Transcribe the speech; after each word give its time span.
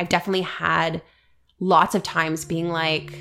I 0.00 0.04
definitely 0.04 0.40
had 0.40 1.02
lots 1.60 1.94
of 1.94 2.02
times 2.02 2.46
being 2.46 2.70
like, 2.70 3.12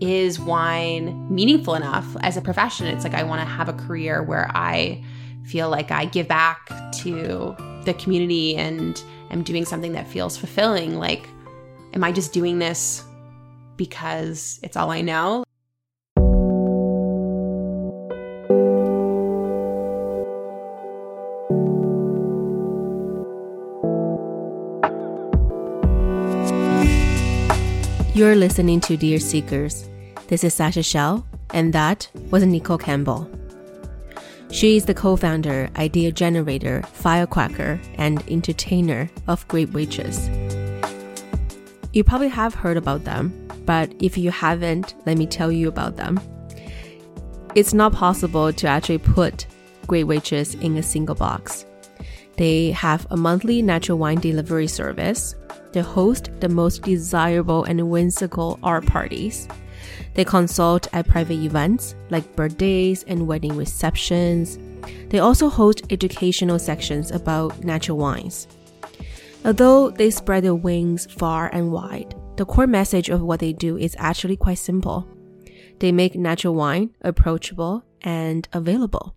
is 0.00 0.38
wine 0.38 1.26
meaningful 1.34 1.74
enough 1.74 2.16
as 2.20 2.36
a 2.36 2.40
profession? 2.40 2.86
It's 2.86 3.02
like 3.02 3.14
I 3.14 3.24
want 3.24 3.40
to 3.40 3.44
have 3.44 3.68
a 3.68 3.72
career 3.72 4.22
where 4.22 4.48
I 4.54 5.02
feel 5.46 5.68
like 5.68 5.90
I 5.90 6.04
give 6.04 6.28
back 6.28 6.70
to 6.98 7.56
the 7.84 7.94
community 7.94 8.54
and 8.54 9.02
am 9.32 9.42
doing 9.42 9.64
something 9.64 9.94
that 9.94 10.06
feels 10.06 10.36
fulfilling. 10.36 10.96
Like, 10.96 11.26
am 11.92 12.04
I 12.04 12.12
just 12.12 12.32
doing 12.32 12.60
this 12.60 13.02
because 13.76 14.60
it's 14.62 14.76
all 14.76 14.92
I 14.92 15.00
know? 15.00 15.42
You're 28.22 28.36
listening 28.36 28.80
to 28.82 28.96
Dear 28.96 29.18
Seekers. 29.18 29.88
This 30.28 30.44
is 30.44 30.54
Sasha 30.54 30.84
Shell, 30.84 31.26
and 31.54 31.72
that 31.72 32.08
was 32.30 32.46
Nicole 32.46 32.78
Campbell. 32.78 33.28
She 34.48 34.76
is 34.76 34.84
the 34.84 34.94
co 34.94 35.16
founder, 35.16 35.68
idea 35.74 36.12
generator, 36.12 36.82
firecracker, 36.92 37.80
and 37.96 38.22
entertainer 38.30 39.10
of 39.26 39.48
Grape 39.48 39.72
Witches. 39.72 40.28
You 41.92 42.04
probably 42.04 42.28
have 42.28 42.54
heard 42.54 42.76
about 42.76 43.02
them, 43.02 43.48
but 43.66 43.92
if 43.98 44.16
you 44.16 44.30
haven't, 44.30 44.94
let 45.04 45.18
me 45.18 45.26
tell 45.26 45.50
you 45.50 45.66
about 45.66 45.96
them. 45.96 46.20
It's 47.56 47.74
not 47.74 47.92
possible 47.92 48.52
to 48.52 48.68
actually 48.68 48.98
put 48.98 49.46
Grape 49.88 50.06
Witches 50.06 50.54
in 50.54 50.76
a 50.76 50.82
single 50.84 51.16
box. 51.16 51.66
They 52.36 52.70
have 52.70 53.04
a 53.10 53.16
monthly 53.16 53.62
natural 53.62 53.98
wine 53.98 54.20
delivery 54.20 54.68
service 54.68 55.34
they 55.72 55.80
host 55.80 56.30
the 56.40 56.48
most 56.48 56.82
desirable 56.82 57.64
and 57.64 57.90
whimsical 57.90 58.58
art 58.62 58.86
parties. 58.86 59.48
They 60.14 60.24
consult 60.24 60.88
at 60.92 61.08
private 61.08 61.38
events 61.38 61.94
like 62.10 62.36
birthdays 62.36 63.02
and 63.04 63.26
wedding 63.26 63.56
receptions. 63.56 64.58
They 65.08 65.18
also 65.18 65.48
host 65.48 65.82
educational 65.90 66.58
sections 66.58 67.10
about 67.10 67.64
natural 67.64 67.98
wines. 67.98 68.46
Although 69.44 69.90
they 69.90 70.10
spread 70.10 70.44
their 70.44 70.54
wings 70.54 71.06
far 71.06 71.48
and 71.52 71.72
wide, 71.72 72.14
the 72.36 72.44
core 72.44 72.66
message 72.66 73.08
of 73.08 73.22
what 73.22 73.40
they 73.40 73.52
do 73.52 73.76
is 73.76 73.96
actually 73.98 74.36
quite 74.36 74.58
simple. 74.58 75.08
They 75.80 75.92
make 75.92 76.14
natural 76.14 76.54
wine 76.54 76.90
approachable 77.00 77.84
and 78.02 78.48
available. 78.52 79.16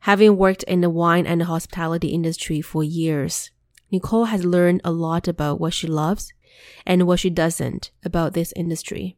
Having 0.00 0.36
worked 0.36 0.64
in 0.64 0.82
the 0.82 0.90
wine 0.90 1.26
and 1.26 1.42
hospitality 1.42 2.08
industry 2.08 2.60
for 2.60 2.84
years, 2.84 3.50
Nicole 3.94 4.24
has 4.24 4.44
learned 4.44 4.80
a 4.82 4.90
lot 4.90 5.28
about 5.28 5.60
what 5.60 5.72
she 5.72 5.86
loves 5.86 6.32
and 6.84 7.06
what 7.06 7.20
she 7.20 7.30
doesn't 7.30 7.92
about 8.04 8.34
this 8.34 8.52
industry. 8.56 9.16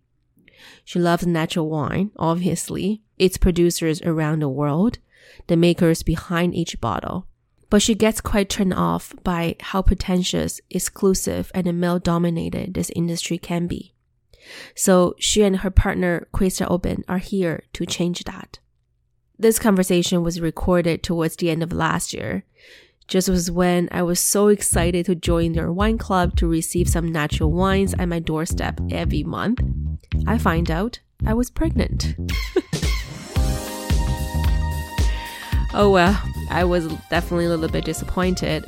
She 0.85 0.99
loves 0.99 1.27
natural 1.27 1.71
wine, 1.71 2.11
obviously, 2.19 3.01
its 3.19 3.39
producers 3.39 4.03
around 4.03 4.41
the 4.41 4.51
world, 4.51 4.99
the 5.47 5.57
makers 5.57 6.03
behind 6.03 6.55
each 6.55 6.79
bottle. 6.79 7.27
But 7.71 7.81
she 7.81 7.95
gets 7.95 8.21
quite 8.21 8.51
turned 8.51 8.75
off 8.75 9.15
by 9.25 9.57
how 9.61 9.81
pretentious, 9.81 10.61
exclusive, 10.69 11.51
and 11.55 11.81
male 11.81 11.99
dominated 11.99 12.75
this 12.75 12.91
industry 12.95 13.39
can 13.39 13.67
be. 13.67 13.95
So 14.75 15.15
she 15.19 15.43
and 15.43 15.61
her 15.61 15.71
partner, 15.71 16.29
Krista 16.35 16.71
Oben, 16.71 17.03
are 17.09 17.17
here 17.17 17.63
to 17.73 17.87
change 17.87 18.25
that. 18.25 18.59
This 19.39 19.59
conversation 19.59 20.23
was 20.23 20.39
recorded 20.39 21.03
towards 21.03 21.37
the 21.37 21.49
end 21.49 21.63
of 21.63 21.73
last 21.73 22.13
year, 22.13 22.45
just 23.09 23.29
was 23.29 23.51
when 23.51 23.89
I 23.93 24.03
was 24.03 24.19
so 24.19 24.49
excited 24.49 25.07
to 25.07 25.15
join 25.15 25.53
their 25.53 25.71
wine 25.73 25.99
club 25.99 26.37
to 26.37 26.49
receive 26.49 26.89
some 26.89 27.13
natural 27.13 27.53
wines 27.53 27.95
at 27.95 28.09
my 28.09 28.19
doorstep 28.19 28.81
every 28.91 29.23
month. 29.23 29.61
I 30.27 30.39
find 30.39 30.71
out 30.71 30.99
I 31.25 31.35
was 31.35 31.51
pregnant. 31.51 32.17
oh 35.75 35.91
well, 35.91 36.21
I 36.51 36.65
was 36.65 36.89
definitely 37.11 37.47
a 37.47 37.51
little 37.51 37.69
bit 37.69 37.85
disappointed, 37.85 38.65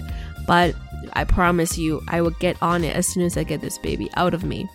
but 0.47 0.75
I 1.15 1.25
promise 1.25 1.77
you 1.77 2.01
I 2.09 2.21
will 2.21 2.31
get 2.31 2.63
on 2.63 2.85
it 2.85 2.95
as 2.95 3.07
soon 3.07 3.25
as 3.25 3.37
I 3.37 3.43
get 3.43 3.61
this 3.61 3.79
baby 3.79 4.09
out 4.15 4.35
of 4.35 4.45
me. 4.45 4.69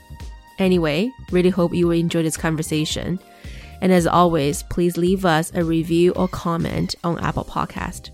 Anyway, 0.59 1.11
really 1.31 1.49
hope 1.49 1.73
you 1.73 1.87
will 1.87 1.97
enjoy 1.97 2.23
this 2.23 2.37
conversation. 2.37 3.19
And 3.81 3.91
as 3.91 4.07
always, 4.07 4.63
please 4.63 4.97
leave 4.97 5.25
us 5.25 5.51
a 5.53 5.63
review 5.63 6.11
or 6.13 6.27
comment 6.27 6.95
on 7.03 7.19
Apple 7.19 7.43
Podcast. 7.43 8.11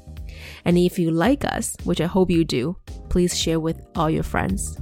And 0.69 0.77
if 0.77 0.99
you 0.99 1.09
like 1.09 1.43
us, 1.45 1.75
which 1.83 1.99
I 1.99 2.05
hope 2.05 2.29
you 2.29 2.45
do, 2.45 2.77
please 3.09 3.35
share 3.35 3.59
with 3.59 3.83
all 3.95 4.07
your 4.07 4.21
friends. 4.21 4.77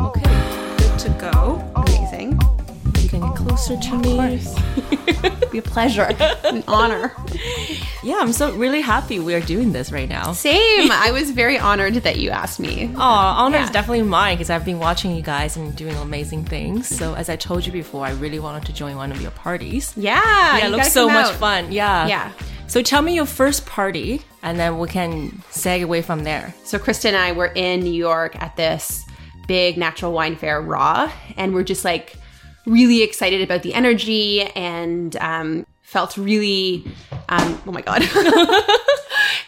Okay, 0.00 0.22
good 0.78 0.98
to 1.00 1.10
go. 1.20 1.72
Amazing. 1.76 2.40
You 2.98 3.08
can 3.10 3.20
get 3.20 3.36
closer 3.36 3.76
to 3.76 3.98
me. 3.98 4.40
Be 5.52 5.58
a 5.58 5.62
pleasure, 5.62 6.16
an 6.44 6.64
honor. 6.66 7.12
Yeah, 8.02 8.16
I'm 8.20 8.32
so 8.32 8.54
really 8.54 8.80
happy 8.80 9.18
we 9.18 9.34
are 9.34 9.42
doing 9.42 9.72
this 9.72 9.92
right 9.92 10.08
now. 10.08 10.32
Same. 10.32 10.90
I 10.90 11.10
was 11.12 11.30
very 11.30 11.58
honored 11.58 11.92
that 11.96 12.16
you 12.16 12.30
asked 12.30 12.58
me. 12.58 12.90
Oh, 12.96 13.00
honor 13.02 13.58
yeah. 13.58 13.64
is 13.64 13.70
definitely 13.70 14.04
mine 14.04 14.36
because 14.38 14.48
I've 14.48 14.64
been 14.64 14.78
watching 14.78 15.14
you 15.14 15.20
guys 15.20 15.58
and 15.58 15.76
doing 15.76 15.94
amazing 15.96 16.46
things. 16.46 16.88
So 16.88 17.12
as 17.12 17.28
I 17.28 17.36
told 17.36 17.66
you 17.66 17.72
before, 17.72 18.06
I 18.06 18.12
really 18.12 18.38
wanted 18.38 18.64
to 18.64 18.72
join 18.72 18.96
one 18.96 19.12
of 19.12 19.20
your 19.20 19.32
parties. 19.32 19.92
Yeah, 19.94 20.22
yeah, 20.56 20.66
it 20.68 20.70
looks 20.70 20.90
so 20.90 21.06
much 21.06 21.30
fun. 21.34 21.70
Yeah, 21.70 22.06
yeah. 22.06 22.32
So 22.70 22.82
tell 22.82 23.02
me 23.02 23.16
your 23.16 23.26
first 23.26 23.66
party, 23.66 24.22
and 24.44 24.56
then 24.56 24.78
we 24.78 24.86
can 24.86 25.30
segue 25.50 25.82
away 25.82 26.02
from 26.02 26.22
there. 26.22 26.54
So 26.62 26.78
Krista 26.78 27.06
and 27.06 27.16
I 27.16 27.32
were 27.32 27.50
in 27.56 27.80
New 27.80 27.92
York 27.92 28.40
at 28.40 28.54
this 28.54 29.04
big 29.48 29.76
natural 29.76 30.12
wine 30.12 30.36
fair, 30.36 30.60
Raw, 30.60 31.10
and 31.36 31.52
we're 31.52 31.64
just 31.64 31.84
like 31.84 32.14
really 32.66 33.02
excited 33.02 33.42
about 33.42 33.64
the 33.64 33.74
energy 33.74 34.42
and 34.42 35.16
um, 35.16 35.66
felt 35.82 36.16
really, 36.16 36.84
um, 37.28 37.60
oh 37.66 37.72
my 37.72 37.80
god, 37.80 38.02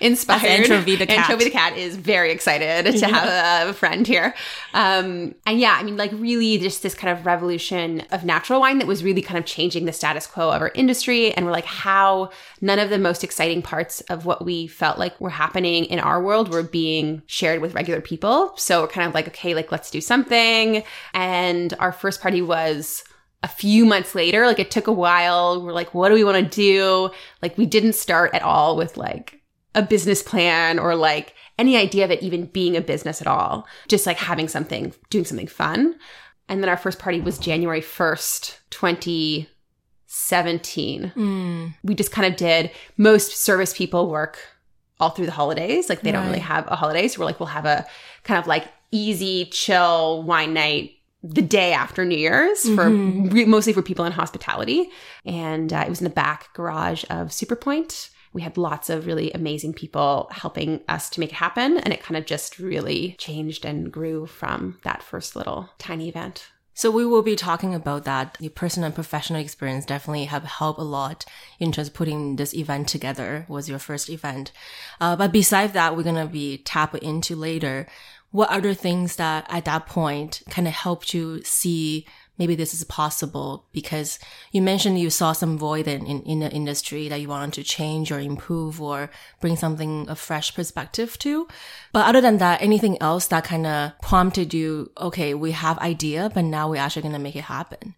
inspired. 0.02 0.44
Anchovy 0.44 0.96
the 0.96 1.06
cat. 1.06 1.30
Anchovy 1.30 1.44
the 1.44 1.50
cat 1.50 1.76
is 1.76 1.96
very 1.96 2.32
excited 2.32 2.98
to 2.98 3.06
have 3.06 3.68
a 3.68 3.72
friend 3.72 4.06
here. 4.06 4.34
Um, 4.74 5.34
and 5.46 5.58
yeah, 5.58 5.76
I 5.78 5.82
mean, 5.82 5.96
like 5.96 6.10
really 6.12 6.58
just 6.58 6.82
this 6.82 6.94
kind 6.94 7.16
of 7.16 7.24
revolution 7.24 8.02
of 8.10 8.24
natural 8.24 8.60
wine 8.60 8.78
that 8.78 8.86
was 8.86 9.04
really 9.04 9.22
kind 9.22 9.38
of 9.38 9.44
changing 9.44 9.86
the 9.86 9.92
status 9.92 10.26
quo 10.26 10.50
of 10.50 10.60
our 10.60 10.72
industry. 10.74 11.32
And 11.32 11.46
we're 11.46 11.52
like, 11.52 11.64
how 11.64 12.30
none 12.60 12.78
of 12.78 12.90
the 12.90 12.98
most 12.98 13.24
exciting 13.24 13.62
parts 13.62 14.00
of 14.02 14.26
what 14.26 14.44
we 14.44 14.66
felt 14.66 14.98
like 14.98 15.18
were 15.20 15.30
happening 15.30 15.84
in 15.86 15.98
our 15.98 16.22
world 16.22 16.52
were 16.52 16.62
being 16.62 17.22
shared 17.26 17.60
with 17.60 17.74
regular 17.74 18.00
people. 18.00 18.52
So 18.56 18.82
we're 18.82 18.88
kind 18.88 19.06
of 19.06 19.14
like, 19.14 19.28
okay, 19.28 19.54
like 19.54 19.70
let's 19.70 19.90
do 19.90 20.00
something. 20.00 20.82
And 21.14 21.74
our 21.78 21.92
first 21.92 22.20
party 22.20 22.42
was 22.42 23.04
a 23.42 23.48
few 23.48 23.84
months 23.84 24.14
later, 24.14 24.46
like 24.46 24.58
it 24.58 24.70
took 24.70 24.86
a 24.86 24.92
while. 24.92 25.62
We're 25.62 25.72
like, 25.72 25.94
what 25.94 26.08
do 26.08 26.14
we 26.14 26.24
want 26.24 26.44
to 26.44 26.56
do? 26.56 27.10
Like 27.40 27.58
we 27.58 27.66
didn't 27.66 27.94
start 27.94 28.34
at 28.34 28.42
all 28.42 28.76
with 28.76 28.96
like 28.96 29.41
a 29.74 29.82
business 29.82 30.22
plan 30.22 30.78
or 30.78 30.94
like 30.94 31.34
any 31.58 31.76
idea 31.76 32.04
of 32.04 32.10
it 32.10 32.22
even 32.22 32.46
being 32.46 32.76
a 32.76 32.80
business 32.80 33.20
at 33.20 33.26
all. 33.26 33.66
Just 33.88 34.06
like 34.06 34.18
having 34.18 34.48
something, 34.48 34.94
doing 35.10 35.24
something 35.24 35.46
fun. 35.46 35.96
And 36.48 36.62
then 36.62 36.68
our 36.68 36.76
first 36.76 36.98
party 36.98 37.20
was 37.20 37.38
January 37.38 37.80
1st, 37.80 38.58
2017. 38.70 41.12
Mm. 41.16 41.74
We 41.82 41.94
just 41.94 42.12
kind 42.12 42.30
of 42.30 42.36
did 42.36 42.70
most 42.96 43.36
service 43.36 43.76
people 43.76 44.10
work 44.10 44.38
all 45.00 45.10
through 45.10 45.26
the 45.26 45.32
holidays. 45.32 45.88
Like 45.88 46.02
they 46.02 46.12
right. 46.12 46.18
don't 46.18 46.26
really 46.26 46.40
have 46.40 46.66
a 46.68 46.76
holiday. 46.76 47.08
So 47.08 47.20
we're 47.20 47.26
like, 47.26 47.40
we'll 47.40 47.48
have 47.48 47.64
a 47.64 47.86
kind 48.24 48.38
of 48.38 48.46
like 48.46 48.68
easy, 48.90 49.46
chill 49.46 50.22
wine 50.22 50.52
night 50.52 50.92
the 51.22 51.42
day 51.42 51.72
after 51.72 52.04
New 52.04 52.18
Year's 52.18 52.62
for 52.62 52.86
mm-hmm. 52.86 53.28
re- 53.28 53.44
mostly 53.44 53.72
for 53.72 53.82
people 53.82 54.04
in 54.04 54.12
hospitality. 54.12 54.90
And 55.24 55.72
uh, 55.72 55.84
it 55.86 55.88
was 55.88 56.00
in 56.00 56.04
the 56.04 56.10
back 56.10 56.52
garage 56.54 57.04
of 57.04 57.28
Superpoint. 57.28 58.10
We 58.32 58.42
had 58.42 58.56
lots 58.56 58.90
of 58.90 59.06
really 59.06 59.30
amazing 59.32 59.74
people 59.74 60.28
helping 60.30 60.80
us 60.88 61.10
to 61.10 61.20
make 61.20 61.30
it 61.30 61.36
happen. 61.36 61.78
And 61.78 61.92
it 61.92 62.02
kind 62.02 62.16
of 62.16 62.26
just 62.26 62.58
really 62.58 63.14
changed 63.18 63.64
and 63.64 63.92
grew 63.92 64.26
from 64.26 64.78
that 64.84 65.02
first 65.02 65.36
little 65.36 65.70
tiny 65.78 66.08
event. 66.08 66.50
So 66.74 66.90
we 66.90 67.04
will 67.04 67.22
be 67.22 67.36
talking 67.36 67.74
about 67.74 68.04
that. 68.04 68.38
The 68.40 68.48
personal 68.48 68.86
and 68.86 68.94
professional 68.94 69.40
experience 69.40 69.84
definitely 69.84 70.24
have 70.24 70.44
helped 70.44 70.80
a 70.80 70.84
lot 70.84 71.26
in 71.58 71.70
just 71.70 71.92
putting 71.92 72.36
this 72.36 72.54
event 72.54 72.88
together 72.88 73.44
was 73.48 73.68
your 73.68 73.78
first 73.78 74.08
event. 74.08 74.52
Uh, 75.00 75.14
but 75.14 75.32
besides 75.32 75.74
that, 75.74 75.96
we're 75.96 76.02
going 76.02 76.16
to 76.16 76.26
be 76.26 76.58
tapping 76.58 77.02
into 77.02 77.36
later 77.36 77.86
what 78.30 78.48
other 78.48 78.72
things 78.72 79.16
that 79.16 79.46
at 79.50 79.66
that 79.66 79.86
point 79.86 80.42
kind 80.48 80.66
of 80.66 80.72
helped 80.72 81.12
you 81.12 81.42
see 81.44 82.06
maybe 82.42 82.56
this 82.56 82.74
is 82.74 82.82
possible 82.82 83.64
because 83.70 84.18
you 84.50 84.60
mentioned 84.60 84.98
you 84.98 85.10
saw 85.10 85.30
some 85.30 85.56
void 85.56 85.86
in, 85.86 86.04
in, 86.06 86.22
in, 86.22 86.40
the 86.40 86.50
industry 86.50 87.08
that 87.08 87.20
you 87.20 87.28
wanted 87.28 87.52
to 87.54 87.62
change 87.62 88.10
or 88.10 88.18
improve 88.18 88.82
or 88.82 89.10
bring 89.40 89.54
something 89.54 90.08
a 90.08 90.16
fresh 90.16 90.52
perspective 90.52 91.16
to 91.20 91.46
but 91.92 92.04
other 92.04 92.20
than 92.20 92.38
that 92.38 92.60
anything 92.60 93.00
else 93.00 93.28
that 93.28 93.44
kind 93.44 93.64
of 93.64 93.92
prompted 94.02 94.52
you 94.52 94.90
okay 94.98 95.34
we 95.34 95.52
have 95.52 95.78
idea 95.78 96.32
but 96.34 96.42
now 96.42 96.68
we're 96.68 96.82
actually 96.84 97.02
going 97.02 97.14
to 97.14 97.20
make 97.20 97.36
it 97.36 97.44
happen 97.44 97.94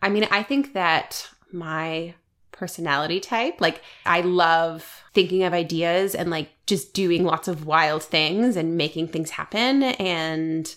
i 0.00 0.08
mean 0.08 0.28
i 0.30 0.44
think 0.44 0.74
that 0.74 1.28
my 1.50 2.14
personality 2.58 3.20
type. 3.20 3.60
Like 3.60 3.82
I 4.04 4.20
love 4.20 5.04
thinking 5.14 5.44
of 5.44 5.54
ideas 5.54 6.14
and 6.14 6.28
like 6.28 6.50
just 6.66 6.92
doing 6.92 7.24
lots 7.24 7.46
of 7.46 7.66
wild 7.66 8.02
things 8.02 8.56
and 8.56 8.76
making 8.76 9.08
things 9.08 9.30
happen 9.30 9.84
and 9.84 10.74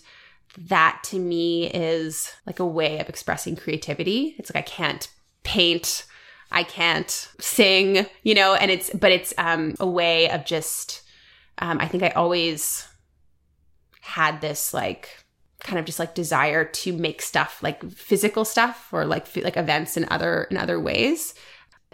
that 0.58 1.00
to 1.04 1.18
me 1.18 1.70
is 1.70 2.32
like 2.46 2.58
a 2.58 2.66
way 2.66 2.98
of 2.98 3.08
expressing 3.08 3.56
creativity. 3.56 4.34
It's 4.38 4.52
like 4.52 4.64
I 4.64 4.66
can't 4.66 5.08
paint, 5.44 6.04
I 6.50 6.62
can't 6.62 7.10
sing, 7.40 8.06
you 8.22 8.34
know, 8.34 8.54
and 8.54 8.70
it's 8.70 8.90
but 8.90 9.12
it's 9.12 9.32
um 9.38 9.74
a 9.80 9.86
way 9.86 10.30
of 10.30 10.44
just 10.44 11.02
um 11.58 11.78
I 11.80 11.88
think 11.88 12.02
I 12.02 12.10
always 12.10 12.86
had 14.00 14.40
this 14.40 14.74
like 14.74 15.24
kind 15.60 15.78
of 15.78 15.84
just 15.84 15.98
like 15.98 16.14
desire 16.14 16.64
to 16.64 16.92
make 16.92 17.22
stuff 17.22 17.62
like 17.62 17.88
physical 17.90 18.44
stuff 18.44 18.88
or 18.92 19.04
like 19.04 19.34
like 19.36 19.56
events 19.56 19.96
in 19.96 20.06
other 20.10 20.48
in 20.50 20.56
other 20.56 20.80
ways 20.80 21.34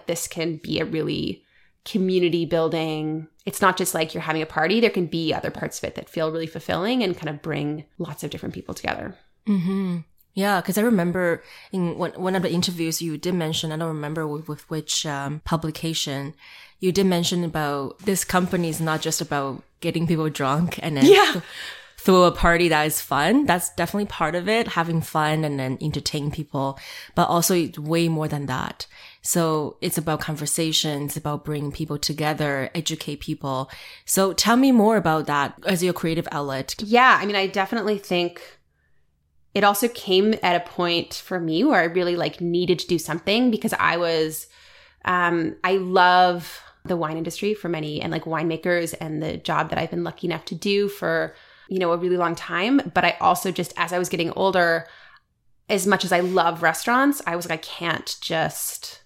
this 0.06 0.26
can 0.26 0.56
be 0.56 0.81
a 0.81 0.84
really 0.84 1.44
community 1.84 2.44
building 2.44 3.26
it's 3.46 3.62
not 3.62 3.76
just 3.76 3.94
like 3.94 4.12
you're 4.12 4.22
having 4.22 4.42
a 4.42 4.46
party 4.46 4.80
there 4.80 4.90
can 4.90 5.06
be 5.06 5.32
other 5.32 5.50
parts 5.50 5.78
of 5.78 5.84
it 5.84 5.94
that 5.94 6.08
feel 6.08 6.30
really 6.30 6.46
fulfilling 6.46 7.02
and 7.02 7.16
kind 7.16 7.28
of 7.28 7.40
bring 7.40 7.84
lots 7.98 8.22
of 8.22 8.30
different 8.30 8.54
people 8.54 8.75
together 8.75 9.14
mm-hmm. 9.46 9.98
Yeah, 10.34 10.60
because 10.60 10.78
I 10.78 10.82
remember 10.82 11.42
in 11.72 11.98
one, 11.98 12.12
one 12.12 12.36
of 12.36 12.42
the 12.42 12.52
interviews 12.52 13.02
you 13.02 13.19
did 13.19 13.34
mention, 13.34 13.72
I 13.72 13.76
don't 13.76 13.88
remember 13.88 14.25
with, 14.25 14.46
with 14.46 14.70
which 14.70 15.04
um, 15.04 15.40
publication, 15.44 16.32
you 16.78 16.92
did 16.92 17.06
mention 17.06 17.42
about 17.42 17.98
this 18.00 18.22
company 18.24 18.69
is 18.69 18.81
not 18.81 19.00
just 19.00 19.20
about 19.20 19.64
getting 19.81 20.06
people 20.06 20.28
drunk 20.31 20.78
and 20.81 20.96
then 20.96 21.06
yeah 21.06 21.40
throw 21.98 22.24
a 22.24 22.32
party 22.32 22.69
that 22.69 22.86
is 22.86 23.00
fun. 23.00 23.44
That's 23.44 23.74
definitely 23.74 24.06
part 24.06 24.34
of 24.34 24.48
it, 24.48 24.69
having 24.69 25.02
fun 25.02 25.44
and 25.44 25.58
then 25.58 25.76
entertain 25.81 26.31
people, 26.31 26.78
but 27.14 27.28
also 27.28 27.54
it's 27.54 27.78
way 27.78 28.08
more 28.08 28.28
than 28.28 28.46
that. 28.46 28.86
So 29.23 29.76
it's 29.81 29.99
about 29.99 30.20
conversations, 30.20 31.17
about 31.17 31.44
bringing 31.44 31.73
people 31.73 31.99
together, 31.99 32.70
educate 32.75 33.20
people. 33.20 33.70
So 34.05 34.32
tell 34.32 34.56
me 34.56 34.73
more 34.73 34.97
about 34.97 35.26
that 35.26 35.59
as 35.67 35.82
your 35.82 35.93
creative 35.93 36.29
outlet. 36.32 36.75
Yeah. 36.79 37.19
I 37.20 37.26
mean, 37.26 37.37
I 37.37 37.47
definitely 37.47 37.99
think 37.99 38.41
it 39.55 39.65
also 39.65 39.88
came 39.88 40.35
at 40.43 40.56
a 40.56 40.69
point 40.69 41.15
for 41.15 41.41
me 41.41 41.65
where 41.65 41.81
I 41.81 41.85
really 41.85 42.17
like 42.17 42.41
needed 42.41 42.79
to 42.81 42.87
do 42.87 42.99
something 42.99 43.50
because 43.50 43.73
I 43.73 43.97
was, 43.97 44.47
um, 45.05 45.56
I 45.65 45.76
love 45.79 46.61
the 46.85 46.97
wine 46.97 47.17
industry 47.17 47.55
for 47.55 47.69
many 47.69 48.00
and 48.00 48.12
like 48.12 48.25
winemakers 48.25 48.94
and 49.00 49.23
the 49.23 49.37
job 49.37 49.70
that 49.70 49.79
I've 49.79 49.91
been 49.91 50.05
lucky 50.05 50.26
enough 50.26 50.44
to 50.47 50.55
do 50.55 50.88
for 50.88 51.35
you 51.69 51.79
know, 51.79 51.93
a 51.93 51.97
really 51.97 52.17
long 52.17 52.35
time. 52.35 52.81
But 52.94 53.05
I 53.05 53.17
also 53.20 53.53
just, 53.53 53.73
as 53.76 53.93
I 53.93 53.99
was 53.99 54.09
getting 54.09 54.31
older, 54.32 54.87
as 55.69 55.87
much 55.87 56.05
as 56.05 56.12
I 56.12 56.20
love 56.20 56.62
restaurants, 56.62 57.23
I 57.26 57.37
was 57.37 57.49
like, 57.49 57.59
I 57.59 57.62
can't 57.62 58.17
just, 58.20 59.03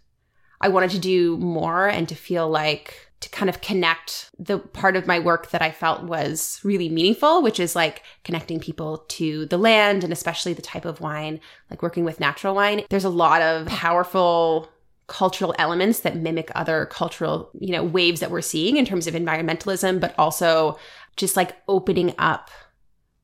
I 0.63 0.69
wanted 0.69 0.91
to 0.93 0.99
do 0.99 1.37
more 1.39 1.89
and 1.89 2.09
to 2.09 2.15
feel 2.15 2.49
like, 2.49 3.09
to 3.21 3.29
kind 3.29 3.49
of 3.49 3.61
connect 3.61 4.31
the 4.37 4.59
part 4.59 4.97
of 4.97 5.07
my 5.07 5.21
work 5.21 5.51
that 5.51 5.63
I 5.63 5.71
felt 5.71 6.03
was 6.03 6.61
really 6.65 6.89
meaningful, 6.89 7.41
which 7.41 7.61
is 7.61 7.77
like 7.77 8.03
connecting 8.25 8.59
people 8.59 9.05
to 9.11 9.47
the 9.47 9.59
land 9.59 10.03
and 10.03 10.13
especially 10.13 10.55
the 10.55 10.63
type 10.63 10.85
of 10.85 11.01
wine, 11.01 11.41
like 11.71 11.83
working 11.83 12.05
with 12.05 12.19
natural 12.19 12.55
wine. 12.57 12.83
There's 12.91 13.05
a 13.05 13.09
lot 13.11 13.41
of 13.41 13.69
powerful 13.69 14.69
cultural 15.07 15.55
elements 15.59 16.01
that 16.01 16.17
mimic 16.17 16.51
other 16.55 16.87
cultural, 16.87 17.51
you 17.61 17.73
know, 17.73 17.85
waves 17.85 18.21
that 18.21 18.31
we're 18.31 18.41
seeing 18.41 18.77
in 18.77 18.85
terms 18.85 19.07
of 19.07 19.15
environmentalism, 19.15 20.01
but 20.01 20.15
also 20.19 20.79
just 21.17 21.37
like 21.37 21.57
opening 21.69 22.15
up. 22.19 22.51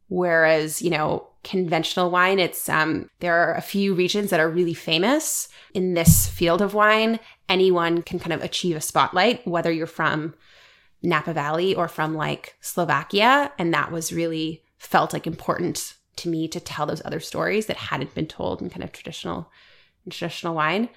Whereas, 0.09 0.81
you 0.81 0.91
know, 0.91 1.28
conventional 1.45 2.11
wine, 2.11 2.39
it's, 2.39 2.69
um, 2.69 3.09
there 3.21 3.35
are 3.35 3.55
a 3.55 3.63
few 3.63 3.95
regions 3.95 4.31
that 4.31 4.41
are 4.41 4.49
really 4.49 4.75
famous 4.75 5.49
in 5.75 5.95
this 5.95 6.29
field 6.29 6.61
of 6.61 6.75
wine. 6.75 7.21
Anyone 7.49 8.03
can 8.03 8.19
kind 8.19 8.33
of 8.33 8.43
achieve 8.43 8.77
a 8.77 8.81
spotlight, 8.81 9.47
whether 9.47 9.71
you're 9.71 9.87
from 9.87 10.35
Napa 11.03 11.33
Valley 11.33 11.75
or 11.75 11.89
from 11.89 12.15
like 12.15 12.57
Slovakia. 12.61 13.53
And 13.59 13.73
that 13.73 13.93
was 13.93 14.13
really 14.13 14.63
felt 14.79 15.13
like 15.13 15.27
important 15.27 15.95
to 16.17 16.29
me 16.29 16.49
to 16.49 16.61
tell 16.61 16.87
those 16.87 17.03
other 17.05 17.21
stories 17.21 17.67
that 17.67 17.77
hadn't 17.77 18.15
been 18.15 18.27
told 18.27 18.61
in 18.61 18.71
kind 18.71 18.83
of 18.83 18.93
traditional 18.93 19.51
traditional 20.11 20.55
wine. 20.55 20.89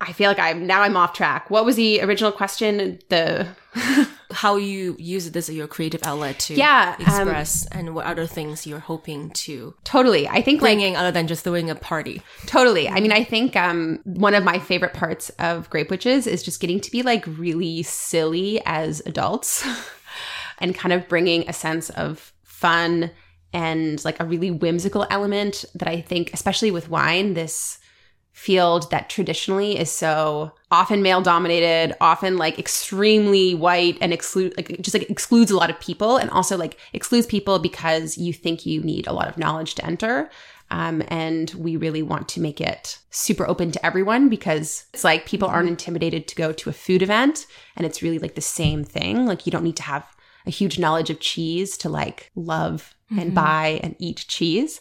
I 0.00 0.12
feel 0.12 0.30
like 0.30 0.38
I'm 0.38 0.66
now 0.66 0.82
I'm 0.82 0.96
off 0.96 1.12
track. 1.12 1.50
What 1.50 1.64
was 1.64 1.76
the 1.76 2.00
original 2.02 2.30
question? 2.30 3.00
The 3.08 3.48
how 4.30 4.56
you 4.56 4.94
use 4.98 5.30
this 5.30 5.48
as 5.48 5.54
your 5.54 5.66
creative 5.66 6.02
outlet 6.04 6.38
to 6.38 6.54
yeah, 6.54 6.96
um, 6.98 7.06
express 7.06 7.66
um, 7.72 7.78
and 7.78 7.94
what 7.94 8.06
other 8.06 8.26
things 8.26 8.66
you're 8.66 8.78
hoping 8.78 9.30
to 9.30 9.74
totally. 9.84 10.28
I 10.28 10.42
think 10.42 10.60
bringing 10.60 10.94
like, 10.94 11.00
other 11.00 11.10
than 11.10 11.26
just 11.26 11.44
throwing 11.44 11.70
a 11.70 11.74
party. 11.74 12.22
Totally. 12.46 12.88
I 12.88 13.00
mean, 13.00 13.12
I 13.12 13.24
think 13.24 13.56
um, 13.56 14.00
one 14.04 14.34
of 14.34 14.44
my 14.44 14.58
favorite 14.58 14.92
parts 14.92 15.30
of 15.38 15.70
Grape 15.70 15.90
Witches 15.90 16.26
is 16.26 16.42
just 16.42 16.60
getting 16.60 16.80
to 16.80 16.90
be 16.90 17.02
like 17.02 17.24
really 17.26 17.82
silly 17.82 18.60
as 18.66 19.00
adults 19.06 19.66
and 20.58 20.74
kind 20.74 20.92
of 20.92 21.08
bringing 21.08 21.48
a 21.48 21.52
sense 21.52 21.88
of 21.90 22.32
fun 22.42 23.10
and 23.52 24.04
like 24.04 24.20
a 24.20 24.26
really 24.26 24.50
whimsical 24.50 25.06
element 25.10 25.64
that 25.74 25.88
I 25.88 26.00
think, 26.00 26.34
especially 26.34 26.70
with 26.70 26.90
wine, 26.90 27.34
this 27.34 27.78
field 28.32 28.90
that 28.90 29.08
traditionally 29.08 29.78
is 29.78 29.90
so 29.90 30.52
often 30.70 31.02
male 31.02 31.22
dominated, 31.22 31.96
often 32.00 32.36
like 32.36 32.58
extremely 32.58 33.54
white 33.54 33.96
and 34.00 34.12
exclude 34.12 34.54
like 34.56 34.80
just 34.80 34.94
like 34.94 35.08
excludes 35.10 35.50
a 35.50 35.56
lot 35.56 35.70
of 35.70 35.80
people 35.80 36.16
and 36.16 36.30
also 36.30 36.56
like 36.56 36.78
excludes 36.92 37.26
people 37.26 37.58
because 37.58 38.18
you 38.18 38.32
think 38.32 38.66
you 38.66 38.82
need 38.82 39.06
a 39.06 39.12
lot 39.12 39.28
of 39.28 39.38
knowledge 39.38 39.74
to 39.76 39.84
enter. 39.84 40.30
Um, 40.70 41.02
and 41.08 41.50
we 41.52 41.76
really 41.76 42.02
want 42.02 42.28
to 42.30 42.40
make 42.40 42.60
it 42.60 42.98
super 43.10 43.48
open 43.48 43.72
to 43.72 43.86
everyone 43.86 44.28
because 44.28 44.84
it's 44.92 45.04
like 45.04 45.24
people 45.24 45.48
aren't 45.48 45.70
intimidated 45.70 46.28
to 46.28 46.36
go 46.36 46.52
to 46.52 46.68
a 46.68 46.74
food 46.74 47.02
event 47.02 47.46
and 47.74 47.86
it's 47.86 48.02
really 48.02 48.18
like 48.18 48.34
the 48.34 48.42
same 48.42 48.84
thing. 48.84 49.24
Like 49.24 49.46
you 49.46 49.52
don't 49.52 49.64
need 49.64 49.76
to 49.76 49.82
have 49.84 50.06
a 50.46 50.50
huge 50.50 50.78
knowledge 50.78 51.08
of 51.08 51.20
cheese 51.20 51.78
to 51.78 51.88
like 51.88 52.30
love 52.34 52.94
and 53.10 53.20
mm-hmm. 53.20 53.34
buy 53.34 53.80
and 53.82 53.96
eat 53.98 54.26
cheese. 54.28 54.80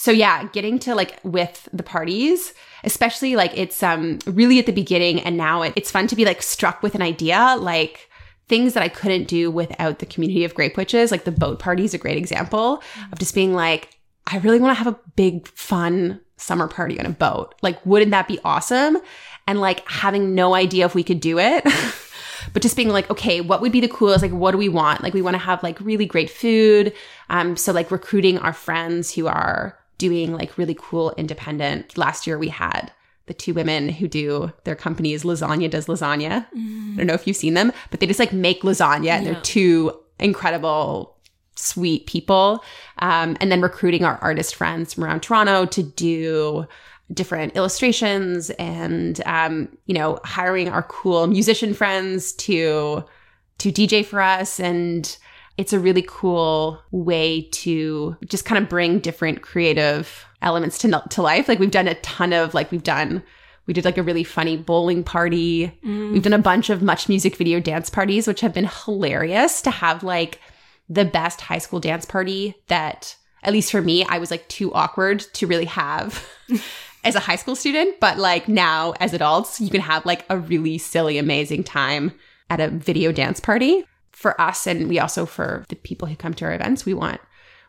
So 0.00 0.12
yeah, 0.12 0.48
getting 0.54 0.78
to 0.78 0.94
like 0.94 1.20
with 1.24 1.68
the 1.74 1.82
parties, 1.82 2.54
especially 2.84 3.36
like 3.36 3.52
it's 3.54 3.82
um 3.82 4.18
really 4.24 4.58
at 4.58 4.64
the 4.64 4.72
beginning 4.72 5.20
and 5.20 5.36
now 5.36 5.60
it, 5.60 5.74
it's 5.76 5.90
fun 5.90 6.06
to 6.06 6.16
be 6.16 6.24
like 6.24 6.40
struck 6.40 6.82
with 6.82 6.94
an 6.94 7.02
idea 7.02 7.54
like 7.60 8.08
things 8.48 8.72
that 8.72 8.82
I 8.82 8.88
couldn't 8.88 9.28
do 9.28 9.50
without 9.50 9.98
the 9.98 10.06
community 10.06 10.42
of 10.46 10.54
grape 10.54 10.78
witches. 10.78 11.10
Like 11.10 11.24
the 11.24 11.30
boat 11.30 11.58
party 11.58 11.84
is 11.84 11.92
a 11.92 11.98
great 11.98 12.16
example 12.16 12.82
of 13.12 13.18
just 13.18 13.34
being 13.34 13.52
like, 13.52 13.98
I 14.26 14.38
really 14.38 14.58
want 14.58 14.70
to 14.74 14.82
have 14.82 14.94
a 14.94 14.98
big 15.16 15.46
fun 15.48 16.22
summer 16.38 16.66
party 16.66 16.98
on 16.98 17.04
a 17.04 17.10
boat. 17.10 17.54
Like, 17.60 17.84
wouldn't 17.84 18.12
that 18.12 18.26
be 18.26 18.38
awesome? 18.42 18.96
And 19.46 19.60
like 19.60 19.86
having 19.86 20.34
no 20.34 20.54
idea 20.54 20.86
if 20.86 20.94
we 20.94 21.04
could 21.04 21.20
do 21.20 21.38
it. 21.38 21.62
but 22.54 22.62
just 22.62 22.74
being 22.74 22.88
like, 22.88 23.10
okay, 23.10 23.42
what 23.42 23.60
would 23.60 23.70
be 23.70 23.82
the 23.82 23.88
coolest? 23.88 24.22
Like, 24.22 24.32
what 24.32 24.52
do 24.52 24.56
we 24.56 24.70
want? 24.70 25.02
Like, 25.02 25.12
we 25.12 25.20
want 25.20 25.34
to 25.34 25.38
have 25.38 25.62
like 25.62 25.78
really 25.78 26.06
great 26.06 26.30
food. 26.30 26.94
Um, 27.28 27.54
so 27.54 27.70
like 27.70 27.90
recruiting 27.90 28.38
our 28.38 28.54
friends 28.54 29.14
who 29.14 29.26
are 29.26 29.76
doing 30.00 30.32
like 30.32 30.56
really 30.56 30.76
cool 30.76 31.12
independent. 31.16 31.96
Last 31.96 32.26
year 32.26 32.38
we 32.38 32.48
had 32.48 32.90
the 33.26 33.34
two 33.34 33.54
women 33.54 33.90
who 33.90 34.08
do 34.08 34.50
their 34.64 34.74
companies 34.74 35.22
lasagna 35.22 35.70
does 35.70 35.86
lasagna. 35.86 36.46
Mm. 36.56 36.94
I 36.94 36.96
don't 36.96 37.06
know 37.06 37.14
if 37.14 37.26
you've 37.26 37.36
seen 37.36 37.54
them, 37.54 37.70
but 37.90 38.00
they 38.00 38.06
just 38.06 38.18
like 38.18 38.32
make 38.32 38.62
lasagna 38.62 39.10
and 39.10 39.26
they're 39.26 39.40
two 39.42 39.92
incredible 40.18 41.16
sweet 41.54 42.06
people. 42.06 42.64
Um, 42.98 43.36
and 43.40 43.52
then 43.52 43.60
recruiting 43.60 44.04
our 44.04 44.16
artist 44.22 44.54
friends 44.54 44.94
from 44.94 45.04
around 45.04 45.20
Toronto 45.20 45.66
to 45.66 45.82
do 45.82 46.66
different 47.12 47.54
illustrations 47.56 48.50
and 48.50 49.20
um, 49.26 49.68
you 49.86 49.94
know 49.94 50.18
hiring 50.24 50.68
our 50.68 50.84
cool 50.84 51.26
musician 51.26 51.74
friends 51.74 52.32
to 52.32 53.04
to 53.58 53.70
DJ 53.70 54.04
for 54.04 54.20
us 54.20 54.58
and 54.58 55.18
it's 55.56 55.72
a 55.72 55.78
really 55.78 56.04
cool 56.06 56.80
way 56.90 57.42
to 57.52 58.16
just 58.26 58.44
kind 58.44 58.62
of 58.62 58.70
bring 58.70 58.98
different 58.98 59.42
creative 59.42 60.24
elements 60.42 60.78
to, 60.78 61.02
to 61.10 61.22
life. 61.22 61.48
Like 61.48 61.58
we've 61.58 61.70
done 61.70 61.88
a 61.88 61.94
ton 61.96 62.32
of 62.32 62.54
like 62.54 62.70
we've 62.70 62.82
done 62.82 63.22
we 63.66 63.74
did 63.74 63.84
like 63.84 63.98
a 63.98 64.02
really 64.02 64.24
funny 64.24 64.56
bowling 64.56 65.04
party. 65.04 65.68
Mm. 65.84 66.12
We've 66.12 66.22
done 66.22 66.32
a 66.32 66.38
bunch 66.38 66.70
of 66.70 66.80
MuchMusic 66.80 67.36
video 67.36 67.60
dance 67.60 67.90
parties 67.90 68.26
which 68.26 68.40
have 68.40 68.54
been 68.54 68.68
hilarious 68.84 69.62
to 69.62 69.70
have 69.70 70.02
like 70.02 70.40
the 70.88 71.04
best 71.04 71.42
high 71.42 71.58
school 71.58 71.78
dance 71.78 72.04
party 72.04 72.56
that 72.66 73.16
at 73.42 73.52
least 73.52 73.70
for 73.70 73.82
me 73.82 74.04
I 74.04 74.18
was 74.18 74.30
like 74.30 74.48
too 74.48 74.72
awkward 74.72 75.20
to 75.34 75.46
really 75.46 75.66
have. 75.66 76.26
as 77.02 77.14
a 77.14 77.20
high 77.20 77.36
school 77.36 77.56
student, 77.56 77.98
but 77.98 78.18
like 78.18 78.46
now 78.46 78.92
as 79.00 79.14
adults, 79.14 79.60
you 79.60 79.70
can 79.70 79.80
have 79.80 80.04
like 80.04 80.24
a 80.28 80.36
really 80.36 80.76
silly, 80.76 81.16
amazing 81.16 81.64
time 81.64 82.12
at 82.50 82.60
a 82.60 82.68
video 82.68 83.10
dance 83.12 83.40
party 83.40 83.84
for 84.20 84.38
us 84.38 84.66
and 84.66 84.86
we 84.86 84.98
also 84.98 85.24
for 85.24 85.64
the 85.70 85.76
people 85.76 86.06
who 86.06 86.14
come 86.14 86.34
to 86.34 86.44
our 86.44 86.52
events 86.52 86.84
we 86.84 86.92
want 86.92 87.18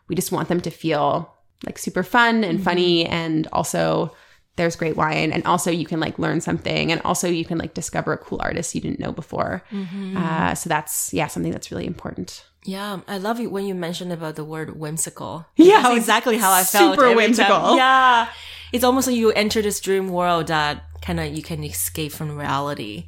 we 0.06 0.14
just 0.14 0.30
want 0.30 0.48
them 0.48 0.60
to 0.60 0.70
feel 0.70 1.34
like 1.64 1.78
super 1.78 2.02
fun 2.02 2.44
and 2.44 2.58
mm-hmm. 2.58 2.64
funny 2.64 3.06
and 3.06 3.48
also 3.54 4.14
there's 4.56 4.76
great 4.76 4.94
wine 4.94 5.32
and 5.32 5.42
also 5.46 5.70
you 5.70 5.86
can 5.86 5.98
like 5.98 6.18
learn 6.18 6.42
something 6.42 6.92
and 6.92 7.00
also 7.06 7.26
you 7.26 7.42
can 7.42 7.56
like 7.56 7.72
discover 7.72 8.12
a 8.12 8.18
cool 8.18 8.38
artist 8.42 8.74
you 8.74 8.82
didn't 8.82 9.00
know 9.00 9.12
before 9.12 9.64
mm-hmm. 9.70 10.14
uh, 10.14 10.54
so 10.54 10.68
that's 10.68 11.14
yeah 11.14 11.26
something 11.26 11.52
that's 11.52 11.70
really 11.70 11.86
important 11.86 12.44
Yeah, 12.64 13.00
I 13.08 13.18
love 13.18 13.40
it 13.40 13.50
when 13.50 13.64
you 13.64 13.74
mentioned 13.74 14.12
about 14.12 14.36
the 14.36 14.44
word 14.44 14.78
whimsical. 14.78 15.46
Yeah, 15.56 15.82
That's 15.82 15.96
exactly 15.96 16.38
how 16.38 16.52
I 16.52 16.62
felt. 16.62 16.94
super 16.94 17.06
every 17.06 17.14
time. 17.14 17.16
whimsical. 17.16 17.76
Yeah, 17.82 18.28
it's 18.72 18.84
almost 18.84 19.08
like 19.08 19.16
you 19.16 19.32
enter 19.32 19.62
this 19.62 19.80
dream 19.80 20.10
world 20.10 20.46
that 20.46 20.84
kind 21.02 21.18
of 21.18 21.34
you 21.34 21.42
can 21.42 21.64
escape 21.64 22.12
from 22.12 22.38
reality, 22.38 23.06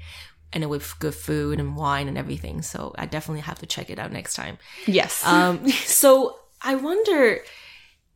and 0.55 0.71
with 0.71 0.99
good 1.01 1.15
food 1.15 1.61
and 1.61 1.77
wine 1.77 2.09
and 2.09 2.17
everything. 2.17 2.63
So 2.63 2.95
I 2.97 3.07
definitely 3.07 3.43
have 3.43 3.59
to 3.59 3.67
check 3.67 3.91
it 3.91 3.99
out 3.99 4.13
next 4.13 4.35
time. 4.35 4.57
Yes. 4.87 5.27
Um, 5.27 5.69
so 5.69 6.39
I 6.63 6.77
wonder 6.77 7.41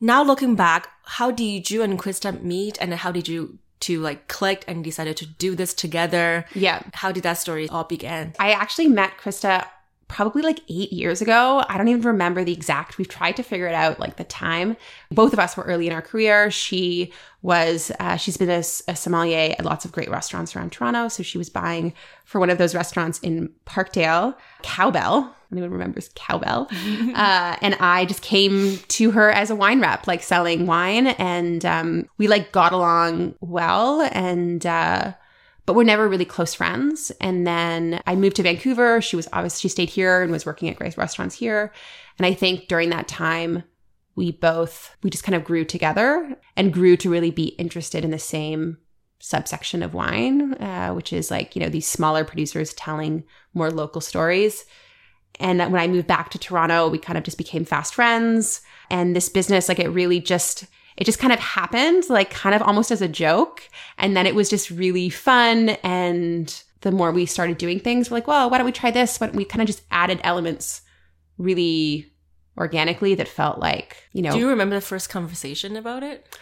now 0.01 0.23
looking 0.23 0.55
back, 0.55 0.89
how 1.05 1.31
did 1.31 1.71
you 1.71 1.83
and 1.83 1.99
Krista 1.99 2.41
meet, 2.41 2.79
and 2.81 2.95
how 2.95 3.13
did 3.13 3.29
you 3.29 3.59
to 3.81 4.01
like 4.01 4.27
click 4.29 4.65
and 4.67 4.83
decided 4.83 5.17
to 5.19 5.27
do 5.27 5.55
this 5.55 5.75
together? 5.75 6.47
yeah. 6.55 6.83
How 6.95 7.13
did 7.13 7.25
that 7.25 7.35
story 7.35 7.69
all 7.69 7.85
begin? 7.85 8.35
I 8.39 8.53
actually 8.53 8.89
met 8.89 9.19
Krista 9.19 9.67
probably 10.09 10.41
like 10.43 10.61
eight 10.69 10.93
years 10.93 11.21
ago. 11.21 11.63
I 11.69 11.77
don't 11.77 11.89
even 11.89 12.03
remember 12.03 12.43
the 12.43 12.53
exact. 12.53 12.99
We've 12.99 13.09
tried 13.09 13.37
to 13.37 13.43
figure 13.43 13.67
it 13.67 13.75
out, 13.75 14.01
like 14.01 14.17
the 14.17 14.25
time. 14.25 14.77
Both 15.11 15.35
of 15.35 15.39
us 15.39 15.57
were 15.57 15.65
early 15.65 15.87
in 15.87 15.93
our 15.93 16.03
career. 16.03 16.51
She 16.51 17.13
was, 17.43 17.93
uh, 18.01 18.17
she's 18.17 18.37
been 18.39 18.51
a, 18.51 18.59
a 18.89 18.97
sommelier 18.97 19.55
at 19.59 19.65
lots 19.65 19.85
of 19.85 19.93
great 19.93 20.11
restaurants 20.11 20.57
around 20.57 20.73
Toronto. 20.73 21.09
So 21.09 21.23
she 21.23 21.39
was 21.39 21.51
buying 21.51 21.93
for 22.25 22.41
one 22.41 22.51
of 22.51 22.59
those 22.59 22.75
restaurants 22.75 23.19
in 23.21 23.51
Parkdale, 23.67 24.35
Cowbell. 24.63 25.35
Anyone 25.53 25.71
remembers 25.71 26.11
Cowbell? 26.15 26.69
uh, 27.15 27.57
and 27.63 27.77
I 27.79 28.07
just 28.07 28.23
came 28.23 28.79
to 28.89 29.11
her 29.11 29.31
as 29.31 29.51
a 29.51 29.55
wine 29.55 29.81
rep, 29.81 30.07
like 30.07 30.23
selling 30.23 30.67
wine. 30.67 31.09
And 31.09 31.65
um, 31.65 32.09
we 32.17 32.29
like 32.29 32.51
got 32.51 32.73
along 32.73 33.35
well. 33.41 34.09
And, 34.13 34.65
uh, 34.65 35.13
but 35.69 35.75
we're 35.75 35.85
never 35.85 36.09
really 36.09 36.25
close 36.25 36.55
friends. 36.55 37.13
And 37.21 37.47
then 37.47 38.01
I 38.07 38.17
moved 38.17 38.37
to 38.37 38.43
Vancouver. 38.43 39.03
She 39.03 39.17
was 39.17 39.29
obviously, 39.35 39.61
she 39.61 39.69
stayed 39.69 39.91
here 39.91 40.23
and 40.23 40.33
was 40.33 40.47
working 40.47 40.71
at 40.71 40.77
great 40.77 40.97
restaurants 40.97 41.35
here. 41.35 41.75
And 42.17 42.25
I 42.25 42.33
think 42.33 42.69
during 42.69 42.89
that 42.89 43.07
time, 43.07 43.65
we 44.17 44.33
both, 44.33 44.97
we 45.03 45.11
just 45.11 45.25
kind 45.25 45.37
of 45.37 45.45
grew 45.45 45.67
together 45.67 46.39
and 46.57 46.73
grew 46.73 46.97
to 46.97 47.11
really 47.11 47.31
be 47.31 47.49
interested 47.49 48.03
in 48.03 48.11
the 48.11 48.19
same 48.19 48.79
subsection 49.19 49.83
of 49.83 49.93
wine, 49.93 50.55
uh, 50.55 50.95
which 50.95 51.13
is 51.13 51.31
like, 51.31 51.55
you 51.55 51.61
know, 51.61 51.69
these 51.69 51.87
smaller 51.87 52.25
producers 52.25 52.73
telling 52.73 53.25
more 53.53 53.71
local 53.71 54.01
stories. 54.01 54.65
And 55.39 55.59
when 55.59 55.83
I 55.83 55.87
moved 55.87 56.07
back 56.07 56.31
to 56.31 56.39
Toronto, 56.39 56.89
we 56.89 56.97
kind 56.97 57.19
of 57.19 57.25
just 57.25 57.37
became 57.37 57.67
fast 57.67 57.95
friends. 57.95 58.63
And 58.89 59.15
this 59.15 59.29
business, 59.29 59.69
like, 59.69 59.81
it 59.81 59.91
really 59.91 60.19
just, 60.19 60.65
it 60.99 61.05
just 61.05 61.21
kind 61.21 61.33
of 61.33 61.39
happened, 61.39 62.05
like, 62.11 62.31
kind 62.31 62.55
of 62.57 62.63
almost 62.63 62.91
as 62.91 63.01
a 63.01 63.09
joke. 63.09 63.63
And 63.97 64.17
then 64.17 64.27
it 64.27 64.35
was 64.35 64.51
just 64.51 64.69
really 64.69 65.09
fun. 65.09 65.71
And 65.85 66.63
the 66.81 66.91
more 66.91 67.13
we 67.13 67.25
started 67.25 67.57
doing 67.57 67.79
things, 67.79 68.11
we're 68.11 68.17
like, 68.17 68.27
well, 68.27 68.51
why 68.51 68.59
don't 68.59 68.67
we 68.67 68.73
try 68.73 68.91
this? 68.91 69.17
But 69.17 69.33
we 69.33 69.45
kind 69.45 69.63
of 69.63 69.69
just 69.69 69.83
added 69.93 70.21
elements 70.25 70.83
really 71.39 72.13
organically 72.57 73.15
that 73.15 73.29
felt 73.29 73.61
like, 73.61 73.97
you 74.13 74.23
know, 74.23 74.33
Do 74.33 74.39
you 74.39 74.49
remember 74.49 74.75
the 74.75 74.81
first 74.81 75.09
conversation 75.09 75.77
about 75.77 76.03
it? 76.03 76.37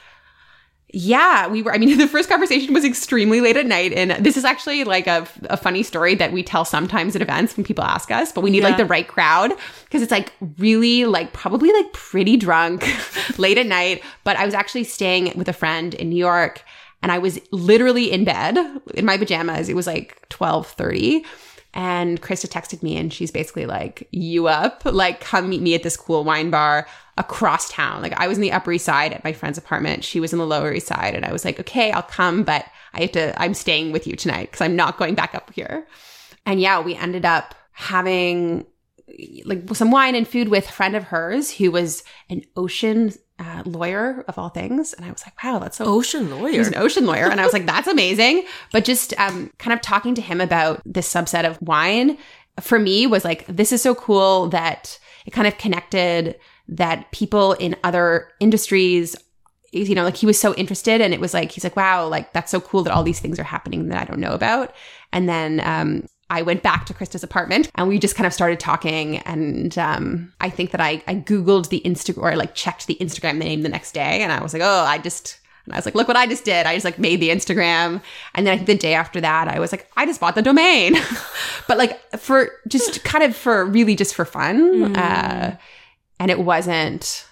Yeah, 0.99 1.47
we 1.47 1.61
were. 1.61 1.75
I 1.75 1.79
mean, 1.79 1.99
the 1.99 2.09
first 2.09 2.31
conversation 2.31 2.73
was 2.73 2.83
extremely 2.83 3.43
late 3.43 3.59
at 3.59 3.67
night, 3.67 3.93
and 3.93 4.13
this 4.25 4.39
is 4.39 4.47
actually 4.47 4.83
like 4.85 5.07
a, 5.07 5.29
a 5.51 5.57
funny 5.59 5.83
story 5.83 6.15
that 6.15 6.33
we 6.33 6.43
tell 6.43 6.65
sometimes 6.65 7.15
at 7.15 7.21
events 7.21 7.55
when 7.55 7.65
people 7.65 7.85
ask 7.85 8.11
us. 8.11 8.33
But 8.33 8.41
we 8.41 8.49
need 8.49 8.63
like 8.63 8.79
the 8.79 8.87
right 8.87 9.07
crowd 9.07 9.53
because 9.85 10.01
it's 10.01 10.11
like 10.11 10.33
really 10.57 11.05
like 11.05 11.35
probably 11.35 11.71
like 11.71 11.93
pretty 11.93 12.39
drunk 12.39 12.87
late 13.39 13.59
at 13.59 13.67
night. 13.67 14.03
But 14.25 14.39
I 14.39 14.47
was 14.47 14.55
actually 14.55 14.85
staying 14.85 15.37
with 15.37 15.51
a 15.51 15.53
friend 15.53 15.93
in 15.93 16.09
New 16.09 16.17
York, 16.17 16.63
and 17.03 17.13
I 17.13 17.19
was 17.19 17.39
literally 17.53 18.11
in 18.11 18.25
bed 18.25 18.57
in 18.95 19.05
my 19.05 19.19
pajamas. 19.19 19.69
It 19.69 19.77
was 19.77 19.87
like 19.87 20.27
twelve 20.31 20.67
thirty. 20.67 21.27
And 21.77 22.23
Krista 22.23 22.49
texted 22.49 22.83
me 22.83 22.97
and 22.97 23.13
she's 23.13 23.31
basically 23.31 23.67
like, 23.67 24.09
You 24.11 24.49
up? 24.49 24.83
Like, 24.87 25.21
come 25.21 25.51
meet 25.51 25.61
me 25.61 25.75
at 25.75 25.83
this 25.83 25.97
cool 25.97 26.25
wine 26.25 26.49
bar 26.49 26.89
across 27.19 27.71
town. 27.71 28.01
Like, 28.01 28.15
I 28.19 28.29
was 28.29 28.39
in 28.39 28.43
the 28.43 28.53
Upper 28.53 28.73
East 28.73 28.87
Side 28.87 29.13
at 29.13 29.23
my 29.23 29.35
friend's 29.35 29.59
apartment. 29.59 30.03
She 30.03 30.19
was 30.19 30.33
in 30.33 30.39
the 30.39 30.47
Lower 30.47 30.73
East 30.73 30.87
Side. 30.87 31.15
And 31.15 31.27
I 31.27 31.33
was 31.33 31.45
like, 31.45 31.61
Okay, 31.61 31.93
I'll 31.93 32.03
come, 32.03 32.45
but 32.45 32.65
I 32.95 33.03
have 33.03 33.13
to, 33.13 33.41
I'm 33.41 33.53
staying 33.53 33.93
with 33.93 34.07
you 34.07 34.17
tonight 34.17 34.51
because 34.51 34.63
I'm 34.63 34.75
not 34.75 34.97
going 34.97 35.15
back 35.15 35.35
up 35.35 35.53
here. 35.53 35.87
And 36.47 36.63
yeah, 36.63 36.81
we 36.81 36.97
ended 36.97 37.27
up 37.27 37.55
having 37.73 38.65
like 39.45 39.63
some 39.75 39.91
wine 39.91 40.15
and 40.15 40.27
food 40.27 40.49
with 40.49 40.71
a 40.71 40.73
friend 40.73 40.97
of 40.97 41.05
hers 41.05 41.51
who 41.51 41.71
was 41.71 42.05
an 42.31 42.43
ocean 42.57 43.13
uh, 43.39 43.63
lawyer 43.67 44.25
of 44.29 44.39
all 44.39 44.49
things. 44.49 44.93
And 44.95 45.05
I 45.05 45.11
was 45.11 45.25
like, 45.27 45.43
Wow, 45.43 45.59
that's 45.59 45.77
so 45.77 45.85
Ocean 45.85 46.27
he 46.27 46.33
lawyer. 46.33 46.59
was 46.59 46.69
an 46.69 46.77
ocean 46.77 47.07
lawyer. 47.07 47.31
And 47.31 47.41
I 47.41 47.45
was 47.45 47.53
like, 47.53 47.67
that's 47.67 47.87
amazing. 47.89 48.45
But 48.73 48.85
just 48.85 49.19
um, 49.21 49.51
kind 49.59 49.75
of 49.75 49.81
talking 49.83 50.15
to 50.15 50.23
him 50.23 50.41
about 50.41 50.81
this 50.87 51.13
subset 51.13 51.45
of 51.49 51.61
wine 51.61 52.17
for 52.61 52.79
me 52.79 53.07
was 53.07 53.25
like, 53.25 53.47
this 53.47 53.73
is 53.73 53.83
so 53.83 53.95
cool 53.95 54.49
that 54.49 54.99
it 55.27 55.33
kind 55.33 55.47
of 55.47 55.59
connected 55.59 56.39
that 56.69 57.11
people 57.13 57.53
in 57.55 57.77
other 57.85 58.29
industries, 58.41 59.15
you 59.73 59.95
know, 59.95 60.05
like 60.05 60.17
he 60.17 60.27
was 60.27 60.41
so 60.41 60.55
interested. 60.55 61.01
And 61.03 61.13
it 61.13 61.21
was 61.21 61.35
like, 61.35 61.53
he's 61.53 61.65
like, 61.65 61.77
wow, 61.77 62.09
like 62.09 62.33
that's 62.33 62.51
so 62.51 62.61
cool 62.61 62.83
that 62.85 62.93
all 62.93 63.03
these 63.03 63.21
things 63.21 63.39
are 63.39 63.45
happening 63.45 63.89
that 63.89 64.01
I 64.01 64.05
don't 64.05 64.21
know 64.21 64.33
about. 64.33 64.75
And 65.13 65.29
then, 65.29 65.61
um, 65.61 66.07
I 66.29 66.43
went 66.43 66.63
back 66.63 66.87
to 66.87 66.95
Krista's 66.95 67.23
apartment 67.23 67.71
and 67.77 67.87
we 67.87 67.99
just 67.99 68.17
kind 68.17 68.27
of 68.27 68.33
started 68.33 68.59
talking. 68.59 69.19
And 69.19 69.77
um, 69.79 70.33
I 70.41 70.51
think 70.51 70.73
that 70.73 70.81
I, 70.81 71.03
I 71.07 71.17
Googled 71.17 71.69
the 71.69 71.81
Instagram 71.85 72.19
or 72.19 72.31
I 72.31 72.35
like 72.35 72.55
checked 72.55 72.87
the 72.87 72.97
Instagram 73.01 73.39
name 73.39 73.63
the 73.63 73.69
next 73.69 73.93
day. 73.93 74.23
And 74.23 74.33
I 74.33 74.43
was 74.43 74.53
like, 74.53 74.63
oh, 74.63 74.85
I 74.85 74.99
just, 74.99 75.39
and 75.65 75.75
I 75.75 75.79
was 75.79 75.85
like, 75.85 75.95
look 75.95 76.09
what 76.09 76.17
I 76.17 76.27
just 76.27 76.45
did. 76.45 76.67
I 76.67 76.75
just 76.75 76.85
like 76.85 76.99
made 76.99 77.21
the 77.21 77.29
Instagram. 77.29 78.03
And 78.35 78.47
then 78.47 78.55
I 78.55 78.57
think 78.57 78.67
the 78.67 78.75
day 78.77 78.95
after 78.95 79.21
that, 79.21 79.47
I 79.47 79.61
was 79.61 79.71
like, 79.71 79.89
I 79.97 80.05
just 80.05 80.21
bought 80.21 80.35
the 80.35 80.43
domain. 80.43 80.97
but 81.69 81.79
like 81.79 82.01
for 82.19 82.51
just 82.67 83.05
kind 83.05 83.23
of 83.23 83.37
for 83.37 83.65
really 83.65 83.95
just 83.95 84.15
for 84.15 84.25
fun. 84.25 84.97
Uh, 84.97 85.57
and 86.19 86.31
it 86.31 86.41
wasn't 86.41 87.25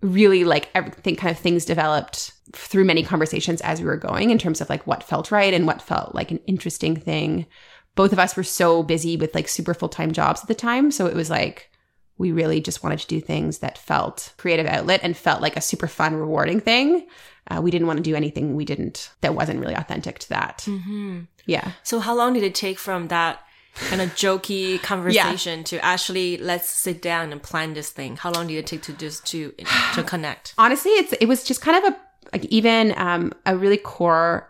really 0.00 0.44
like 0.44 0.70
everything 0.74 1.14
kind 1.14 1.30
of 1.30 1.38
things 1.38 1.66
developed 1.66 2.32
through 2.52 2.84
many 2.84 3.02
conversations 3.02 3.60
as 3.60 3.80
we 3.80 3.86
were 3.86 3.98
going 3.98 4.30
in 4.30 4.38
terms 4.38 4.62
of 4.62 4.70
like 4.70 4.86
what 4.86 5.04
felt 5.04 5.30
right 5.30 5.52
and 5.52 5.66
what 5.66 5.82
felt 5.82 6.14
like 6.14 6.30
an 6.30 6.40
interesting 6.46 6.96
thing 6.96 7.46
both 7.94 8.12
of 8.12 8.18
us 8.18 8.36
were 8.36 8.44
so 8.44 8.82
busy 8.82 9.16
with 9.16 9.34
like 9.34 9.48
super 9.48 9.74
full-time 9.74 10.12
jobs 10.12 10.42
at 10.42 10.48
the 10.48 10.54
time. 10.54 10.90
So 10.90 11.06
it 11.06 11.14
was 11.14 11.30
like 11.30 11.70
we 12.18 12.32
really 12.32 12.60
just 12.60 12.82
wanted 12.82 12.98
to 13.00 13.06
do 13.06 13.20
things 13.20 13.58
that 13.58 13.78
felt 13.78 14.34
creative 14.36 14.66
outlet 14.66 15.00
and 15.02 15.16
felt 15.16 15.40
like 15.40 15.56
a 15.56 15.60
super 15.60 15.86
fun 15.86 16.14
rewarding 16.14 16.60
thing. 16.60 17.06
Uh, 17.50 17.60
we 17.60 17.70
didn't 17.70 17.86
want 17.86 17.96
to 17.96 18.02
do 18.02 18.14
anything 18.14 18.54
we 18.54 18.64
didn't 18.64 19.10
that 19.22 19.34
wasn't 19.34 19.58
really 19.58 19.74
authentic 19.74 20.18
to 20.18 20.28
that. 20.28 20.62
Hmm 20.64 21.20
yeah. 21.50 21.72
So 21.82 21.98
how 21.98 22.14
long 22.14 22.32
did 22.34 22.42
it 22.42 22.54
take 22.54 22.78
from 22.78 23.08
that 23.08 23.40
kind 23.74 24.00
of 24.00 24.10
jokey 24.10 24.80
conversation 24.82 25.64
to 25.64 25.84
actually 25.84 26.36
let's 26.38 26.68
sit 26.68 27.02
down 27.02 27.32
and 27.32 27.42
plan 27.42 27.74
this 27.74 27.90
thing? 27.90 28.16
How 28.16 28.30
long 28.30 28.46
did 28.46 28.56
it 28.56 28.66
take 28.66 28.82
to 28.82 28.92
just 28.92 29.26
to 29.26 29.52
to 29.94 30.02
connect? 30.06 30.54
honestly 30.58 30.92
it's 30.92 31.12
it 31.14 31.26
was 31.26 31.44
just 31.44 31.60
kind 31.60 31.84
of 31.84 31.92
a 31.92 31.96
like 32.32 32.44
even 32.46 32.94
um 32.96 33.32
a 33.46 33.56
really 33.56 33.76
core 33.76 34.48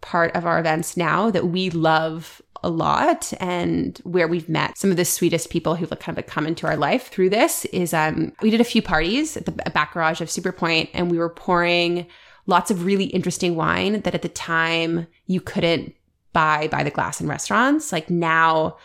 part 0.00 0.34
of 0.34 0.46
our 0.46 0.58
events 0.58 0.96
now 0.96 1.30
that 1.30 1.46
we 1.48 1.70
love 1.70 2.40
a 2.62 2.70
lot 2.70 3.32
and 3.40 3.98
where 4.04 4.28
we've 4.28 4.48
met 4.48 4.76
some 4.76 4.90
of 4.90 4.96
the 4.96 5.04
sweetest 5.04 5.50
people 5.50 5.74
who've 5.74 5.90
kind 5.98 6.18
of 6.18 6.26
come 6.26 6.46
into 6.46 6.66
our 6.66 6.76
life 6.76 7.08
through 7.08 7.30
this 7.30 7.64
is 7.66 7.94
um 7.94 8.32
we 8.42 8.50
did 8.50 8.60
a 8.60 8.64
few 8.64 8.82
parties 8.82 9.36
at 9.36 9.46
the 9.46 9.52
back 9.52 9.94
garage 9.94 10.20
of 10.20 10.28
Superpoint 10.28 10.90
and 10.92 11.10
we 11.10 11.18
were 11.18 11.30
pouring 11.30 12.06
lots 12.46 12.70
of 12.70 12.84
really 12.84 13.06
interesting 13.06 13.56
wine 13.56 14.00
that 14.02 14.14
at 14.14 14.22
the 14.22 14.28
time 14.28 15.06
you 15.26 15.40
couldn't 15.40 15.94
buy 16.32 16.68
by 16.68 16.82
the 16.82 16.90
glass 16.90 17.20
in 17.20 17.28
restaurants 17.28 17.92
like 17.92 18.10
now 18.10 18.76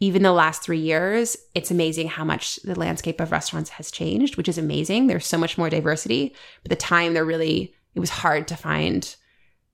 even 0.00 0.22
the 0.22 0.32
last 0.32 0.62
three 0.62 0.78
years, 0.78 1.36
it's 1.54 1.70
amazing 1.70 2.08
how 2.08 2.24
much 2.24 2.56
the 2.56 2.78
landscape 2.78 3.20
of 3.20 3.32
restaurants 3.32 3.70
has 3.70 3.90
changed, 3.90 4.36
which 4.36 4.48
is 4.48 4.58
amazing. 4.58 5.06
There's 5.06 5.26
so 5.26 5.38
much 5.38 5.56
more 5.56 5.70
diversity. 5.70 6.34
But 6.62 6.70
the 6.70 6.76
time 6.76 7.14
there 7.14 7.24
really, 7.24 7.74
it 7.94 8.00
was 8.00 8.10
hard 8.10 8.48
to 8.48 8.56
find, 8.56 9.14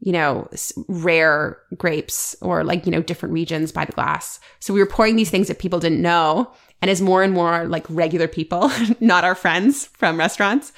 you 0.00 0.12
know, 0.12 0.48
rare 0.88 1.58
grapes 1.76 2.34
or 2.40 2.64
like, 2.64 2.86
you 2.86 2.92
know, 2.92 3.02
different 3.02 3.32
regions 3.32 3.70
by 3.70 3.84
the 3.84 3.92
glass. 3.92 4.40
So 4.58 4.72
we 4.72 4.80
were 4.80 4.86
pouring 4.86 5.16
these 5.16 5.30
things 5.30 5.48
that 5.48 5.58
people 5.58 5.78
didn't 5.78 6.02
know. 6.02 6.50
And 6.80 6.90
as 6.90 7.02
more 7.02 7.22
and 7.22 7.34
more 7.34 7.66
like 7.66 7.84
regular 7.90 8.26
people, 8.26 8.70
not 9.00 9.24
our 9.24 9.34
friends 9.34 9.86
from 9.86 10.18
restaurants, 10.18 10.72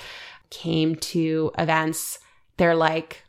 came 0.50 0.96
to 0.96 1.52
events, 1.58 2.18
they're 2.56 2.74
like, 2.74 3.22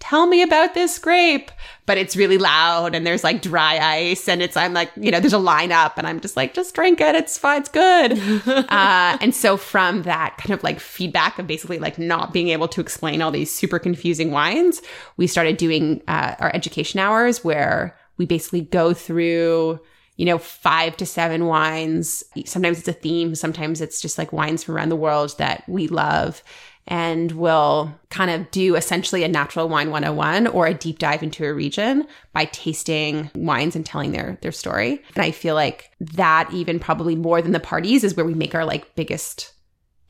tell 0.00 0.26
me 0.26 0.42
about 0.42 0.74
this 0.74 0.98
grape 0.98 1.52
but 1.86 1.98
it's 1.98 2.16
really 2.16 2.38
loud 2.38 2.94
and 2.94 3.06
there's 3.06 3.22
like 3.22 3.42
dry 3.42 3.78
ice 3.78 4.28
and 4.28 4.42
it's 4.42 4.56
i'm 4.56 4.72
like 4.72 4.90
you 4.96 5.10
know 5.10 5.20
there's 5.20 5.32
a 5.32 5.36
lineup 5.36 5.92
and 5.96 6.06
i'm 6.06 6.18
just 6.20 6.36
like 6.36 6.54
just 6.54 6.74
drink 6.74 7.00
it 7.00 7.14
it's 7.14 7.38
fine 7.38 7.60
it's 7.60 7.68
good 7.68 8.18
uh, 8.48 9.18
and 9.20 9.34
so 9.34 9.56
from 9.56 10.02
that 10.02 10.36
kind 10.38 10.52
of 10.52 10.62
like 10.64 10.80
feedback 10.80 11.38
of 11.38 11.46
basically 11.46 11.78
like 11.78 11.98
not 11.98 12.32
being 12.32 12.48
able 12.48 12.66
to 12.66 12.80
explain 12.80 13.22
all 13.22 13.30
these 13.30 13.54
super 13.54 13.78
confusing 13.78 14.30
wines 14.30 14.82
we 15.16 15.26
started 15.26 15.56
doing 15.56 16.02
uh, 16.08 16.34
our 16.40 16.50
education 16.54 16.98
hours 16.98 17.44
where 17.44 17.96
we 18.16 18.26
basically 18.26 18.62
go 18.62 18.92
through 18.92 19.80
you 20.20 20.26
know, 20.26 20.36
five 20.36 20.98
to 20.98 21.06
seven 21.06 21.46
wines. 21.46 22.22
Sometimes 22.44 22.78
it's 22.78 22.88
a 22.88 22.92
theme, 22.92 23.34
sometimes 23.34 23.80
it's 23.80 24.02
just 24.02 24.18
like 24.18 24.34
wines 24.34 24.62
from 24.62 24.76
around 24.76 24.90
the 24.90 24.96
world 24.96 25.34
that 25.38 25.64
we 25.66 25.88
love. 25.88 26.42
And 26.86 27.32
we'll 27.32 27.94
kind 28.08 28.30
of 28.30 28.50
do 28.50 28.74
essentially 28.74 29.22
a 29.22 29.28
natural 29.28 29.68
wine 29.68 29.90
101 29.90 30.48
or 30.48 30.66
a 30.66 30.74
deep 30.74 30.98
dive 30.98 31.22
into 31.22 31.44
a 31.44 31.54
region 31.54 32.06
by 32.32 32.46
tasting 32.46 33.30
wines 33.34 33.76
and 33.76 33.86
telling 33.86 34.12
their 34.12 34.38
their 34.42 34.52
story. 34.52 35.02
And 35.14 35.24
I 35.24 35.30
feel 35.30 35.54
like 35.54 35.92
that 36.00 36.52
even 36.52 36.80
probably 36.80 37.14
more 37.14 37.40
than 37.42 37.52
the 37.52 37.60
parties 37.60 38.02
is 38.02 38.16
where 38.16 38.26
we 38.26 38.34
make 38.34 38.54
our 38.54 38.64
like 38.64 38.94
biggest 38.96 39.52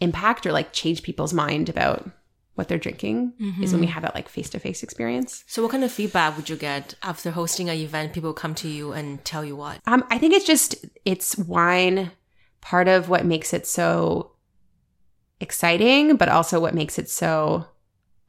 impact 0.00 0.47
or 0.47 0.53
like 0.53 0.73
change 0.73 1.03
people's 1.03 1.35
mind 1.35 1.69
about 1.69 2.11
what 2.61 2.69
they're 2.69 2.79
drinking 2.79 3.33
mm-hmm. 3.41 3.62
is 3.62 3.73
when 3.73 3.81
we 3.81 3.87
have 3.87 4.03
that 4.03 4.15
like 4.15 4.29
face 4.29 4.50
to 4.50 4.59
face 4.59 4.83
experience. 4.83 5.45
So, 5.47 5.62
what 5.62 5.71
kind 5.71 5.83
of 5.83 5.91
feedback 5.91 6.37
would 6.37 6.50
you 6.50 6.57
get 6.57 6.95
after 7.03 7.31
hosting 7.31 7.71
an 7.71 7.77
event? 7.77 8.12
People 8.12 8.35
come 8.35 8.55
to 8.57 8.69
you 8.69 8.93
and 8.93 9.25
tell 9.25 9.45
you 9.45 9.57
what? 9.57 9.81
Um, 9.87 10.05
I 10.11 10.19
think 10.19 10.35
it's 10.35 10.47
just 10.47 10.75
it's 11.05 11.39
wine. 11.39 12.12
Part 12.61 12.89
of 12.89 13.09
what 13.09 13.25
makes 13.25 13.55
it 13.55 13.67
so 13.67 14.33
exciting, 15.41 16.17
but 16.17 16.29
also 16.29 16.61
what 16.61 16.75
makes 16.75 16.99
it 16.99 17.09
so 17.09 17.67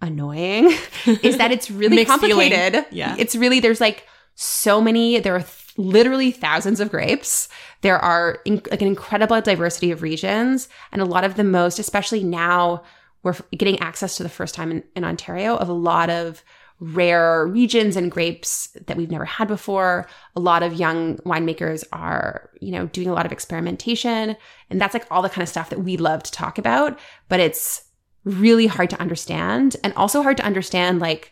annoying 0.01 0.71
is 1.21 1.37
that 1.37 1.51
it's 1.51 1.69
really 1.69 2.05
complicated. 2.05 2.73
Feeling. 2.73 2.85
Yeah, 2.91 3.15
it's 3.19 3.35
really 3.35 3.59
there's 3.59 3.81
like 3.81 4.07
so 4.35 4.81
many. 4.81 5.19
There 5.19 5.35
are 5.35 5.39
th- 5.39 5.73
literally 5.77 6.31
thousands 6.31 6.79
of 6.79 6.89
grapes. 6.89 7.47
There 7.81 7.99
are 7.99 8.39
in- 8.45 8.61
like 8.71 8.81
an 8.81 8.87
incredible 8.87 9.39
diversity 9.41 9.91
of 9.91 10.01
regions, 10.01 10.69
and 10.91 11.01
a 11.01 11.05
lot 11.05 11.23
of 11.23 11.35
the 11.35 11.43
most, 11.43 11.79
especially 11.79 12.23
now 12.23 12.83
we're 13.23 13.35
getting 13.55 13.79
access 13.79 14.17
to 14.17 14.23
the 14.23 14.29
first 14.29 14.55
time 14.55 14.71
in, 14.71 14.83
in 14.95 15.03
Ontario 15.03 15.55
of 15.55 15.69
a 15.69 15.73
lot 15.73 16.09
of 16.09 16.43
rare 16.81 17.45
regions 17.45 17.95
and 17.95 18.11
grapes 18.11 18.75
that 18.87 18.97
we've 18.97 19.11
never 19.11 19.23
had 19.23 19.47
before. 19.47 20.07
A 20.35 20.39
lot 20.39 20.63
of 20.63 20.73
young 20.73 21.17
winemakers 21.17 21.83
are, 21.93 22.49
you 22.59 22.71
know, 22.71 22.87
doing 22.87 23.07
a 23.07 23.13
lot 23.13 23.25
of 23.25 23.31
experimentation. 23.31 24.35
And 24.69 24.81
that's 24.81 24.95
like 24.95 25.05
all 25.11 25.21
the 25.21 25.29
kind 25.29 25.43
of 25.43 25.49
stuff 25.49 25.69
that 25.69 25.83
we 25.83 25.95
love 25.95 26.23
to 26.23 26.31
talk 26.31 26.57
about, 26.57 26.99
but 27.29 27.39
it's 27.39 27.85
really 28.23 28.65
hard 28.65 28.89
to 28.89 28.99
understand 28.99 29.77
and 29.83 29.93
also 29.93 30.23
hard 30.23 30.37
to 30.37 30.43
understand 30.43 30.99
like 30.99 31.31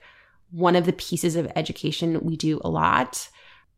one 0.52 0.76
of 0.76 0.86
the 0.86 0.94
pieces 0.94 1.36
of 1.36 1.52
education 1.56 2.20
we 2.24 2.36
do 2.36 2.62
a 2.64 2.70
lot 2.70 3.30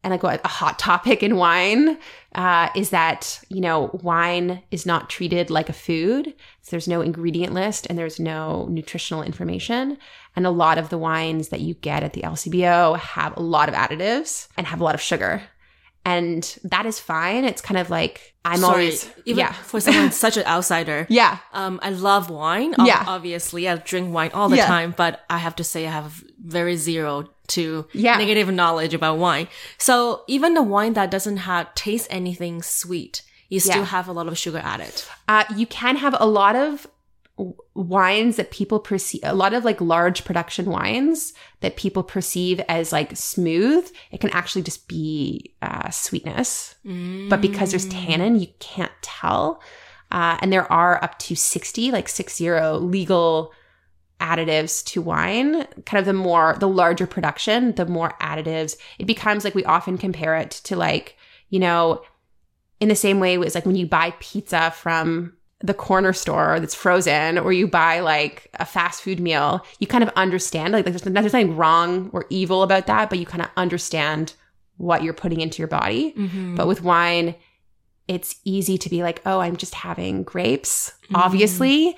and 0.04 0.12
like 0.12 0.24
a 0.44 0.48
hot 0.48 0.80
topic 0.80 1.22
in 1.22 1.36
wine 1.36 1.98
uh, 2.34 2.70
is 2.76 2.90
that 2.90 3.40
you 3.50 3.62
know 3.62 3.90
wine 4.02 4.62
is 4.72 4.86
not 4.86 5.10
treated 5.10 5.50
like 5.50 5.70
a 5.70 5.74
food 5.74 6.34
so 6.62 6.72
there's 6.72 6.88
no 6.88 7.02
ingredient 7.02 7.54
list 7.54 7.86
and 7.90 7.98
there's 7.98 8.20
no 8.20 8.66
nutritional 8.70 9.22
information 9.22 9.98
and 10.36 10.46
a 10.46 10.50
lot 10.50 10.78
of 10.78 10.90
the 10.90 10.98
wines 10.98 11.50
that 11.50 11.62
you 11.62 11.74
get 11.76 12.04
at 12.04 12.14
the 12.14 12.22
lcbo 12.22 12.98
have 12.98 13.36
a 13.38 13.42
lot 13.42 13.70
of 13.70 13.76
additives 13.76 14.48
and 14.58 14.68
have 14.68 14.82
a 14.82 14.84
lot 14.84 14.96
of 14.96 15.02
sugar 15.02 15.42
and 16.04 16.58
that 16.64 16.86
is 16.86 17.00
fine 17.00 17.46
it's 17.46 17.62
kind 17.62 17.78
of 17.78 17.90
like 17.90 18.34
i'm 18.44 18.60
Sorry, 18.60 18.72
always 18.72 19.10
even 19.26 19.40
yeah 19.40 19.52
for 19.52 19.80
someone 19.80 20.12
such 20.26 20.38
an 20.38 20.46
outsider 20.46 21.06
yeah 21.10 21.38
um 21.54 21.80
i 21.84 21.90
love 21.90 22.30
wine 22.30 22.74
yeah 22.80 23.04
obviously 23.08 23.70
i 23.70 23.76
drink 23.76 24.14
wine 24.14 24.32
all 24.34 24.50
the 24.50 24.58
yeah. 24.58 24.66
time 24.66 24.94
but 24.98 25.22
i 25.30 25.38
have 25.38 25.56
to 25.58 25.64
say 25.64 25.86
i 25.86 25.92
have 25.92 26.24
very 26.40 26.76
zero 26.76 27.30
to 27.52 27.86
yeah. 27.94 28.18
negative 28.18 28.52
knowledge 28.52 28.94
about 28.94 29.18
wine. 29.18 29.48
So 29.78 30.24
even 30.28 30.54
the 30.54 30.64
wine 30.64 30.94
that 30.94 31.12
doesn't 31.12 31.38
have 31.38 31.74
taste 31.76 32.08
anything 32.10 32.62
sweet, 32.62 33.22
you 33.50 33.60
still 33.60 33.78
yeah. 33.78 33.86
have 33.86 34.08
a 34.08 34.14
lot 34.14 34.28
of 34.28 34.38
sugar 34.38 34.62
added. 34.64 35.04
Uh, 35.28 35.44
you 35.56 35.68
can 35.68 35.98
have 35.98 36.16
a 36.20 36.26
lot 36.26 36.56
of 36.56 36.88
wines 37.74 38.36
that 38.36 38.52
people 38.52 38.80
perceive 38.80 39.22
a 39.24 39.34
lot 39.34 39.54
of 39.54 39.66
like 39.66 39.82
large 39.82 40.26
production 40.26 40.66
wines 40.66 41.34
that 41.62 41.76
people 41.76 42.04
perceive 42.04 42.60
as 42.68 42.92
like 42.92 43.16
smooth 43.16 43.90
it 44.12 44.20
can 44.20 44.30
actually 44.32 44.62
just 44.62 44.88
be 44.88 45.54
uh, 45.62 45.90
sweetness. 45.90 46.76
Mm. 46.86 47.30
but 47.30 47.42
because 47.42 47.72
there's 47.72 47.88
tannin 47.88 48.40
you 48.40 48.48
can't 48.60 48.92
tell. 49.02 49.62
Uh, 50.12 50.38
and 50.42 50.52
there 50.52 50.72
are 50.72 51.02
up 51.04 51.18
to 51.20 51.36
60 51.36 51.92
like 51.92 52.10
six 52.10 52.36
zero 52.36 52.78
legal 52.78 53.54
additives 54.20 54.86
to 54.86 55.02
wine, 55.02 55.66
kind 55.86 56.00
of 56.00 56.06
the 56.06 56.14
more, 56.14 56.56
the 56.60 56.68
larger 56.68 57.08
production, 57.08 57.74
the 57.74 57.88
more 57.88 58.14
additives, 58.22 58.78
it 59.00 59.06
becomes 59.06 59.44
like 59.44 59.56
we 59.56 59.66
often 59.66 59.98
compare 59.98 60.36
it 60.36 60.52
to 60.52 60.76
like, 60.76 61.18
you 61.50 61.60
know, 61.60 62.04
in 62.80 62.90
the 62.90 62.96
same 62.96 63.20
way 63.20 63.38
it's 63.38 63.56
like 63.56 63.66
when 63.66 63.76
you 63.76 63.86
buy 63.86 64.14
pizza 64.20 64.72
from 64.72 65.34
the 65.64 65.74
corner 65.74 66.14
store 66.14 66.60
that's 66.60 66.76
frozen 66.76 67.38
or 67.38 67.54
you 67.54 67.68
buy 67.68 68.00
like 68.00 68.50
a 68.60 68.66
fast 68.66 69.02
food 69.02 69.20
meal, 69.20 69.66
you 69.80 69.88
kind 69.88 70.04
of 70.04 70.10
understand 70.16 70.74
like 70.74 70.86
there's, 70.86 71.02
there's 71.02 71.34
nothing 71.34 71.56
wrong 71.56 72.10
or 72.14 72.26
evil 72.30 72.64
about 72.64 72.88
that, 72.88 73.10
but 73.10 73.20
you 73.20 73.26
kind 73.26 73.44
of 73.44 73.50
understand 73.58 74.34
what 74.78 75.04
you're 75.04 75.14
putting 75.14 75.42
into 75.42 75.60
your 75.60 75.68
body. 75.68 76.14
Mm-hmm. 76.14 76.56
But 76.56 76.68
with 76.68 76.82
wine, 76.82 77.36
it's 78.08 78.36
easy 78.44 78.78
to 78.80 78.90
be 78.90 79.04
like, 79.04 79.22
oh, 79.26 79.40
I'm 79.40 79.56
just 79.56 79.76
having 79.76 80.24
grapes, 80.24 80.94
mm-hmm. 81.04 81.16
obviously 81.16 81.96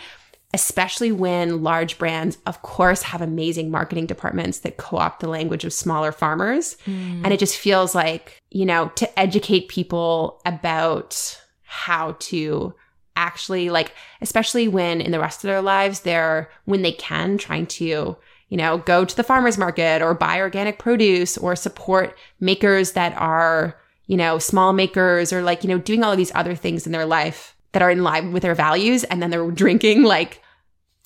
especially 0.53 1.11
when 1.11 1.63
large 1.63 1.97
brands, 1.97 2.37
of 2.45 2.61
course, 2.61 3.01
have 3.01 3.21
amazing 3.21 3.71
marketing 3.71 4.05
departments 4.05 4.59
that 4.59 4.77
co 4.77 4.97
opt 4.97 5.19
the 5.19 5.27
language 5.27 5.65
of 5.65 5.73
smaller 5.73 6.11
farmers. 6.11 6.77
Mm. 6.85 7.23
And 7.23 7.33
it 7.33 7.39
just 7.39 7.57
feels 7.57 7.95
like, 7.95 8.39
you 8.51 8.65
know, 8.65 8.89
to 8.95 9.19
educate 9.19 9.67
people 9.67 10.41
about 10.45 11.39
how 11.63 12.15
to 12.19 12.75
actually, 13.15 13.69
like, 13.69 13.93
especially 14.21 14.67
when 14.67 15.01
in 15.01 15.11
the 15.11 15.19
rest 15.19 15.43
of 15.43 15.47
their 15.47 15.61
lives, 15.61 16.01
they're, 16.01 16.49
when 16.65 16.81
they 16.81 16.91
can, 16.91 17.37
trying 17.37 17.65
to, 17.67 18.17
you 18.49 18.57
know, 18.57 18.79
go 18.79 19.05
to 19.05 19.15
the 19.15 19.23
farmer's 19.23 19.57
market 19.57 20.01
or 20.01 20.13
buy 20.13 20.39
organic 20.39 20.79
produce 20.79 21.37
or 21.37 21.55
support 21.55 22.17
makers 22.39 22.91
that 22.91 23.15
are, 23.17 23.79
you 24.07 24.17
know, 24.17 24.37
small 24.37 24.73
makers 24.73 25.33
or 25.33 25.41
like, 25.41 25.63
you 25.63 25.69
know, 25.69 25.77
doing 25.77 26.03
all 26.03 26.11
of 26.11 26.17
these 26.17 26.31
other 26.35 26.55
things 26.55 26.85
in 26.85 26.91
their 26.91 27.05
life 27.05 27.55
that 27.71 27.81
are 27.81 27.91
in 27.91 28.03
line 28.03 28.31
with 28.31 28.43
their 28.43 28.55
values 28.55 29.03
and 29.05 29.21
then 29.21 29.29
they're 29.29 29.49
drinking 29.51 30.03
like 30.03 30.41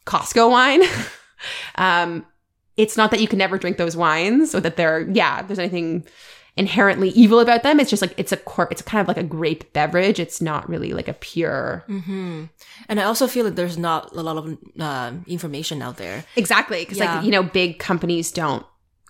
Costco 0.05 0.49
wine. 0.51 0.81
um, 1.75 2.25
it's 2.75 2.97
not 2.97 3.11
that 3.11 3.21
you 3.21 3.27
can 3.27 3.39
never 3.39 3.57
drink 3.57 3.77
those 3.77 3.97
wines 3.97 4.53
or 4.53 4.59
that 4.61 4.75
they're, 4.75 5.09
yeah, 5.09 5.41
there's 5.41 5.59
anything 5.59 6.05
inherently 6.57 7.09
evil 7.09 7.39
about 7.39 7.63
them. 7.63 7.79
It's 7.79 7.89
just 7.89 8.01
like, 8.01 8.13
it's 8.17 8.31
a 8.31 8.37
corp, 8.37 8.71
it's 8.71 8.81
kind 8.81 9.01
of 9.01 9.07
like 9.07 9.17
a 9.17 9.23
grape 9.23 9.71
beverage. 9.73 10.19
It's 10.19 10.41
not 10.41 10.67
really 10.67 10.93
like 10.93 11.07
a 11.07 11.13
pure. 11.13 11.85
Mm-hmm. 11.87 12.45
And 12.89 12.99
I 12.99 13.03
also 13.03 13.27
feel 13.27 13.45
that 13.45 13.55
there's 13.55 13.77
not 13.77 14.15
a 14.15 14.21
lot 14.21 14.37
of 14.37 14.57
uh, 14.79 15.13
information 15.27 15.81
out 15.81 15.97
there. 15.97 16.25
Exactly. 16.35 16.83
Cause 16.85 16.97
yeah. 16.97 17.15
like, 17.15 17.25
you 17.25 17.31
know, 17.31 17.43
big 17.43 17.79
companies 17.79 18.31
don't 18.31 18.65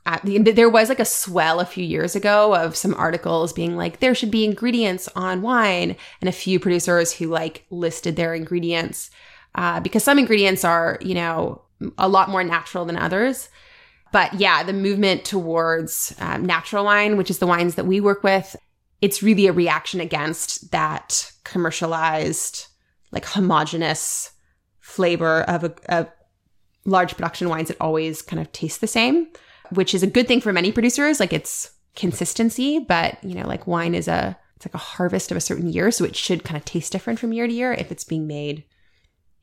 uh, 0.07 0.19
there 0.23 0.69
was 0.69 0.87
like 0.87 1.01
a 1.01 1.05
swell 1.05 1.59
a 1.59 1.65
few 1.65 1.83
years 1.83 2.15
ago 2.15 2.55
of 2.55 2.77
some 2.77 2.93
articles 2.93 3.51
being 3.51 3.75
like 3.75 3.99
there 3.99 4.15
should 4.15 4.31
be 4.31 4.45
ingredients 4.45 5.09
on 5.17 5.41
wine 5.41 5.97
and 6.21 6.29
a 6.29 6.31
few 6.31 6.61
producers 6.61 7.11
who 7.11 7.27
like 7.27 7.65
listed 7.69 8.15
their 8.15 8.33
ingredients 8.33 9.11
uh, 9.55 9.81
because 9.81 10.05
some 10.05 10.17
ingredients 10.17 10.63
are, 10.63 10.97
you 11.01 11.13
know, 11.13 11.61
a 11.97 12.07
lot 12.07 12.29
more 12.29 12.43
natural 12.43 12.85
than 12.85 12.95
others. 12.95 13.49
But 14.11 14.33
yeah, 14.35 14.63
the 14.63 14.73
movement 14.73 15.25
towards 15.25 16.15
um, 16.19 16.45
natural 16.45 16.85
wine, 16.85 17.17
which 17.17 17.29
is 17.29 17.39
the 17.39 17.47
wines 17.47 17.75
that 17.75 17.85
we 17.85 17.99
work 17.99 18.23
with, 18.23 18.55
it's 19.01 19.21
really 19.21 19.47
a 19.47 19.53
reaction 19.53 19.99
against 19.99 20.71
that 20.71 21.31
commercialized, 21.43 22.67
like 23.11 23.25
homogenous 23.25 24.31
flavor 24.79 25.41
of 25.43 25.63
a, 25.63 25.75
a 25.89 26.07
large 26.85 27.15
production 27.15 27.49
wines 27.49 27.67
that 27.67 27.77
always 27.79 28.21
kind 28.21 28.41
of 28.41 28.51
taste 28.51 28.81
the 28.81 28.87
same, 28.87 29.27
which 29.71 29.93
is 29.93 30.03
a 30.03 30.07
good 30.07 30.27
thing 30.27 30.41
for 30.41 30.53
many 30.53 30.71
producers. 30.71 31.19
Like 31.19 31.33
it's 31.33 31.71
consistency, 31.95 32.79
but 32.79 33.21
you 33.23 33.35
know, 33.35 33.47
like 33.47 33.67
wine 33.67 33.93
is 33.93 34.07
a 34.07 34.37
it's 34.55 34.65
like 34.65 34.73
a 34.73 34.79
harvest 34.79 35.29
of 35.29 35.37
a 35.37 35.41
certain 35.41 35.69
year, 35.69 35.91
so 35.91 36.03
it 36.03 36.15
should 36.15 36.43
kind 36.43 36.57
of 36.57 36.65
taste 36.65 36.91
different 36.91 37.19
from 37.19 37.31
year 37.31 37.45
to 37.45 37.53
year 37.53 37.73
if 37.73 37.91
it's 37.91 38.03
being 38.03 38.25
made 38.25 38.63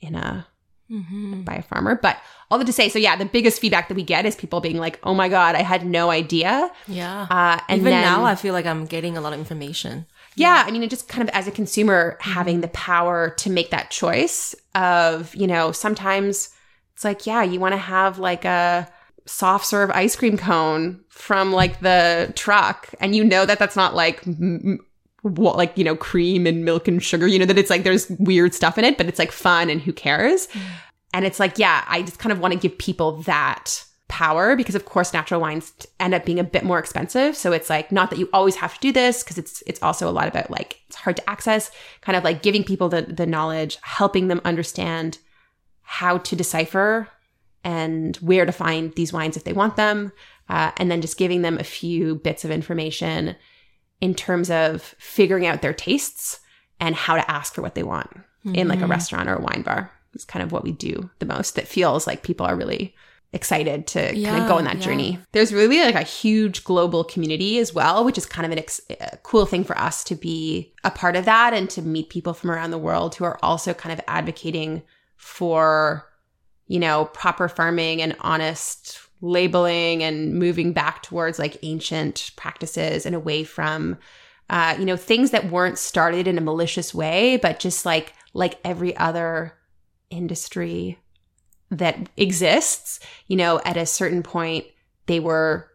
in 0.00 0.16
a 0.16 0.46
mm-hmm. 0.90 1.42
by 1.42 1.54
a 1.54 1.62
farmer. 1.62 1.94
But 1.94 2.18
all 2.50 2.58
that 2.58 2.66
to 2.66 2.72
say, 2.72 2.88
so 2.88 2.98
yeah, 2.98 3.16
the 3.16 3.24
biggest 3.24 3.60
feedback 3.60 3.88
that 3.88 3.94
we 3.94 4.02
get 4.02 4.26
is 4.26 4.36
people 4.36 4.60
being 4.60 4.78
like, 4.78 4.98
"Oh 5.02 5.14
my 5.14 5.28
god, 5.28 5.54
I 5.54 5.62
had 5.62 5.86
no 5.86 6.10
idea." 6.10 6.70
Yeah. 6.86 7.26
Uh, 7.30 7.60
and 7.68 7.80
even 7.80 7.92
then, 7.92 8.02
now, 8.02 8.24
I 8.24 8.34
feel 8.34 8.52
like 8.52 8.66
I'm 8.66 8.86
getting 8.86 9.16
a 9.16 9.20
lot 9.20 9.32
of 9.32 9.38
information. 9.38 10.06
Yeah, 10.36 10.56
yeah, 10.56 10.64
I 10.66 10.70
mean, 10.70 10.82
it 10.82 10.90
just 10.90 11.08
kind 11.08 11.26
of 11.26 11.34
as 11.34 11.46
a 11.46 11.52
consumer 11.52 12.18
mm-hmm. 12.20 12.30
having 12.30 12.60
the 12.60 12.68
power 12.68 13.30
to 13.38 13.50
make 13.50 13.70
that 13.70 13.90
choice 13.90 14.54
of, 14.74 15.34
you 15.34 15.46
know, 15.46 15.72
sometimes 15.72 16.50
it's 16.94 17.04
like, 17.04 17.26
yeah, 17.26 17.42
you 17.42 17.60
want 17.60 17.72
to 17.72 17.78
have 17.78 18.18
like 18.18 18.44
a 18.44 18.88
soft 19.26 19.66
serve 19.66 19.90
ice 19.90 20.16
cream 20.16 20.36
cone 20.36 21.02
from 21.08 21.52
like 21.52 21.80
the 21.80 22.32
truck 22.36 22.90
and 23.00 23.16
you 23.16 23.24
know 23.24 23.46
that 23.46 23.58
that's 23.58 23.76
not 23.76 23.94
like 23.94 24.26
m- 24.26 24.84
what 25.24 25.56
like 25.56 25.76
you 25.76 25.84
know 25.84 25.96
cream 25.96 26.46
and 26.46 26.64
milk 26.66 26.86
and 26.86 27.02
sugar 27.02 27.26
you 27.26 27.38
know 27.38 27.46
that 27.46 27.56
it's 27.56 27.70
like 27.70 27.82
there's 27.82 28.10
weird 28.18 28.52
stuff 28.52 28.76
in 28.76 28.84
it 28.84 28.98
but 28.98 29.06
it's 29.06 29.18
like 29.18 29.32
fun 29.32 29.70
and 29.70 29.80
who 29.80 29.92
cares 29.92 30.46
mm. 30.48 30.60
and 31.14 31.24
it's 31.24 31.40
like 31.40 31.58
yeah 31.58 31.82
i 31.88 32.02
just 32.02 32.18
kind 32.18 32.30
of 32.30 32.40
want 32.40 32.52
to 32.52 32.60
give 32.60 32.76
people 32.76 33.22
that 33.22 33.84
power 34.08 34.54
because 34.54 34.74
of 34.74 34.84
course 34.84 35.14
natural 35.14 35.40
wines 35.40 35.72
end 35.98 36.12
up 36.12 36.26
being 36.26 36.38
a 36.38 36.44
bit 36.44 36.62
more 36.62 36.78
expensive 36.78 37.34
so 37.34 37.52
it's 37.52 37.70
like 37.70 37.90
not 37.90 38.10
that 38.10 38.18
you 38.18 38.28
always 38.34 38.56
have 38.56 38.74
to 38.74 38.80
do 38.80 38.92
this 38.92 39.22
because 39.22 39.38
it's 39.38 39.62
it's 39.66 39.82
also 39.82 40.08
a 40.08 40.12
lot 40.12 40.28
about 40.28 40.50
like 40.50 40.78
it's 40.86 40.96
hard 40.96 41.16
to 41.16 41.30
access 41.30 41.70
kind 42.02 42.14
of 42.14 42.22
like 42.22 42.42
giving 42.42 42.62
people 42.62 42.90
the 42.90 43.02
the 43.02 43.26
knowledge 43.26 43.78
helping 43.80 44.28
them 44.28 44.42
understand 44.44 45.18
how 45.80 46.18
to 46.18 46.36
decipher 46.36 47.08
and 47.64 48.16
where 48.16 48.44
to 48.44 48.52
find 48.52 48.94
these 48.94 49.12
wines 49.12 49.38
if 49.38 49.44
they 49.44 49.54
want 49.54 49.76
them 49.76 50.12
uh, 50.50 50.70
and 50.76 50.90
then 50.90 51.00
just 51.00 51.16
giving 51.16 51.40
them 51.40 51.56
a 51.56 51.64
few 51.64 52.16
bits 52.16 52.44
of 52.44 52.50
information 52.50 53.34
in 54.04 54.14
terms 54.14 54.50
of 54.50 54.82
figuring 54.98 55.46
out 55.46 55.62
their 55.62 55.72
tastes 55.72 56.40
and 56.78 56.94
how 56.94 57.14
to 57.16 57.30
ask 57.30 57.54
for 57.54 57.62
what 57.62 57.74
they 57.74 57.82
want 57.82 58.10
in 58.44 58.68
like 58.68 58.80
a 58.80 58.82
mm-hmm. 58.82 58.90
restaurant 58.90 59.30
or 59.30 59.36
a 59.36 59.40
wine 59.40 59.62
bar. 59.62 59.90
It's 60.12 60.26
kind 60.26 60.42
of 60.42 60.52
what 60.52 60.62
we 60.62 60.72
do 60.72 61.08
the 61.20 61.24
most 61.24 61.54
that 61.54 61.66
feels 61.66 62.06
like 62.06 62.22
people 62.22 62.44
are 62.44 62.54
really 62.54 62.94
excited 63.32 63.86
to 63.86 64.12
kind 64.12 64.42
of 64.42 64.46
go 64.46 64.58
on 64.58 64.64
that 64.64 64.76
yeah. 64.76 64.82
journey. 64.82 65.18
There's 65.32 65.54
really 65.54 65.80
like 65.80 65.94
a 65.94 66.02
huge 66.02 66.64
global 66.64 67.02
community 67.02 67.58
as 67.58 67.72
well, 67.72 68.04
which 68.04 68.18
is 68.18 68.26
kind 68.26 68.44
of 68.44 68.52
an 68.52 68.58
ex- 68.58 68.82
a 68.90 69.16
cool 69.22 69.46
thing 69.46 69.64
for 69.64 69.76
us 69.78 70.04
to 70.04 70.14
be 70.14 70.74
a 70.84 70.90
part 70.90 71.16
of 71.16 71.24
that 71.24 71.54
and 71.54 71.70
to 71.70 71.80
meet 71.80 72.10
people 72.10 72.34
from 72.34 72.50
around 72.50 72.72
the 72.72 72.78
world 72.78 73.14
who 73.14 73.24
are 73.24 73.38
also 73.42 73.72
kind 73.72 73.98
of 73.98 74.04
advocating 74.06 74.82
for, 75.16 76.06
you 76.66 76.78
know, 76.78 77.06
proper 77.06 77.48
farming 77.48 78.02
and 78.02 78.14
honest 78.20 78.98
labeling 79.24 80.02
and 80.02 80.34
moving 80.34 80.72
back 80.72 81.02
towards 81.02 81.38
like 81.38 81.56
ancient 81.62 82.30
practices 82.36 83.06
and 83.06 83.14
away 83.14 83.42
from 83.44 83.98
uh, 84.50 84.76
you 84.78 84.84
know, 84.84 84.96
things 84.96 85.30
that 85.30 85.50
weren't 85.50 85.78
started 85.78 86.28
in 86.28 86.36
a 86.36 86.42
malicious 86.42 86.94
way, 86.94 87.38
but 87.38 87.58
just 87.58 87.86
like 87.86 88.12
like 88.34 88.58
every 88.64 88.96
other 88.96 89.54
industry 90.10 90.98
that 91.70 92.08
exists, 92.16 93.00
you 93.26 93.36
know, 93.36 93.60
at 93.64 93.76
a 93.76 93.86
certain 93.86 94.22
point 94.22 94.66
they 95.06 95.20
were 95.20 95.68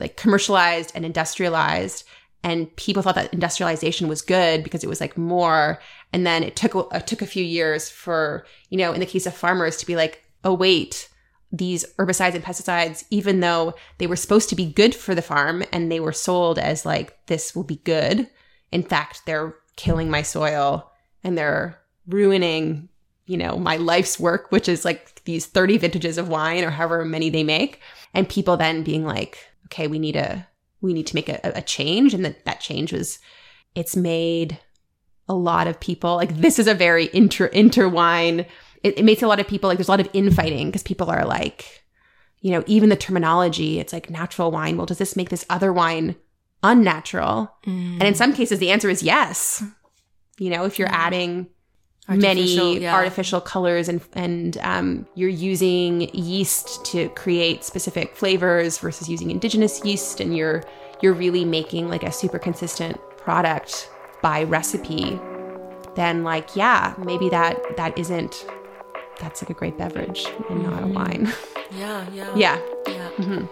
like 0.00 0.16
commercialized 0.16 0.92
and 0.94 1.04
industrialized 1.04 2.04
and 2.42 2.74
people 2.76 3.02
thought 3.02 3.16
that 3.16 3.32
industrialization 3.32 4.08
was 4.08 4.22
good 4.22 4.62
because 4.62 4.84
it 4.84 4.88
was 4.88 5.00
like 5.00 5.18
more. 5.18 5.80
And 6.12 6.26
then 6.26 6.42
it 6.42 6.56
took 6.56 6.74
it 6.92 7.06
took 7.06 7.22
a 7.22 7.26
few 7.26 7.44
years 7.44 7.88
for, 7.88 8.46
you 8.70 8.78
know, 8.78 8.92
in 8.92 9.00
the 9.00 9.06
case 9.06 9.26
of 9.26 9.34
farmers 9.34 9.76
to 9.76 9.86
be 9.86 9.96
like, 9.96 10.24
"Oh 10.44 10.54
wait, 10.54 11.08
these 11.50 11.84
herbicides 11.98 12.34
and 12.34 12.44
pesticides, 12.44 13.04
even 13.10 13.40
though 13.40 13.74
they 13.98 14.06
were 14.06 14.16
supposed 14.16 14.48
to 14.50 14.56
be 14.56 14.70
good 14.70 14.94
for 14.94 15.14
the 15.14 15.22
farm 15.22 15.64
and 15.72 15.90
they 15.90 16.00
were 16.00 16.12
sold 16.12 16.58
as 16.58 16.84
like, 16.84 17.26
this 17.26 17.54
will 17.56 17.64
be 17.64 17.76
good, 17.76 18.28
in 18.70 18.82
fact, 18.82 19.22
they're 19.24 19.54
killing 19.76 20.10
my 20.10 20.22
soil 20.22 20.90
and 21.24 21.38
they're 21.38 21.78
ruining, 22.06 22.88
you 23.26 23.36
know, 23.36 23.56
my 23.56 23.76
life's 23.76 24.20
work, 24.20 24.50
which 24.50 24.68
is 24.68 24.84
like 24.84 25.24
these 25.24 25.46
30 25.46 25.78
vintages 25.78 26.18
of 26.18 26.28
wine 26.28 26.64
or 26.64 26.70
however 26.70 27.04
many 27.04 27.30
they 27.30 27.44
make. 27.44 27.80
And 28.12 28.28
people 28.28 28.56
then 28.56 28.82
being 28.82 29.04
like, 29.04 29.38
okay, 29.66 29.86
we 29.86 29.98
need 29.98 30.16
a, 30.16 30.46
we 30.80 30.92
need 30.92 31.06
to 31.06 31.14
make 31.14 31.28
a, 31.28 31.40
a 31.42 31.62
change. 31.62 32.12
And 32.12 32.24
that, 32.24 32.44
that 32.44 32.60
change 32.60 32.92
was, 32.92 33.18
it's 33.74 33.96
made 33.96 34.58
a 35.28 35.34
lot 35.34 35.66
of 35.66 35.78
people 35.78 36.16
like 36.16 36.36
this 36.36 36.58
is 36.58 36.66
a 36.66 36.74
very 36.74 37.10
inter 37.12 37.46
interwine 37.46 38.46
it, 38.82 38.98
it 38.98 39.04
makes 39.04 39.22
a 39.22 39.26
lot 39.26 39.40
of 39.40 39.48
people 39.48 39.68
like 39.68 39.78
there's 39.78 39.88
a 39.88 39.92
lot 39.92 40.00
of 40.00 40.08
infighting 40.12 40.68
because 40.68 40.82
people 40.82 41.10
are 41.10 41.24
like 41.24 41.84
you 42.40 42.50
know 42.50 42.62
even 42.66 42.88
the 42.88 42.96
terminology 42.96 43.78
it's 43.78 43.92
like 43.92 44.10
natural 44.10 44.50
wine. 44.50 44.76
Well 44.76 44.86
does 44.86 44.98
this 44.98 45.16
make 45.16 45.30
this 45.30 45.44
other 45.50 45.72
wine 45.72 46.16
unnatural? 46.62 47.52
And 48.00 48.02
in 48.02 48.14
some 48.14 48.32
cases 48.32 48.58
the 48.58 48.70
answer 48.70 48.88
is 48.88 49.02
yes. 49.02 49.62
You 50.38 50.50
know 50.50 50.64
if 50.64 50.78
you're 50.78 50.88
adding 50.92 51.48
Artificial, 52.08 52.64
many 52.64 52.80
yeah. 52.80 52.94
artificial 52.94 53.38
colors 53.38 53.86
and 53.86 54.00
and 54.14 54.56
um, 54.62 55.06
you're 55.14 55.28
using 55.28 56.08
yeast 56.14 56.82
to 56.86 57.10
create 57.10 57.64
specific 57.64 58.16
flavors 58.16 58.78
versus 58.78 59.10
using 59.10 59.30
indigenous 59.30 59.84
yeast 59.84 60.18
and 60.18 60.34
you're 60.34 60.62
you're 61.02 61.12
really 61.12 61.44
making 61.44 61.90
like 61.90 62.02
a 62.02 62.10
super 62.10 62.38
consistent 62.38 62.98
product 63.18 63.90
by 64.22 64.44
recipe 64.44 65.20
then 65.96 66.24
like 66.24 66.56
yeah 66.56 66.94
maybe 67.04 67.28
that 67.28 67.58
that 67.76 67.96
isn't 67.98 68.46
that's 69.18 69.42
like 69.42 69.50
a 69.50 69.54
great 69.54 69.76
beverage 69.76 70.26
and 70.48 70.62
not 70.62 70.82
a 70.82 70.86
mm-hmm. 70.86 70.94
wine. 70.94 71.32
Yeah, 71.76 72.06
yeah. 72.12 72.32
yeah. 72.36 72.60
Yeah. 72.86 73.10
Mm-hmm. 73.18 73.46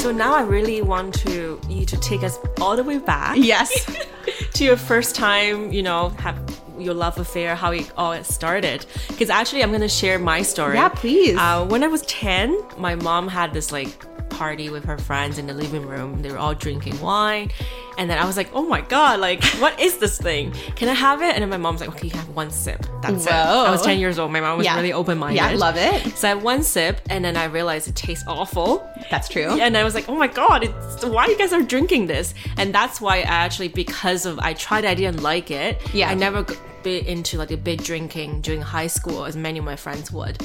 So 0.00 0.10
now 0.10 0.34
I 0.34 0.42
really 0.42 0.82
want 0.82 1.14
to 1.20 1.60
you 1.68 1.86
to 1.86 1.96
take 2.00 2.22
us 2.22 2.38
all 2.60 2.76
the 2.76 2.84
way 2.84 2.98
back. 2.98 3.36
Yes. 3.38 3.70
To 4.54 4.64
your 4.64 4.76
first 4.76 5.16
time, 5.16 5.72
you 5.72 5.82
know, 5.82 6.10
have 6.20 6.36
your 6.82 6.94
love 6.94 7.18
affair, 7.18 7.54
how 7.54 7.70
it 7.72 7.90
all 7.96 8.22
started. 8.24 8.84
Because 9.08 9.30
actually, 9.30 9.62
I'm 9.62 9.72
gonna 9.72 9.88
share 9.88 10.18
my 10.18 10.42
story. 10.42 10.74
yeah 10.76 10.88
please 10.88 11.36
Uh, 11.38 11.64
when 11.66 11.82
I 11.82 11.88
was 11.88 12.02
10, 12.02 12.58
my 12.78 12.94
mom 12.94 13.28
had 13.28 13.52
this 13.52 13.72
like 13.72 13.88
party 14.30 14.70
with 14.70 14.84
her 14.84 14.96
friends 14.96 15.38
in 15.38 15.46
the 15.46 15.52
living 15.52 15.84
room. 15.86 16.22
They 16.22 16.30
were 16.30 16.38
all 16.38 16.54
drinking 16.54 16.98
wine. 17.02 17.50
And 17.98 18.08
then 18.08 18.16
I 18.18 18.24
was 18.24 18.38
like, 18.38 18.48
oh 18.54 18.62
my 18.66 18.80
God, 18.80 19.20
like, 19.20 19.44
what 19.62 19.78
is 19.78 19.98
this 19.98 20.16
thing? 20.18 20.52
Can 20.74 20.88
I 20.88 20.94
have 20.94 21.20
it? 21.20 21.34
And 21.34 21.42
then 21.42 21.50
my 21.50 21.58
mom's 21.58 21.80
like, 21.80 21.90
okay, 21.90 22.08
you 22.08 22.16
have 22.16 22.30
one 22.30 22.50
sip. 22.50 22.80
That's 23.02 23.26
it. 23.26 23.30
Whoa. 23.30 23.64
I 23.66 23.70
was 23.70 23.82
10 23.82 23.98
years 24.00 24.18
old. 24.18 24.32
My 24.32 24.40
mom 24.40 24.56
was 24.56 24.64
Yeah. 24.64 24.76
really 24.76 24.94
open 24.94 25.18
minded. 25.18 25.36
yeah 25.36 25.48
I 25.48 25.54
love 25.54 25.76
it 25.76 26.16
So 26.16 26.28
I 26.28 26.30
had 26.34 26.42
one 26.42 26.62
sip 26.62 27.02
and 27.10 27.22
then 27.22 27.36
I 27.36 27.44
realized 27.44 27.88
it 27.88 27.94
tastes 27.94 28.24
awful. 28.26 28.88
that's 29.10 29.28
true 29.28 29.50
And 29.60 29.76
I 29.76 29.84
was 29.84 29.94
like, 29.94 30.08
oh 30.08 30.16
my 30.16 30.28
God, 30.28 30.64
it's, 30.64 31.04
why 31.04 31.26
you 31.26 31.36
guys 31.36 31.52
are 31.52 31.60
drinking 31.74 32.06
this? 32.06 32.32
And 32.56 32.74
that's 32.74 33.02
why 33.02 33.16
I 33.18 33.22
actually, 33.44 33.68
because 33.68 34.24
of, 34.24 34.38
I 34.38 34.54
tried 34.54 34.84
it, 34.84 34.88
I 34.88 34.94
didn't 34.94 35.22
like 35.22 35.50
it. 35.50 35.76
Yeah. 35.92 36.08
I 36.08 36.14
never 36.14 36.42
got 36.42 36.56
bit 36.82 37.06
into 37.06 37.38
like 37.38 37.50
a 37.50 37.56
big 37.56 37.82
drinking 37.82 38.40
during 38.42 38.60
high 38.62 38.86
school 38.88 39.24
as 39.24 39.36
many 39.36 39.58
of 39.58 39.64
my 39.64 39.76
friends 39.76 40.10
would. 40.12 40.36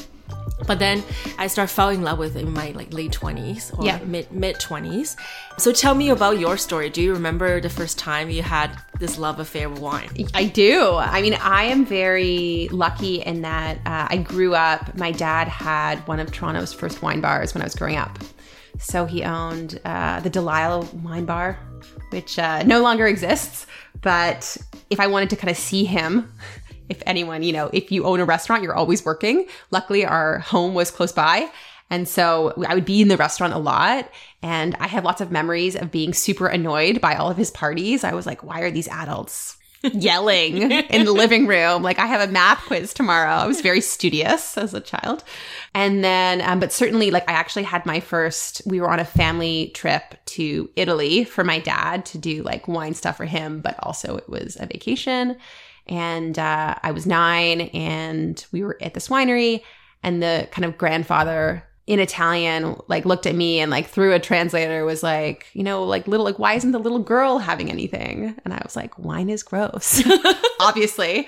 But 0.65 0.79
then 0.79 1.03
I 1.37 1.47
started 1.47 1.71
falling 1.71 1.99
in 1.99 2.03
love 2.03 2.17
with 2.17 2.35
it 2.35 2.41
in 2.41 2.51
my 2.51 2.71
like 2.71 2.91
late 2.91 3.11
twenties 3.11 3.71
or 3.77 3.85
Yeah. 3.85 3.99
mid 4.03 4.31
mid 4.31 4.59
twenties. 4.59 5.15
So 5.57 5.71
tell 5.71 5.93
me 5.93 6.09
about 6.09 6.39
your 6.39 6.57
story. 6.57 6.89
Do 6.89 7.01
you 7.01 7.13
remember 7.13 7.61
the 7.61 7.69
first 7.69 7.97
time 7.99 8.29
you 8.29 8.41
had 8.41 8.71
this 8.99 9.17
love 9.19 9.39
affair 9.39 9.69
with 9.69 9.79
wine? 9.79 10.09
I 10.33 10.45
do. 10.45 10.95
I 10.95 11.21
mean, 11.21 11.35
I 11.35 11.65
am 11.65 11.85
very 11.85 12.69
lucky 12.71 13.21
in 13.21 13.43
that 13.43 13.77
uh, 13.85 14.07
I 14.09 14.17
grew 14.17 14.55
up. 14.55 14.95
My 14.97 15.11
dad 15.11 15.47
had 15.47 16.05
one 16.07 16.19
of 16.19 16.31
Toronto's 16.31 16.73
first 16.73 17.01
wine 17.03 17.21
bars 17.21 17.53
when 17.53 17.61
I 17.61 17.65
was 17.65 17.75
growing 17.75 17.97
up. 17.97 18.17
So 18.79 19.05
he 19.05 19.23
owned 19.23 19.79
uh, 19.85 20.19
the 20.21 20.29
Delisle 20.29 20.83
Wine 21.03 21.25
Bar, 21.25 21.57
which 22.09 22.39
uh, 22.39 22.63
no 22.63 22.81
longer 22.81 23.07
exists. 23.07 23.67
But 24.01 24.57
if 24.89 24.99
I 24.99 25.07
wanted 25.07 25.29
to 25.31 25.35
kind 25.35 25.49
of 25.49 25.57
see 25.57 25.85
him, 25.85 26.31
if 26.89 27.01
anyone, 27.05 27.43
you 27.43 27.53
know, 27.53 27.69
if 27.73 27.91
you 27.91 28.05
own 28.05 28.19
a 28.19 28.25
restaurant, 28.25 28.63
you're 28.63 28.75
always 28.75 29.03
working. 29.03 29.47
Luckily, 29.71 30.05
our 30.05 30.39
home 30.39 30.73
was 30.73 30.91
close 30.91 31.11
by. 31.11 31.49
And 31.89 32.07
so 32.07 32.53
I 32.67 32.75
would 32.75 32.85
be 32.85 33.01
in 33.01 33.07
the 33.07 33.17
restaurant 33.17 33.53
a 33.53 33.57
lot. 33.57 34.09
And 34.41 34.75
I 34.79 34.87
have 34.87 35.03
lots 35.03 35.21
of 35.21 35.31
memories 35.31 35.75
of 35.75 35.91
being 35.91 36.13
super 36.13 36.47
annoyed 36.47 37.01
by 37.01 37.15
all 37.15 37.29
of 37.29 37.37
his 37.37 37.51
parties. 37.51 38.03
I 38.03 38.13
was 38.13 38.25
like, 38.25 38.43
why 38.43 38.61
are 38.61 38.71
these 38.71 38.87
adults 38.87 39.56
yelling 39.83 40.71
in 40.71 41.05
the 41.05 41.11
living 41.11 41.47
room? 41.47 41.83
Like, 41.83 41.99
I 41.99 42.05
have 42.05 42.27
a 42.27 42.31
math 42.31 42.65
quiz 42.65 42.93
tomorrow. 42.93 43.31
I 43.31 43.47
was 43.47 43.61
very 43.61 43.81
studious 43.81 44.57
as 44.57 44.73
a 44.73 44.81
child. 44.81 45.23
And 45.73 46.03
then, 46.03 46.41
um, 46.41 46.59
but 46.59 46.71
certainly, 46.71 47.11
like, 47.11 47.29
I 47.29 47.33
actually 47.33 47.63
had 47.63 47.85
my 47.85 47.99
first, 47.99 48.61
we 48.65 48.81
were 48.81 48.89
on 48.89 48.99
a 48.99 49.05
family 49.05 49.71
trip 49.73 50.15
to 50.25 50.69
Italy 50.75 51.23
for 51.23 51.43
my 51.43 51.59
dad 51.59 52.05
to 52.07 52.17
do 52.17 52.43
like 52.43 52.67
wine 52.67 52.93
stuff 52.93 53.17
for 53.17 53.25
him, 53.25 53.61
but 53.61 53.75
also 53.83 54.17
it 54.17 54.29
was 54.29 54.57
a 54.59 54.65
vacation. 54.65 55.37
And 55.87 56.37
uh, 56.37 56.75
I 56.81 56.91
was 56.91 57.05
nine 57.05 57.61
and 57.61 58.43
we 58.51 58.63
were 58.63 58.77
at 58.81 58.93
this 58.93 59.07
winery, 59.07 59.61
and 60.03 60.21
the 60.21 60.47
kind 60.51 60.65
of 60.65 60.77
grandfather 60.77 61.66
in 61.87 62.01
Italian 62.01 62.79
like 62.87 63.05
looked 63.05 63.25
at 63.25 63.33
me 63.33 63.59
and 63.59 63.71
like 63.71 63.87
through 63.87 64.13
a 64.13 64.19
translator 64.19 64.83
was 64.83 65.01
like, 65.01 65.47
you 65.53 65.63
know, 65.63 65.83
like 65.83 66.05
little 66.07 66.25
like 66.25 66.37
why 66.37 66.53
isn't 66.53 66.73
the 66.73 66.79
little 66.79 66.99
girl 66.99 67.39
having 67.39 67.71
anything? 67.71 68.35
And 68.43 68.53
I 68.53 68.59
was 68.63 68.75
like, 68.75 68.99
wine 68.99 69.29
is 69.29 69.41
gross. 69.41 70.03
Obviously. 70.59 71.27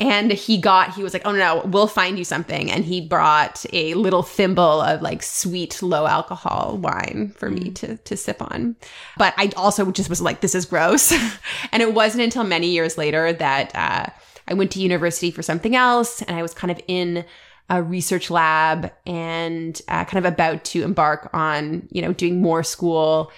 And 0.00 0.32
he 0.32 0.56
got, 0.56 0.94
he 0.94 1.02
was 1.02 1.12
like, 1.12 1.22
oh 1.26 1.32
no, 1.32 1.38
no, 1.38 1.62
we'll 1.66 1.86
find 1.86 2.18
you 2.18 2.24
something. 2.24 2.70
And 2.70 2.86
he 2.86 3.02
brought 3.02 3.66
a 3.72 3.92
little 3.94 4.22
thimble 4.22 4.80
of 4.80 5.02
like 5.02 5.22
sweet, 5.22 5.80
low 5.82 6.06
alcohol 6.06 6.78
wine 6.82 7.34
for 7.36 7.50
me 7.50 7.70
to, 7.72 7.98
to 7.98 8.16
sip 8.16 8.40
on. 8.40 8.76
But 9.18 9.34
I 9.36 9.50
also 9.58 9.90
just 9.92 10.08
was 10.08 10.22
like, 10.22 10.40
this 10.40 10.54
is 10.54 10.64
gross. 10.64 11.12
and 11.72 11.82
it 11.82 11.92
wasn't 11.92 12.24
until 12.24 12.44
many 12.44 12.68
years 12.68 12.96
later 12.96 13.32
that 13.34 13.72
uh, 13.74 14.06
I 14.48 14.54
went 14.54 14.70
to 14.72 14.80
university 14.80 15.30
for 15.30 15.42
something 15.42 15.76
else 15.76 16.22
and 16.22 16.34
I 16.34 16.40
was 16.40 16.54
kind 16.54 16.70
of 16.70 16.80
in 16.88 17.26
a 17.70 17.82
research 17.82 18.30
lab 18.30 18.92
and 19.06 19.80
uh, 19.88 20.04
kind 20.04 20.24
of 20.24 20.30
about 20.30 20.64
to 20.64 20.82
embark 20.82 21.30
on, 21.32 21.88
you 21.90 22.02
know, 22.02 22.12
doing 22.12 22.42
more 22.42 22.64
school 22.64 23.30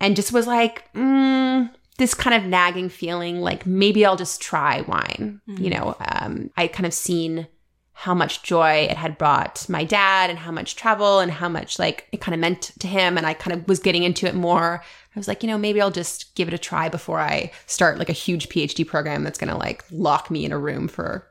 and 0.00 0.16
just 0.16 0.32
was 0.32 0.46
like, 0.46 0.90
mm, 0.94 1.68
this 1.98 2.14
kind 2.14 2.34
of 2.34 2.48
nagging 2.48 2.88
feeling 2.88 3.40
like 3.40 3.66
maybe 3.66 4.06
I'll 4.06 4.16
just 4.16 4.40
try 4.40 4.82
wine. 4.82 5.40
You 5.62 5.70
know, 5.70 5.96
um, 6.00 6.50
I 6.56 6.68
kind 6.68 6.86
of 6.86 6.94
seen 6.94 7.48
how 7.92 8.14
much 8.14 8.42
joy 8.42 8.86
it 8.90 8.96
had 8.96 9.18
brought 9.18 9.68
my 9.68 9.84
dad 9.84 10.30
and 10.30 10.38
how 10.38 10.52
much 10.52 10.76
travel 10.76 11.18
and 11.18 11.30
how 11.30 11.50
much 11.50 11.78
like 11.78 12.08
it 12.12 12.20
kind 12.20 12.34
of 12.34 12.40
meant 12.40 12.72
to 12.78 12.86
him. 12.86 13.18
And 13.18 13.26
I 13.26 13.34
kind 13.34 13.54
of 13.54 13.68
was 13.68 13.78
getting 13.80 14.04
into 14.04 14.26
it 14.26 14.34
more. 14.34 14.82
I 15.14 15.18
was 15.18 15.28
like, 15.28 15.42
you 15.42 15.48
know, 15.48 15.58
maybe 15.58 15.82
I'll 15.82 15.90
just 15.90 16.34
give 16.36 16.48
it 16.48 16.54
a 16.54 16.58
try 16.58 16.88
before 16.88 17.18
I 17.20 17.50
start 17.66 17.98
like 17.98 18.08
a 18.08 18.14
huge 18.14 18.48
PhD 18.48 18.86
program 18.86 19.24
that's 19.24 19.38
going 19.38 19.52
to 19.52 19.58
like 19.58 19.84
lock 19.90 20.30
me 20.30 20.44
in 20.46 20.52
a 20.52 20.58
room 20.58 20.88
for 20.88 21.26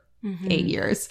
eight 0.50 0.66
years. 0.66 1.08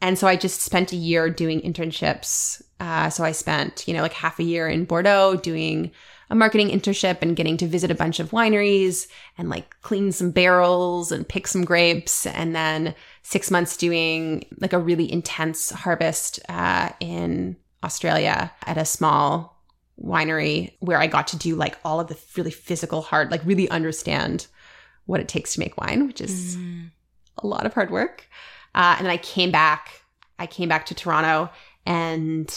And 0.00 0.18
so 0.18 0.26
I 0.26 0.36
just 0.36 0.60
spent 0.60 0.92
a 0.92 0.96
year 0.96 1.30
doing 1.30 1.60
internships. 1.60 2.62
Uh, 2.78 3.08
so 3.08 3.24
I 3.24 3.32
spent, 3.32 3.88
you 3.88 3.94
know, 3.94 4.02
like 4.02 4.12
half 4.12 4.38
a 4.38 4.44
year 4.44 4.68
in 4.68 4.84
Bordeaux 4.84 5.36
doing 5.36 5.90
a 6.28 6.34
marketing 6.34 6.68
internship 6.68 7.22
and 7.22 7.36
getting 7.36 7.56
to 7.56 7.66
visit 7.66 7.90
a 7.90 7.94
bunch 7.94 8.18
of 8.20 8.30
wineries 8.30 9.06
and 9.38 9.48
like 9.48 9.80
clean 9.82 10.12
some 10.12 10.32
barrels 10.32 11.12
and 11.12 11.28
pick 11.28 11.46
some 11.46 11.64
grapes. 11.64 12.26
And 12.26 12.54
then 12.54 12.94
six 13.22 13.50
months 13.50 13.76
doing 13.76 14.44
like 14.58 14.72
a 14.72 14.78
really 14.78 15.10
intense 15.10 15.70
harvest 15.70 16.40
uh, 16.48 16.90
in 17.00 17.56
Australia 17.84 18.52
at 18.66 18.76
a 18.76 18.84
small 18.84 19.62
winery 20.02 20.74
where 20.80 20.98
I 20.98 21.06
got 21.06 21.28
to 21.28 21.38
do 21.38 21.56
like 21.56 21.78
all 21.84 22.00
of 22.00 22.08
the 22.08 22.18
really 22.36 22.50
physical 22.50 23.02
hard, 23.02 23.30
like 23.30 23.44
really 23.44 23.68
understand 23.70 24.46
what 25.06 25.20
it 25.20 25.28
takes 25.28 25.54
to 25.54 25.60
make 25.60 25.80
wine, 25.80 26.06
which 26.06 26.20
is 26.20 26.56
mm. 26.56 26.90
a 27.38 27.46
lot 27.46 27.64
of 27.64 27.72
hard 27.74 27.90
work. 27.90 28.28
Uh, 28.76 28.94
and 28.96 29.06
then 29.06 29.12
I 29.12 29.16
came 29.16 29.50
back, 29.50 30.02
I 30.38 30.46
came 30.46 30.68
back 30.68 30.86
to 30.86 30.94
Toronto 30.94 31.50
and 31.84 32.48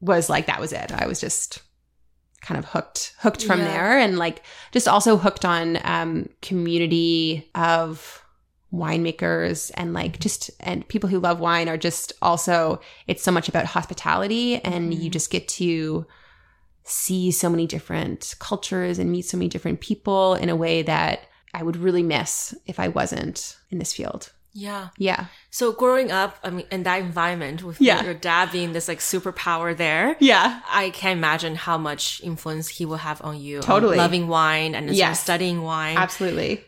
was 0.00 0.28
like, 0.28 0.46
that 0.46 0.60
was 0.60 0.72
it. 0.72 0.92
I 0.92 1.06
was 1.06 1.20
just 1.20 1.62
kind 2.42 2.58
of 2.58 2.66
hooked, 2.66 3.14
hooked 3.20 3.44
from 3.44 3.60
yeah. 3.60 3.68
there 3.68 3.98
and 3.98 4.18
like 4.18 4.42
just 4.72 4.88
also 4.88 5.16
hooked 5.16 5.46
on, 5.46 5.78
um, 5.84 6.28
community 6.42 7.48
of 7.54 8.22
winemakers 8.72 9.70
and 9.74 9.94
like 9.94 10.18
just, 10.18 10.50
and 10.60 10.86
people 10.88 11.08
who 11.08 11.20
love 11.20 11.40
wine 11.40 11.68
are 11.68 11.78
just 11.78 12.12
also, 12.20 12.80
it's 13.06 13.22
so 13.22 13.30
much 13.30 13.48
about 13.48 13.64
hospitality 13.66 14.56
and 14.56 14.92
mm. 14.92 15.00
you 15.00 15.08
just 15.08 15.30
get 15.30 15.48
to, 15.48 16.06
see 16.84 17.30
so 17.30 17.48
many 17.48 17.66
different 17.66 18.34
cultures 18.40 18.98
and 18.98 19.12
meet 19.12 19.24
so 19.24 19.36
many 19.36 19.48
different 19.48 19.80
people 19.80 20.34
in 20.34 20.48
a 20.48 20.56
way 20.56 20.82
that 20.82 21.20
I 21.54 21.62
would 21.62 21.76
really 21.76 22.02
miss 22.02 22.54
if 22.66 22.80
I 22.80 22.88
wasn't 22.88 23.56
in 23.70 23.78
this 23.78 23.92
field. 23.92 24.32
Yeah. 24.54 24.88
Yeah. 24.98 25.26
So 25.50 25.72
growing 25.72 26.12
up, 26.12 26.38
I 26.44 26.50
mean, 26.50 26.66
in 26.70 26.82
that 26.82 27.00
environment 27.00 27.62
with 27.62 27.80
yeah. 27.80 28.04
your 28.04 28.14
dad 28.14 28.52
being 28.52 28.72
this 28.72 28.88
like 28.88 28.98
superpower 28.98 29.76
there. 29.76 30.16
Yeah. 30.20 30.60
I 30.68 30.90
can't 30.90 31.16
imagine 31.16 31.54
how 31.54 31.78
much 31.78 32.20
influence 32.22 32.68
he 32.68 32.84
will 32.84 32.98
have 32.98 33.22
on 33.22 33.40
you. 33.40 33.60
Totally. 33.60 33.92
On 33.92 33.98
loving 33.98 34.28
wine 34.28 34.74
and 34.74 34.90
yes. 34.90 35.22
studying 35.22 35.62
wine. 35.62 35.96
Absolutely. 35.96 36.64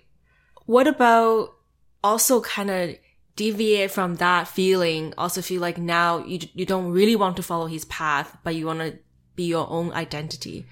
What 0.67 0.87
about 0.87 1.55
also 2.03 2.41
kind 2.41 2.71
of 2.71 2.97
deviate 3.37 3.91
from 3.91 4.17
that 4.17 4.49
feeling? 4.49 5.13
Also 5.19 5.43
feel 5.43 5.61
like 5.61 5.77
now 5.77 6.25
you, 6.25 6.39
you 6.55 6.65
don't 6.65 6.91
really 6.91 7.17
want 7.17 7.37
to 7.37 7.43
follow 7.43 7.67
his 7.67 7.85
path, 7.85 8.37
but 8.45 8.55
you 8.55 8.67
want 8.67 8.81
to 8.81 8.99
be 9.37 9.45
your 9.45 9.69
own 9.69 9.93
identity. 9.93 10.65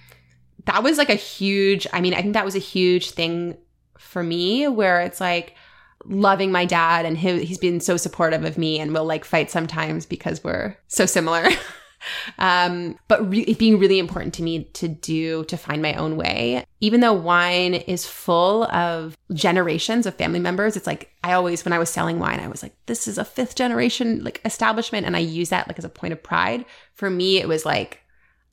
That 0.65 0.83
was 0.83 0.97
like 0.97 1.11
a 1.11 1.15
huge, 1.15 1.87
I 1.93 2.01
mean, 2.01 2.15
I 2.15 2.23
think 2.23 2.35
that 2.35 2.45
was 2.45 2.55
a 2.55 2.61
huge 2.61 3.11
thing 3.11 3.59
for 3.99 4.23
me 4.23 4.67
where 4.69 5.03
it's 5.03 5.21
like 5.21 5.57
loving 6.05 6.53
my 6.53 6.65
dad 6.65 7.05
and 7.07 7.17
he, 7.17 7.45
he's 7.45 7.59
been 7.59 7.81
so 7.81 7.97
supportive 7.97 8.45
of 8.45 8.59
me 8.59 8.79
and 8.79 8.93
we'll 8.93 9.05
like 9.05 9.25
fight 9.25 9.51
sometimes 9.51 10.07
because 10.07 10.43
we're 10.43 10.77
so 10.89 11.07
similar. 11.07 11.47
um, 12.39 12.99
but 13.09 13.29
re- 13.29 13.55
being 13.55 13.79
really 13.79 13.99
important 13.99 14.35
to 14.35 14.43
me 14.43 14.65
to 14.65 14.89
do 14.89 15.45
to 15.45 15.57
find 15.57 15.83
my 15.83 15.95
own 15.95 16.17
way. 16.17 16.65
Even 16.81 17.01
though 17.01 17.13
wine 17.13 17.75
is 17.75 18.07
full 18.07 18.65
of 18.65 19.17
generations 19.33 20.07
of 20.07 20.15
family 20.15 20.41
members, 20.41 20.77
it's 20.77 20.87
like 20.87 21.13
I 21.23 21.33
always, 21.33 21.65
when 21.65 21.73
I 21.73 21.79
was 21.79 21.91
selling 21.91 22.19
wine, 22.19 22.41
I 22.41 22.49
was 22.49 22.63
like, 22.63 22.75
this 22.87 23.07
is 23.07 23.19
a 23.19 23.25
fifth 23.25 23.55
generation 23.55 24.25
like 24.25 24.41
establishment. 24.45 25.07
And 25.07 25.17
I 25.17 25.21
use 25.21 25.51
that 25.51 25.69
like 25.69 25.79
as 25.79 25.85
a 25.85 25.91
point 25.91 26.13
of 26.13 26.23
pride. 26.23 26.65
For 26.95 27.09
me, 27.09 27.39
it 27.39 27.49
was 27.49 27.65
like, 27.65 28.01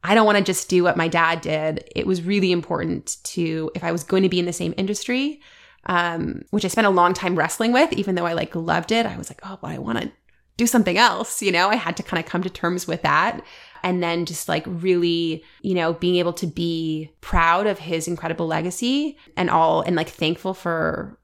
I 0.03 0.15
don't 0.15 0.25
want 0.25 0.38
to 0.38 0.43
just 0.43 0.69
do 0.69 0.83
what 0.83 0.95
my 0.97 1.07
dad 1.07 1.41
did. 1.41 1.89
It 1.95 2.07
was 2.07 2.21
really 2.21 2.51
important 2.51 3.17
to, 3.23 3.69
if 3.75 3.83
I 3.83 3.91
was 3.91 4.03
going 4.03 4.23
to 4.23 4.29
be 4.29 4.39
in 4.39 4.45
the 4.45 4.53
same 4.53 4.73
industry, 4.77 5.41
um, 5.86 6.44
which 6.52 6.65
I 6.65 6.68
spent 6.68 6.88
a 6.88 6.92
long 6.92 7.13
time 7.13 7.36
wrestling 7.36 7.72
with, 7.72 7.92
even 7.94 8.15
though 8.15 8.26
I 8.26 8.34
like 8.34 8.56
loved 8.56 8.92
it, 8.92 9.06
I 9.06 9.18
was 9.18 9.30
like, 9.30 9.42
oh, 9.44 9.58
but 9.62 9.72
I 9.72 9.78
want 9.78 10.00
to 10.02 10.12
do 10.58 10.68
something 10.68 10.98
else. 10.98 11.42
You 11.42 11.52
know, 11.52 11.70
I 11.70 11.76
had 11.76 11.98
to 11.98 12.04
kind 12.04 12.24
of 12.24 12.30
come 12.30 12.44
to 12.44 12.50
terms 12.50 12.88
with 12.88 13.02
that. 13.04 13.42
And 13.82 14.04
then 14.04 14.26
just 14.26 14.50
like 14.50 14.65
really, 14.68 15.44
you 15.62 15.74
know, 15.74 15.94
being 15.94 16.18
able 16.18 16.34
to 16.34 16.48
be 16.48 17.12
proud 17.22 17.65
of 17.65 17.80
his 17.80 18.08
incredible 18.08 18.46
legacy 18.46 19.18
and 19.38 19.50
all, 19.50 19.82
and 19.82 19.96
like 19.96 20.10
thankful 20.10 20.54
for 20.54 21.18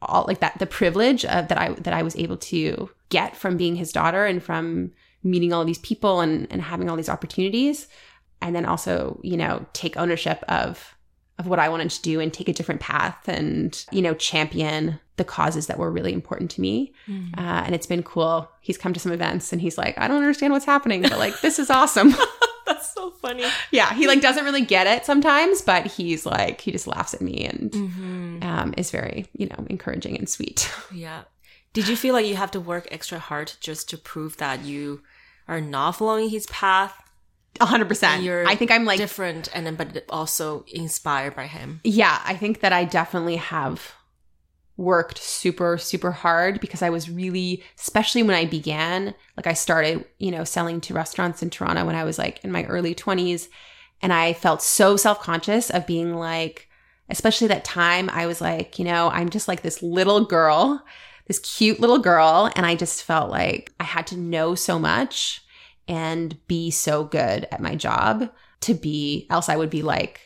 all 0.00 0.24
like 0.28 0.38
that, 0.40 0.58
the 0.60 0.66
privilege 0.66 1.24
of, 1.24 1.48
that 1.48 1.58
I, 1.58 1.72
that 1.72 1.92
I 1.92 2.02
was 2.02 2.14
able 2.14 2.36
to 2.36 2.88
get 3.08 3.36
from 3.36 3.56
being 3.56 3.74
his 3.74 3.90
daughter 3.90 4.26
and 4.26 4.40
from 4.40 4.92
meeting 5.24 5.52
all 5.52 5.64
these 5.64 5.78
people 5.78 6.20
and, 6.20 6.46
and 6.50 6.62
having 6.62 6.88
all 6.88 6.96
these 6.96 7.08
opportunities 7.08 7.88
and 8.40 8.54
then 8.54 8.64
also 8.64 9.18
you 9.22 9.36
know 9.36 9.64
take 9.72 9.96
ownership 9.96 10.44
of 10.48 10.96
of 11.38 11.46
what 11.46 11.58
I 11.58 11.68
wanted 11.68 11.90
to 11.90 12.02
do 12.02 12.20
and 12.20 12.32
take 12.32 12.48
a 12.48 12.52
different 12.52 12.80
path 12.80 13.28
and 13.28 13.84
you 13.90 14.02
know 14.02 14.14
champion 14.14 14.98
the 15.16 15.24
causes 15.24 15.66
that 15.66 15.78
were 15.78 15.90
really 15.90 16.12
important 16.12 16.50
to 16.52 16.60
me. 16.60 16.92
Mm. 17.08 17.36
uh, 17.36 17.62
and 17.64 17.74
it's 17.74 17.86
been 17.86 18.02
cool. 18.02 18.50
He's 18.60 18.78
come 18.78 18.92
to 18.92 19.00
some 19.00 19.12
events 19.12 19.52
and 19.52 19.60
he's 19.60 19.78
like 19.78 19.96
I 19.98 20.08
don't 20.08 20.18
understand 20.18 20.52
what's 20.52 20.64
happening 20.64 21.02
but 21.02 21.18
like 21.18 21.40
this 21.40 21.58
is 21.58 21.70
awesome. 21.70 22.14
That's 22.66 22.92
so 22.92 23.10
funny. 23.10 23.44
Yeah 23.70 23.92
he 23.94 24.06
like 24.06 24.20
doesn't 24.20 24.44
really 24.44 24.64
get 24.64 24.86
it 24.86 25.04
sometimes 25.04 25.62
but 25.62 25.86
he's 25.86 26.26
like 26.26 26.60
he 26.60 26.72
just 26.72 26.86
laughs 26.86 27.14
at 27.14 27.20
me 27.20 27.44
and 27.46 27.70
mm-hmm. 27.70 28.42
um, 28.42 28.74
is 28.76 28.90
very 28.90 29.26
you 29.32 29.46
know 29.46 29.66
encouraging 29.68 30.16
and 30.16 30.28
sweet. 30.28 30.70
Yeah. 30.92 31.22
Did 31.74 31.86
you 31.86 31.96
feel 31.96 32.14
like 32.14 32.26
you 32.26 32.34
have 32.34 32.50
to 32.52 32.60
work 32.60 32.88
extra 32.90 33.18
hard 33.18 33.52
just 33.60 33.90
to 33.90 33.98
prove 33.98 34.38
that 34.38 34.64
you 34.64 35.02
are 35.46 35.60
not 35.60 35.92
following 35.92 36.30
his 36.30 36.46
path 36.46 37.07
hundred 37.66 37.88
percent. 37.88 38.26
I 38.26 38.54
think 38.54 38.70
I'm 38.70 38.84
like 38.84 38.98
different, 38.98 39.48
and 39.54 39.66
then 39.66 39.74
but 39.76 40.04
also 40.08 40.64
inspired 40.68 41.34
by 41.34 41.46
him. 41.46 41.80
Yeah, 41.84 42.20
I 42.24 42.34
think 42.34 42.60
that 42.60 42.72
I 42.72 42.84
definitely 42.84 43.36
have 43.36 43.92
worked 44.76 45.18
super 45.18 45.76
super 45.76 46.12
hard 46.12 46.60
because 46.60 46.82
I 46.82 46.90
was 46.90 47.10
really, 47.10 47.64
especially 47.78 48.22
when 48.22 48.36
I 48.36 48.44
began, 48.44 49.14
like 49.36 49.46
I 49.46 49.52
started, 49.52 50.04
you 50.18 50.30
know, 50.30 50.44
selling 50.44 50.80
to 50.82 50.94
restaurants 50.94 51.42
in 51.42 51.50
Toronto 51.50 51.84
when 51.84 51.96
I 51.96 52.04
was 52.04 52.18
like 52.18 52.44
in 52.44 52.52
my 52.52 52.64
early 52.64 52.94
twenties, 52.94 53.48
and 54.02 54.12
I 54.12 54.32
felt 54.32 54.62
so 54.62 54.96
self 54.96 55.20
conscious 55.20 55.70
of 55.70 55.86
being 55.86 56.14
like, 56.14 56.68
especially 57.10 57.48
that 57.48 57.64
time, 57.64 58.08
I 58.10 58.26
was 58.26 58.40
like, 58.40 58.78
you 58.78 58.84
know, 58.84 59.10
I'm 59.10 59.30
just 59.30 59.48
like 59.48 59.62
this 59.62 59.82
little 59.82 60.24
girl. 60.24 60.84
This 61.26 61.40
cute 61.40 61.78
little 61.78 61.98
girl, 61.98 62.50
and 62.56 62.64
I 62.64 62.74
just 62.74 63.02
felt 63.02 63.30
like 63.30 63.70
I 63.78 63.84
had 63.84 64.06
to 64.06 64.16
know 64.16 64.54
so 64.54 64.78
much 64.78 65.42
and 65.88 66.36
be 66.46 66.70
so 66.70 67.04
good 67.04 67.48
at 67.50 67.62
my 67.62 67.74
job 67.74 68.30
to 68.60 68.74
be, 68.74 69.26
else 69.30 69.48
I 69.48 69.56
would 69.56 69.70
be 69.70 69.82
like, 69.82 70.20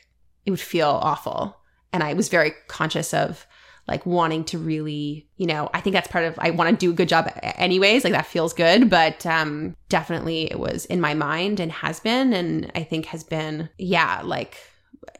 it 0.45 0.51
would 0.51 0.61
feel 0.61 0.89
awful. 0.89 1.57
And 1.93 2.03
I 2.03 2.15
was 2.15 2.29
very 2.29 2.53
conscious 2.69 3.15
of 3.15 3.47
like 3.89 4.07
wanting 4.07 4.45
to 4.45 4.59
really, 4.59 5.29
you 5.37 5.47
know, 5.47 5.69
I 5.75 5.81
think 5.81 5.95
that's 5.95 6.09
part 6.09 6.25
of, 6.25 6.39
I 6.39 6.51
want 6.51 6.71
to 6.71 6.77
do 6.77 6.91
a 6.91 6.95
good 6.95 7.09
job 7.09 7.31
anyways. 7.43 8.05
Like 8.05 8.13
that 8.13 8.27
feels 8.27 8.53
good. 8.53 8.89
But 8.89 9.27
um, 9.27 9.77
definitely 9.89 10.51
it 10.51 10.59
was 10.59 10.85
in 10.87 11.01
my 11.01 11.15
mind 11.15 11.61
and 11.61 11.73
has 11.73 12.01
been. 12.01 12.33
And 12.33 12.71
I 12.75 12.85
think 12.85 13.07
has 13.07 13.25
been, 13.25 13.69
yeah, 13.79 14.23
like 14.23 14.57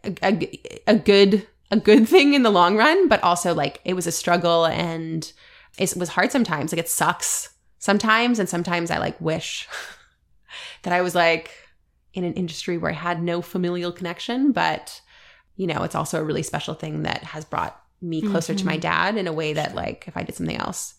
a, 0.05 0.15
a, 0.23 0.61
a 0.87 0.97
good, 0.97 1.47
a 1.71 1.77
good 1.77 2.09
thing 2.09 2.35
in 2.35 2.45
the 2.45 2.51
long 2.51 2.77
run. 2.77 3.09
But 3.09 3.23
also 3.23 3.55
like 3.55 3.81
it 3.85 3.95
was 3.95 4.07
a 4.07 4.13
struggle 4.13 4.67
and 4.67 5.31
it 5.79 5.95
was 5.97 6.11
hard 6.11 6.31
sometimes. 6.31 6.73
Like 6.73 6.81
it 6.81 6.89
sucks 6.89 7.51
sometimes. 7.79 8.39
And 8.39 8.49
sometimes 8.49 8.91
I 8.91 8.99
like 8.99 9.21
wish 9.21 9.69
that 10.83 10.93
I 10.93 11.03
was 11.03 11.15
like 11.15 11.51
in 12.15 12.25
an 12.25 12.35
industry 12.35 12.79
where 12.79 12.91
I 12.91 12.95
had 12.95 13.23
no 13.23 13.43
familial 13.43 13.93
connection, 13.93 14.53
but 14.53 15.01
you 15.57 15.67
know, 15.67 15.83
it's 15.83 15.95
also 15.95 16.21
a 16.21 16.25
really 16.25 16.43
special 16.43 16.75
thing 16.75 17.03
that 17.03 17.23
has 17.25 17.45
brought 17.45 17.79
me 18.01 18.21
closer 18.21 18.53
mm-hmm. 18.53 18.59
to 18.61 18.67
my 18.67 18.73
mm-hmm. 18.73 18.81
dad 18.81 19.17
in 19.17 19.27
a 19.27 19.33
way 19.33 19.53
that 19.53 19.75
like 19.75 20.05
if 20.09 20.17
I 20.17 20.23
did 20.23 20.35
something 20.35 20.57
else, 20.57 20.95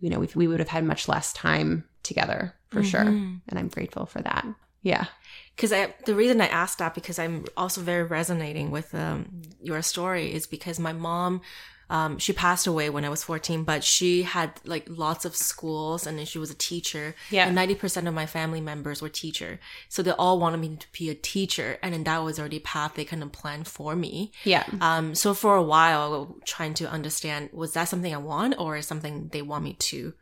you 0.00 0.10
know, 0.10 0.18
we, 0.18 0.28
we 0.34 0.48
would 0.48 0.58
have 0.58 0.68
had 0.68 0.84
much 0.84 1.08
less 1.08 1.32
time 1.32 1.84
together 2.02 2.54
for 2.70 2.80
mm-hmm. 2.80 2.88
sure. 2.88 3.02
And 3.02 3.58
I'm 3.58 3.68
grateful 3.68 4.06
for 4.06 4.20
that. 4.22 4.46
Yeah. 4.82 5.06
Because 5.54 5.72
I 5.72 5.94
the 6.06 6.14
reason 6.14 6.40
I 6.40 6.46
asked 6.46 6.78
that 6.78 6.94
because 6.94 7.18
I'm 7.18 7.44
also 7.56 7.82
very 7.82 8.02
resonating 8.02 8.70
with 8.70 8.94
um, 8.94 9.42
your 9.60 9.82
story 9.82 10.32
is 10.32 10.46
because 10.46 10.78
my 10.78 10.92
mom 10.92 11.42
um, 11.90 12.18
she 12.18 12.32
passed 12.32 12.68
away 12.68 12.88
when 12.88 13.04
I 13.04 13.08
was 13.08 13.24
14, 13.24 13.64
but 13.64 13.82
she 13.82 14.22
had 14.22 14.52
like 14.64 14.86
lots 14.88 15.24
of 15.24 15.34
schools 15.34 16.06
and 16.06 16.16
then 16.16 16.24
she 16.24 16.38
was 16.38 16.48
a 16.48 16.54
teacher. 16.54 17.16
Yeah. 17.30 17.48
And 17.48 17.58
90% 17.58 18.06
of 18.06 18.14
my 18.14 18.26
family 18.26 18.60
members 18.60 19.02
were 19.02 19.08
teacher. 19.08 19.58
So 19.88 20.00
they 20.00 20.12
all 20.12 20.38
wanted 20.38 20.60
me 20.60 20.76
to 20.76 20.86
be 20.92 21.10
a 21.10 21.16
teacher. 21.16 21.78
And 21.82 21.92
then 21.92 22.04
that 22.04 22.22
was 22.22 22.38
already 22.38 22.58
a 22.58 22.60
path 22.60 22.94
they 22.94 23.04
kind 23.04 23.24
of 23.24 23.32
planned 23.32 23.66
for 23.66 23.96
me. 23.96 24.30
Yeah. 24.44 24.64
Um, 24.80 25.16
so 25.16 25.34
for 25.34 25.56
a 25.56 25.62
while, 25.62 26.36
trying 26.44 26.74
to 26.74 26.88
understand, 26.88 27.50
was 27.52 27.72
that 27.72 27.88
something 27.88 28.14
I 28.14 28.18
want 28.18 28.54
or 28.56 28.76
is 28.76 28.86
something 28.86 29.28
they 29.32 29.42
want 29.42 29.64
me 29.64 29.72
to, 29.72 30.14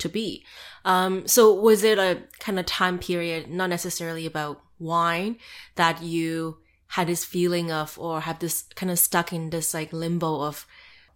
to 0.00 0.10
be? 0.10 0.44
Um, 0.84 1.26
so 1.26 1.54
was 1.54 1.84
it 1.84 1.98
a 1.98 2.18
kind 2.38 2.58
of 2.60 2.66
time 2.66 2.98
period, 2.98 3.48
not 3.48 3.70
necessarily 3.70 4.26
about 4.26 4.60
wine 4.78 5.38
that 5.76 6.02
you 6.02 6.58
had 6.88 7.06
this 7.06 7.24
feeling 7.24 7.72
of, 7.72 7.98
or 7.98 8.20
have 8.20 8.40
this 8.40 8.64
kind 8.74 8.92
of 8.92 8.98
stuck 8.98 9.32
in 9.32 9.48
this 9.48 9.72
like 9.72 9.90
limbo 9.90 10.42
of, 10.42 10.66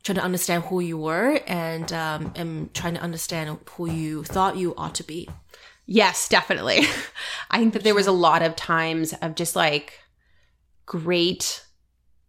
trying 0.02 0.16
to 0.16 0.22
understand 0.22 0.64
who 0.64 0.80
you 0.80 0.96
were 0.98 1.40
and 1.46 1.92
um, 1.92 2.32
and 2.36 2.72
trying 2.74 2.94
to 2.94 3.00
understand 3.00 3.58
who 3.70 3.90
you 3.90 4.24
thought 4.24 4.56
you 4.56 4.74
ought 4.76 4.94
to 4.96 5.04
be. 5.04 5.28
Yes, 5.86 6.28
definitely. 6.28 6.80
I 7.50 7.58
think 7.58 7.72
that 7.72 7.84
there 7.84 7.94
was 7.94 8.06
a 8.06 8.12
lot 8.12 8.42
of 8.42 8.56
times 8.56 9.14
of 9.14 9.34
just 9.34 9.56
like 9.56 10.00
great 10.86 11.64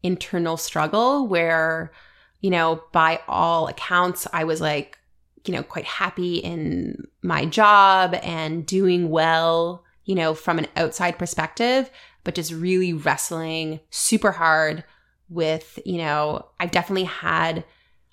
internal 0.02 0.56
struggle 0.56 1.28
where, 1.28 1.92
you 2.40 2.50
know, 2.50 2.84
by 2.94 3.20
all 3.28 3.68
accounts, 3.68 4.28
I 4.32 4.46
was 4.46 4.62
like 4.62 5.00
you 5.46 5.54
know, 5.54 5.64
quite 5.64 5.86
happy 5.86 6.38
in 6.38 7.08
my 7.22 7.46
job 7.46 8.14
and 8.24 8.66
doing 8.66 9.10
well, 9.10 9.84
you 10.06 10.16
know, 10.16 10.34
from 10.34 10.60
an 10.60 10.68
outside 10.76 11.18
perspective, 11.18 11.90
but 12.24 12.36
just 12.36 12.52
really 12.52 12.94
wrestling 12.94 13.80
super 13.90 14.32
hard 14.32 14.84
with, 15.30 15.80
you 15.86 15.98
know, 15.98 16.48
I've 16.60 16.72
definitely 16.72 17.06
had 17.06 17.64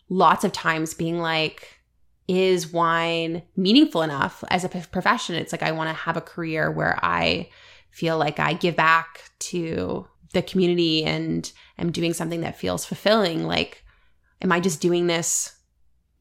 lots 0.09 0.45
of 0.45 0.53
times 0.53 0.95
being 0.95 1.19
like, 1.19 1.81
is 2.29 2.73
wine 2.73 3.43
meaningful 3.57 4.03
enough 4.03 4.43
as 4.49 4.65
a 4.65 4.69
profession? 4.69 5.37
It's 5.37 5.53
like 5.53 5.63
I 5.63 5.73
want 5.73 5.91
to 5.91 5.95
have 5.95 6.17
a 6.17 6.23
career 6.23 6.71
where 6.71 6.99
I 7.03 7.49
feel 7.91 8.19
like 8.19 8.39
I 8.39 8.53
give 8.53 8.77
back 8.77 9.31
to 9.39 10.07
the 10.33 10.43
community 10.43 11.05
and 11.05 11.51
am 11.79 11.93
doing 11.93 12.13
something 12.13 12.43
that 12.43 12.59
feels 12.59 12.85
fulfilling. 12.85 13.45
Like, 13.45 13.85
am 14.43 14.53
I 14.53 14.61
just 14.61 14.81
doing 14.81 15.07
this 15.07 15.57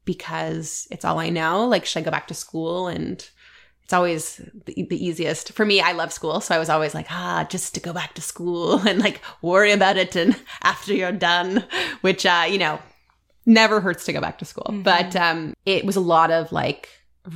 because 0.04 0.86
it's 0.90 1.04
all 1.04 1.18
I 1.18 1.28
know? 1.28 1.66
Like, 1.66 1.84
should 1.84 2.00
I 2.00 2.04
go 2.04 2.10
back 2.10 2.28
to 2.28 2.34
school? 2.34 2.86
And 2.86 3.28
it's 3.86 3.92
always 3.92 4.40
the, 4.64 4.84
the 4.90 5.06
easiest 5.06 5.52
for 5.52 5.64
me. 5.64 5.80
I 5.80 5.92
love 5.92 6.12
school. 6.12 6.40
So 6.40 6.56
I 6.56 6.58
was 6.58 6.68
always 6.68 6.92
like, 6.92 7.06
ah, 7.08 7.46
just 7.48 7.72
to 7.76 7.80
go 7.80 7.92
back 7.92 8.14
to 8.14 8.20
school 8.20 8.78
and 8.88 8.98
like 8.98 9.20
worry 9.42 9.70
about 9.70 9.96
it. 9.96 10.16
And 10.16 10.34
after 10.64 10.92
you're 10.92 11.12
done, 11.12 11.64
which, 12.00 12.26
uh, 12.26 12.46
you 12.50 12.58
know, 12.58 12.80
never 13.46 13.80
hurts 13.80 14.04
to 14.06 14.12
go 14.12 14.20
back 14.20 14.38
to 14.38 14.44
school. 14.44 14.66
Mm-hmm. 14.70 14.82
But 14.82 15.14
um, 15.14 15.54
it 15.64 15.84
was 15.84 15.94
a 15.94 16.00
lot 16.00 16.32
of 16.32 16.50
like 16.50 16.88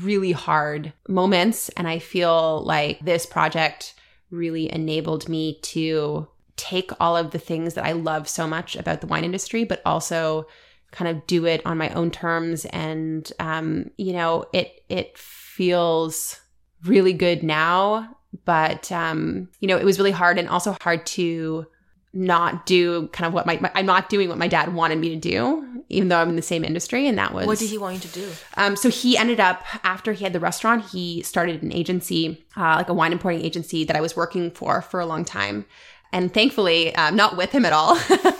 really 0.02 0.32
hard 0.32 0.92
moments. 1.06 1.68
And 1.76 1.86
I 1.86 2.00
feel 2.00 2.64
like 2.64 2.98
this 2.98 3.26
project 3.26 3.94
really 4.32 4.72
enabled 4.72 5.28
me 5.28 5.60
to 5.62 6.26
take 6.56 6.90
all 6.98 7.16
of 7.16 7.30
the 7.30 7.38
things 7.38 7.74
that 7.74 7.86
I 7.86 7.92
love 7.92 8.28
so 8.28 8.48
much 8.48 8.74
about 8.74 9.02
the 9.02 9.06
wine 9.06 9.22
industry, 9.22 9.62
but 9.62 9.82
also 9.86 10.48
kind 10.90 11.16
of 11.16 11.28
do 11.28 11.46
it 11.46 11.64
on 11.64 11.78
my 11.78 11.90
own 11.90 12.10
terms. 12.10 12.64
And, 12.64 13.32
um, 13.38 13.92
you 13.96 14.12
know, 14.12 14.46
it, 14.52 14.82
it 14.88 15.16
feels 15.60 16.40
really 16.86 17.12
good 17.12 17.42
now, 17.42 18.16
but, 18.46 18.90
um, 18.90 19.46
you 19.60 19.68
know, 19.68 19.76
it 19.76 19.84
was 19.84 19.98
really 19.98 20.10
hard 20.10 20.38
and 20.38 20.48
also 20.48 20.74
hard 20.80 21.04
to 21.04 21.66
not 22.14 22.64
do 22.64 23.08
kind 23.08 23.26
of 23.26 23.34
what 23.34 23.44
my, 23.44 23.58
my, 23.60 23.70
I'm 23.74 23.84
not 23.84 24.08
doing 24.08 24.30
what 24.30 24.38
my 24.38 24.48
dad 24.48 24.72
wanted 24.72 24.98
me 24.98 25.10
to 25.10 25.16
do, 25.16 25.84
even 25.90 26.08
though 26.08 26.16
I'm 26.16 26.30
in 26.30 26.36
the 26.36 26.40
same 26.40 26.64
industry. 26.64 27.06
And 27.06 27.18
that 27.18 27.34
was 27.34 27.46
what 27.46 27.58
did 27.58 27.68
he 27.68 27.76
want 27.76 27.96
you 27.96 28.00
to 28.00 28.20
do? 28.20 28.30
Um, 28.56 28.74
so 28.74 28.88
he 28.88 29.18
ended 29.18 29.38
up 29.38 29.62
after 29.84 30.14
he 30.14 30.24
had 30.24 30.32
the 30.32 30.40
restaurant, 30.40 30.86
he 30.86 31.20
started 31.24 31.62
an 31.62 31.74
agency, 31.74 32.42
uh, 32.56 32.76
like 32.76 32.88
a 32.88 32.94
wine 32.94 33.12
importing 33.12 33.42
agency 33.42 33.84
that 33.84 33.94
I 33.94 34.00
was 34.00 34.16
working 34.16 34.50
for 34.52 34.80
for 34.80 34.98
a 34.98 35.04
long 35.04 35.26
time, 35.26 35.66
and 36.10 36.32
thankfully, 36.32 36.94
um, 36.94 37.16
not 37.16 37.36
with 37.36 37.52
him 37.52 37.66
at 37.66 37.74
all. 37.74 38.00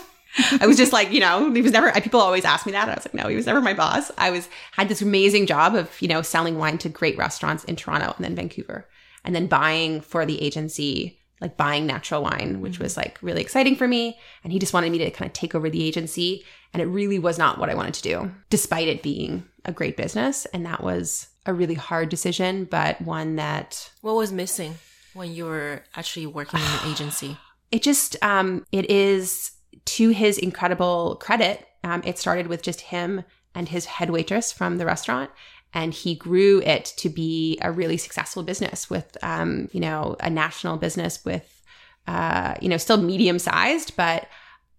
I 0.61 0.67
was 0.67 0.77
just 0.77 0.93
like, 0.93 1.11
you 1.11 1.21
know, 1.21 1.53
he 1.53 1.63
was 1.63 1.73
never. 1.73 1.91
People 2.01 2.21
always 2.21 2.45
ask 2.45 2.67
me 2.67 2.73
that. 2.73 2.89
I 2.89 2.95
was 2.95 3.05
like, 3.05 3.15
no, 3.15 3.29
he 3.29 3.37
was 3.37 3.47
never 3.47 3.61
my 3.61 3.75
boss. 3.75 4.11
I 4.17 4.31
was 4.31 4.49
had 4.73 4.89
this 4.89 5.03
amazing 5.03 5.47
job 5.47 5.75
of 5.75 6.01
you 6.01 6.09
know 6.09 6.23
selling 6.23 6.59
wine 6.59 6.79
to 6.79 6.89
great 6.89 7.19
restaurants 7.19 7.65
in 7.65 7.77
Toronto 7.77 8.15
and 8.17 8.25
then 8.25 8.37
Vancouver, 8.37 8.89
and 9.25 9.35
then 9.35 9.47
buying 9.47 10.01
for 10.01 10.25
the 10.25 10.41
agency 10.41 11.21
like 11.41 11.57
buying 11.57 11.87
natural 11.87 12.23
wine, 12.23 12.61
which 12.61 12.79
was 12.79 12.97
like 12.97 13.19
really 13.23 13.41
exciting 13.41 13.75
for 13.75 13.89
me. 13.89 14.19
And 14.45 14.53
he 14.53 14.59
just 14.59 14.75
wanted 14.75 14.93
me 14.93 14.99
to 14.99 15.11
kind 15.11 15.29
of 15.29 15.33
take 15.33 15.55
over 15.55 15.71
the 15.71 15.83
agency. 15.83 16.45
And 16.73 16.83
it 16.83 16.87
really 16.87 17.19
was 17.19 17.39
not 17.39 17.59
what 17.59 17.71
I 17.71 17.75
wanted 17.75 17.95
to 17.95 18.03
do, 18.03 18.31
despite 18.51 18.89
it 18.89 19.03
being 19.03 19.45
a 19.65 19.73
great 19.73 19.97
business. 19.97 20.47
And 20.47 20.67
that 20.67 20.83
was 20.83 21.29
a 21.47 21.55
really 21.55 21.75
hard 21.75 22.09
decision, 22.11 22.65
but 22.65 23.01
one 23.01 23.37
that. 23.37 23.91
What 24.03 24.17
was 24.17 24.33
missing 24.33 24.77
when 25.15 25.35
you 25.35 25.47
were 25.47 25.83
actually 25.97 26.27
working 26.27 26.61
in 26.61 26.67
the 26.67 26.89
agency? 26.91 27.39
It 27.71 27.83
just, 27.83 28.23
um, 28.23 28.67
it 28.73 28.91
is 28.91 29.53
to 29.85 30.11
his 30.11 30.39
incredible 30.39 31.17
credit. 31.21 31.67
Um, 31.83 32.03
it 32.05 32.19
started 32.19 32.47
with 32.47 32.63
just 32.63 32.81
him 32.81 33.25
and 33.55 33.69
his 33.69 33.87
head 33.87 34.11
waitress 34.11 34.53
from 34.53 34.79
the 34.79 34.87
restaurant 34.87 35.31
and 35.73 35.95
he 35.95 36.15
grew 36.15 36.61
it 36.63 36.93
to 36.97 37.09
be 37.09 37.59
a 37.63 37.71
really 37.71 37.97
successful 37.97 38.43
business 38.43 38.91
with 38.91 39.17
um, 39.23 39.69
you 39.73 39.81
know 39.81 40.17
a 40.21 40.31
national 40.31 40.77
business 40.77 41.25
with 41.25 41.63
uh, 42.07 42.55
you 42.61 42.69
know 42.69 42.77
still 42.77 42.97
medium 42.97 43.39
sized 43.39 43.97
but 43.97 44.27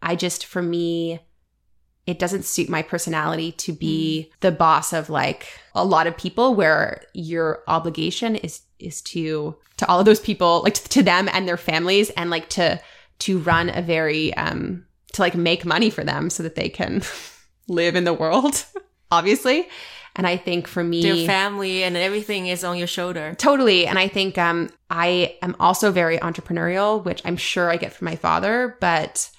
i 0.01 0.15
just 0.15 0.45
for 0.45 0.61
me 0.61 1.19
it 2.07 2.17
doesn't 2.17 2.43
suit 2.43 2.67
my 2.67 2.81
personality 2.81 3.51
to 3.53 3.71
be 3.71 4.27
mm. 4.27 4.39
the 4.41 4.51
boss 4.51 4.91
of 4.91 5.09
like 5.09 5.47
a 5.75 5.85
lot 5.85 6.07
of 6.07 6.17
people 6.17 6.55
where 6.55 7.03
your 7.13 7.63
obligation 7.67 8.35
is 8.35 8.61
is 8.79 9.01
to 9.01 9.55
to 9.77 9.87
all 9.87 9.99
of 9.99 10.05
those 10.05 10.19
people 10.19 10.61
like 10.63 10.73
to, 10.73 10.89
to 10.89 11.03
them 11.03 11.29
and 11.31 11.47
their 11.47 11.57
families 11.57 12.09
and 12.11 12.29
like 12.29 12.49
to 12.49 12.79
to 13.19 13.37
run 13.39 13.69
a 13.69 13.81
very 13.81 14.33
um 14.33 14.83
to 15.13 15.21
like 15.21 15.35
make 15.35 15.65
money 15.65 15.89
for 15.89 16.03
them 16.03 16.29
so 16.29 16.43
that 16.43 16.55
they 16.55 16.69
can 16.69 17.01
live 17.67 17.95
in 17.95 18.03
the 18.03 18.13
world 18.13 18.65
obviously 19.11 19.67
and 20.15 20.27
I 20.27 20.37
think 20.37 20.67
for 20.67 20.83
me, 20.83 21.01
your 21.01 21.25
family 21.25 21.83
and 21.83 21.95
everything 21.95 22.47
is 22.47 22.63
on 22.63 22.77
your 22.77 22.87
shoulder. 22.87 23.33
Totally. 23.37 23.87
And 23.87 23.97
I 23.97 24.07
think 24.07 24.37
um, 24.37 24.69
I 24.89 25.37
am 25.41 25.55
also 25.59 25.91
very 25.91 26.17
entrepreneurial, 26.17 27.03
which 27.03 27.21
I'm 27.23 27.37
sure 27.37 27.69
I 27.69 27.77
get 27.77 27.93
from 27.93 28.05
my 28.05 28.17
father, 28.17 28.77
but 28.81 29.29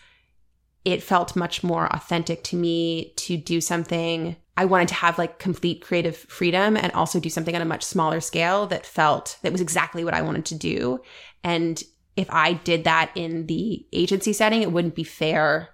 it 0.84 1.02
felt 1.02 1.36
much 1.36 1.62
more 1.62 1.94
authentic 1.94 2.42
to 2.44 2.56
me 2.56 3.12
to 3.16 3.36
do 3.36 3.60
something. 3.60 4.36
I 4.56 4.64
wanted 4.64 4.88
to 4.88 4.94
have 4.94 5.18
like 5.18 5.38
complete 5.38 5.82
creative 5.82 6.16
freedom 6.16 6.76
and 6.76 6.90
also 6.92 7.20
do 7.20 7.30
something 7.30 7.54
on 7.54 7.62
a 7.62 7.66
much 7.66 7.84
smaller 7.84 8.20
scale 8.20 8.66
that 8.68 8.86
felt 8.86 9.38
that 9.42 9.52
was 9.52 9.60
exactly 9.60 10.04
what 10.04 10.14
I 10.14 10.22
wanted 10.22 10.46
to 10.46 10.54
do. 10.54 11.00
And 11.44 11.82
if 12.16 12.28
I 12.30 12.54
did 12.54 12.84
that 12.84 13.10
in 13.14 13.46
the 13.46 13.86
agency 13.92 14.32
setting, 14.32 14.62
it 14.62 14.72
wouldn't 14.72 14.94
be 14.94 15.04
fair. 15.04 15.70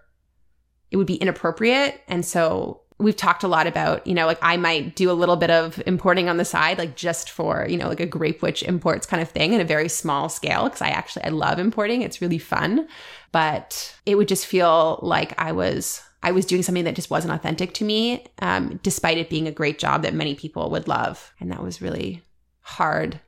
It 0.90 0.96
would 0.96 1.07
be 1.07 1.16
inappropriate. 1.16 2.01
And 2.09 2.24
so 2.24 2.83
we've 2.98 3.16
talked 3.16 3.44
a 3.44 3.48
lot 3.48 3.66
about, 3.66 4.07
you 4.07 4.14
know, 4.14 4.27
like 4.27 4.38
I 4.42 4.57
might 4.57 4.96
do 4.96 5.11
a 5.11 5.12
little 5.12 5.37
bit 5.37 5.51
of 5.51 5.81
importing 5.87 6.29
on 6.29 6.37
the 6.37 6.44
side, 6.44 6.79
like 6.79 6.96
just 6.96 7.31
for, 7.31 7.66
you 7.68 7.77
know, 7.77 7.88
like 7.88 8.01
a 8.01 8.07
grape 8.07 8.42
witch 8.42 8.62
imports 8.62 9.07
kind 9.07 9.22
of 9.22 9.29
thing 9.31 9.53
in 9.53 9.61
a 9.61 9.64
very 9.64 9.88
small 9.88 10.29
scale. 10.29 10.68
Cause 10.68 10.83
I 10.83 10.88
actually, 10.88 11.24
I 11.24 11.29
love 11.29 11.59
importing. 11.59 12.03
It's 12.03 12.20
really 12.20 12.38
fun, 12.38 12.88
but 13.31 13.96
it 14.05 14.16
would 14.16 14.29
just 14.29 14.46
feel 14.46 14.98
like 15.03 15.38
I 15.38 15.53
was, 15.53 16.03
I 16.22 16.33
was 16.33 16.46
doing 16.46 16.62
something 16.62 16.85
that 16.85 16.96
just 16.96 17.11
wasn't 17.11 17.35
authentic 17.35 17.74
to 17.74 17.85
me, 17.85 18.27
um, 18.40 18.81
despite 18.83 19.18
it 19.18 19.31
being 19.31 19.46
a 19.46 19.53
great 19.53 19.79
job 19.79 20.03
that 20.03 20.14
many 20.14 20.35
people 20.35 20.70
would 20.70 20.88
love. 20.88 21.33
And 21.38 21.53
that 21.53 21.62
was 21.62 21.81
really 21.81 22.22
hard, 22.61 23.20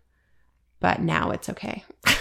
but 0.81 1.01
now 1.01 1.31
it's 1.31 1.49
okay. 1.49 1.85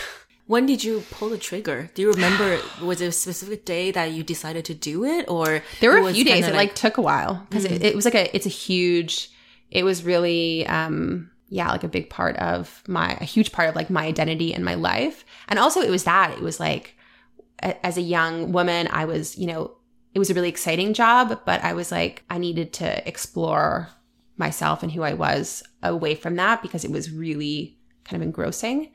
When 0.49 0.65
did 0.65 0.83
you 0.83 1.03
pull 1.11 1.29
the 1.29 1.37
trigger? 1.37 1.91
Do 1.93 2.01
you 2.01 2.11
remember? 2.11 2.59
was 2.81 3.01
it 3.01 3.05
a 3.05 3.11
specific 3.11 3.65
day 3.65 3.91
that 3.91 4.13
you 4.13 4.23
decided 4.23 4.65
to 4.65 4.73
do 4.73 5.05
it, 5.05 5.29
or 5.29 5.61
there 5.79 5.91
were 5.91 6.09
a 6.09 6.11
few 6.11 6.23
days? 6.23 6.47
It 6.47 6.55
like, 6.55 6.73
took 6.73 6.97
a 6.97 7.03
while 7.03 7.45
because 7.47 7.65
mm-hmm. 7.65 7.75
it, 7.75 7.83
it 7.83 7.95
was 7.95 8.03
like 8.03 8.15
a 8.15 8.35
it's 8.35 8.47
a 8.47 8.49
huge. 8.49 9.29
It 9.69 9.83
was 9.83 10.03
really 10.03 10.65
um 10.65 11.29
yeah 11.49 11.69
like 11.69 11.83
a 11.83 11.87
big 11.87 12.09
part 12.09 12.35
of 12.37 12.81
my 12.87 13.15
a 13.21 13.25
huge 13.25 13.51
part 13.51 13.69
of 13.69 13.75
like 13.75 13.91
my 13.91 14.07
identity 14.07 14.51
and 14.51 14.65
my 14.65 14.73
life, 14.73 15.23
and 15.49 15.59
also 15.59 15.81
it 15.81 15.91
was 15.91 16.05
that 16.05 16.31
it 16.31 16.41
was 16.41 16.59
like 16.59 16.95
a, 17.61 17.85
as 17.85 17.97
a 17.97 18.01
young 18.01 18.51
woman 18.51 18.87
I 18.87 19.05
was 19.05 19.37
you 19.37 19.45
know 19.45 19.77
it 20.15 20.17
was 20.17 20.31
a 20.31 20.33
really 20.33 20.49
exciting 20.49 20.95
job, 20.95 21.41
but 21.45 21.63
I 21.63 21.73
was 21.73 21.91
like 21.91 22.23
I 22.27 22.39
needed 22.39 22.73
to 22.73 23.07
explore 23.07 23.89
myself 24.35 24.81
and 24.81 24.91
who 24.91 25.03
I 25.03 25.13
was 25.13 25.61
away 25.83 26.15
from 26.15 26.37
that 26.37 26.63
because 26.63 26.83
it 26.83 26.89
was 26.89 27.11
really 27.11 27.77
kind 28.03 28.19
of 28.19 28.25
engrossing 28.25 28.89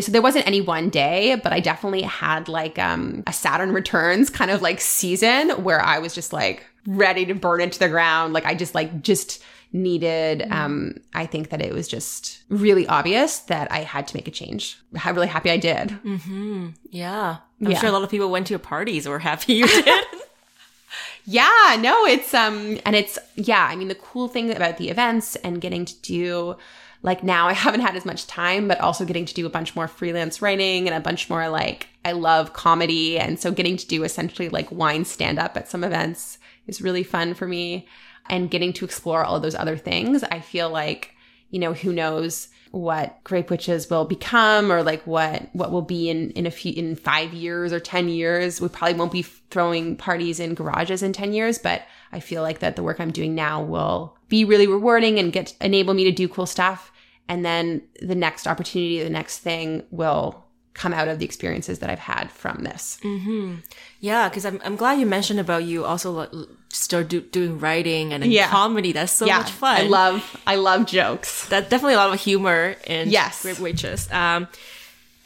so 0.00 0.12
there 0.12 0.22
wasn't 0.22 0.46
any 0.46 0.60
one 0.60 0.90
day, 0.90 1.36
but 1.42 1.52
I 1.52 1.60
definitely 1.60 2.02
had 2.02 2.48
like 2.48 2.78
um, 2.78 3.22
a 3.26 3.32
Saturn 3.32 3.72
Returns 3.72 4.30
kind 4.30 4.50
of 4.50 4.62
like 4.62 4.80
season 4.80 5.50
where 5.62 5.80
I 5.80 5.98
was 5.98 6.14
just 6.14 6.32
like 6.32 6.66
ready 6.86 7.26
to 7.26 7.34
burn 7.34 7.60
into 7.60 7.78
the 7.78 7.88
ground. 7.88 8.32
Like 8.32 8.46
I 8.46 8.54
just 8.54 8.74
like 8.74 9.02
just 9.02 9.42
needed 9.72 10.40
mm-hmm. 10.40 10.52
um 10.52 10.94
i 11.12 11.26
think 11.26 11.50
that 11.50 11.60
it 11.60 11.74
was 11.74 11.86
just 11.86 12.42
really 12.48 12.86
obvious 12.86 13.40
that 13.40 13.70
i 13.70 13.80
had 13.80 14.08
to 14.08 14.16
make 14.16 14.26
a 14.26 14.30
change 14.30 14.78
i'm 15.04 15.14
really 15.14 15.26
happy 15.26 15.50
i 15.50 15.58
did 15.58 15.88
mm-hmm. 15.88 16.68
yeah 16.90 17.36
i'm 17.60 17.70
yeah. 17.70 17.78
sure 17.78 17.90
a 17.90 17.92
lot 17.92 18.02
of 18.02 18.08
people 18.08 18.30
went 18.30 18.46
to 18.46 18.52
your 18.52 18.58
parties 18.58 19.06
were 19.06 19.18
happy 19.18 19.54
you 19.54 19.66
did 19.66 20.04
yeah 21.26 21.76
no 21.78 22.06
it's 22.06 22.32
um 22.32 22.78
and 22.86 22.96
it's 22.96 23.18
yeah 23.34 23.66
i 23.70 23.76
mean 23.76 23.88
the 23.88 23.94
cool 23.94 24.26
thing 24.26 24.50
about 24.50 24.78
the 24.78 24.88
events 24.88 25.36
and 25.36 25.60
getting 25.60 25.84
to 25.84 25.94
do 26.00 26.56
like 27.02 27.22
now 27.22 27.48
I 27.48 27.52
haven't 27.64 27.80
had 27.80 27.96
as 27.96 28.04
much 28.04 28.26
time, 28.26 28.68
but 28.68 28.80
also 28.80 29.04
getting 29.04 29.24
to 29.26 29.34
do 29.34 29.46
a 29.46 29.50
bunch 29.50 29.74
more 29.76 29.88
freelance 29.88 30.42
writing 30.42 30.86
and 30.88 30.96
a 30.96 31.00
bunch 31.00 31.28
more 31.30 31.48
like 31.48 31.88
I 32.04 32.12
love 32.12 32.52
comedy. 32.52 33.18
And 33.18 33.38
so 33.38 33.50
getting 33.50 33.76
to 33.76 33.86
do 33.86 34.04
essentially 34.04 34.48
like 34.48 34.70
wine 34.72 35.04
stand 35.04 35.38
up 35.38 35.56
at 35.56 35.68
some 35.68 35.84
events 35.84 36.38
is 36.66 36.82
really 36.82 37.02
fun 37.02 37.34
for 37.34 37.46
me. 37.46 37.86
And 38.30 38.50
getting 38.50 38.72
to 38.74 38.84
explore 38.84 39.24
all 39.24 39.36
of 39.36 39.42
those 39.42 39.54
other 39.54 39.76
things, 39.76 40.22
I 40.22 40.40
feel 40.40 40.68
like, 40.68 41.14
you 41.50 41.58
know, 41.58 41.72
who 41.72 41.92
knows 41.92 42.48
what 42.70 43.22
grape 43.24 43.50
witches 43.50 43.88
will 43.88 44.04
become 44.04 44.70
or 44.70 44.82
like 44.82 45.06
what 45.06 45.48
what 45.54 45.72
will 45.72 45.82
be 45.82 46.10
in 46.10 46.30
in 46.32 46.46
a 46.46 46.50
few 46.50 46.72
in 46.74 46.94
5 46.94 47.32
years 47.32 47.72
or 47.72 47.80
10 47.80 48.10
years 48.10 48.60
we 48.60 48.68
probably 48.68 48.98
won't 48.98 49.10
be 49.10 49.22
throwing 49.22 49.96
parties 49.96 50.38
in 50.38 50.54
garages 50.54 51.02
in 51.02 51.14
10 51.14 51.32
years 51.32 51.56
but 51.58 51.82
i 52.12 52.20
feel 52.20 52.42
like 52.42 52.58
that 52.58 52.76
the 52.76 52.82
work 52.82 53.00
i'm 53.00 53.10
doing 53.10 53.34
now 53.34 53.62
will 53.62 54.17
be 54.28 54.44
really 54.44 54.66
rewarding 54.66 55.18
and 55.18 55.32
get 55.32 55.54
enable 55.60 55.94
me 55.94 56.04
to 56.04 56.12
do 56.12 56.28
cool 56.28 56.46
stuff 56.46 56.92
and 57.28 57.44
then 57.44 57.82
the 58.00 58.14
next 58.14 58.46
opportunity 58.46 59.02
the 59.02 59.10
next 59.10 59.38
thing 59.38 59.82
will 59.90 60.44
come 60.74 60.92
out 60.94 61.08
of 61.08 61.18
the 61.18 61.24
experiences 61.24 61.80
that 61.80 61.90
I've 61.90 61.98
had 61.98 62.30
from 62.30 62.62
this. 62.62 63.00
Mm-hmm. 63.02 63.56
Yeah, 63.98 64.28
because 64.28 64.46
I'm, 64.46 64.60
I'm 64.64 64.76
glad 64.76 65.00
you 65.00 65.06
mentioned 65.06 65.40
about 65.40 65.64
you 65.64 65.84
also 65.84 66.12
like, 66.12 66.30
start 66.68 67.08
do, 67.08 67.20
doing 67.20 67.58
writing 67.58 68.12
and 68.12 68.24
Yeah. 68.24 68.48
comedy. 68.48 68.92
That's 68.92 69.10
so 69.10 69.26
yeah, 69.26 69.38
much 69.38 69.50
fun. 69.50 69.76
I 69.80 69.82
love 69.82 70.40
I 70.46 70.54
love 70.54 70.86
jokes. 70.86 71.48
That's 71.48 71.68
definitely 71.68 71.94
a 71.94 71.96
lot 71.96 72.14
of 72.14 72.20
humor 72.20 72.76
in 72.86 73.10
Yes. 73.10 73.42
Grape 73.42 73.58
Witches. 73.58 74.08
Um, 74.12 74.46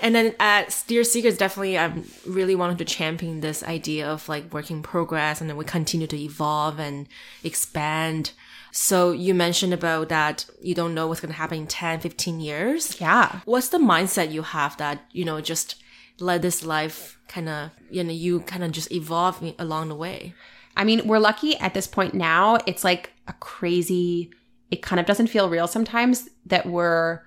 and 0.00 0.14
then 0.14 0.34
at 0.40 0.82
Dear 0.86 1.04
Seekers, 1.04 1.36
definitely 1.36 1.76
I'm 1.78 2.08
really 2.26 2.54
wanting 2.54 2.78
to 2.78 2.84
champion 2.86 3.40
this 3.42 3.62
idea 3.62 4.08
of 4.08 4.26
like 4.30 4.54
work 4.54 4.70
in 4.70 4.82
progress 4.82 5.42
and 5.42 5.50
then 5.50 5.58
we 5.58 5.66
continue 5.66 6.06
to 6.06 6.16
evolve 6.18 6.80
and 6.80 7.06
expand. 7.44 8.32
So 8.74 9.12
you 9.12 9.34
mentioned 9.34 9.74
about 9.74 10.08
that 10.08 10.46
you 10.62 10.74
don't 10.74 10.94
know 10.94 11.06
what's 11.06 11.20
going 11.20 11.30
to 11.30 11.38
happen 11.38 11.58
in 11.58 11.66
10, 11.66 12.00
15 12.00 12.40
years. 12.40 12.98
Yeah. 12.98 13.40
What's 13.44 13.68
the 13.68 13.78
mindset 13.78 14.32
you 14.32 14.40
have 14.40 14.78
that, 14.78 15.02
you 15.12 15.26
know, 15.26 15.42
just 15.42 15.76
let 16.18 16.40
this 16.40 16.64
life 16.64 17.18
kind 17.28 17.50
of, 17.50 17.70
you 17.90 18.02
know, 18.02 18.12
you 18.12 18.40
kind 18.40 18.64
of 18.64 18.72
just 18.72 18.90
evolve 18.90 19.44
along 19.58 19.90
the 19.90 19.94
way? 19.94 20.32
I 20.74 20.84
mean, 20.84 21.06
we're 21.06 21.18
lucky 21.18 21.54
at 21.58 21.74
this 21.74 21.86
point 21.86 22.14
now. 22.14 22.56
It's 22.66 22.82
like 22.82 23.12
a 23.28 23.34
crazy, 23.34 24.30
it 24.70 24.80
kind 24.80 24.98
of 24.98 25.04
doesn't 25.04 25.26
feel 25.26 25.50
real 25.50 25.66
sometimes 25.66 26.30
that 26.46 26.64
we're, 26.64 27.20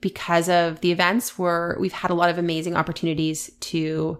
because 0.00 0.48
of 0.48 0.80
the 0.80 0.90
events, 0.90 1.38
we're, 1.38 1.78
we've 1.78 1.92
had 1.92 2.10
a 2.10 2.14
lot 2.14 2.30
of 2.30 2.38
amazing 2.38 2.74
opportunities 2.74 3.48
to 3.60 4.18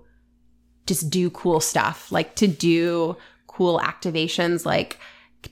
just 0.87 1.11
do 1.11 1.31
cool 1.31 1.59
stuff, 1.59 2.13
like 2.13 2.37
to 2.37 2.47
do 2.47 3.17
cool 3.49 3.81
activations, 3.81 4.65
like 4.65 5.01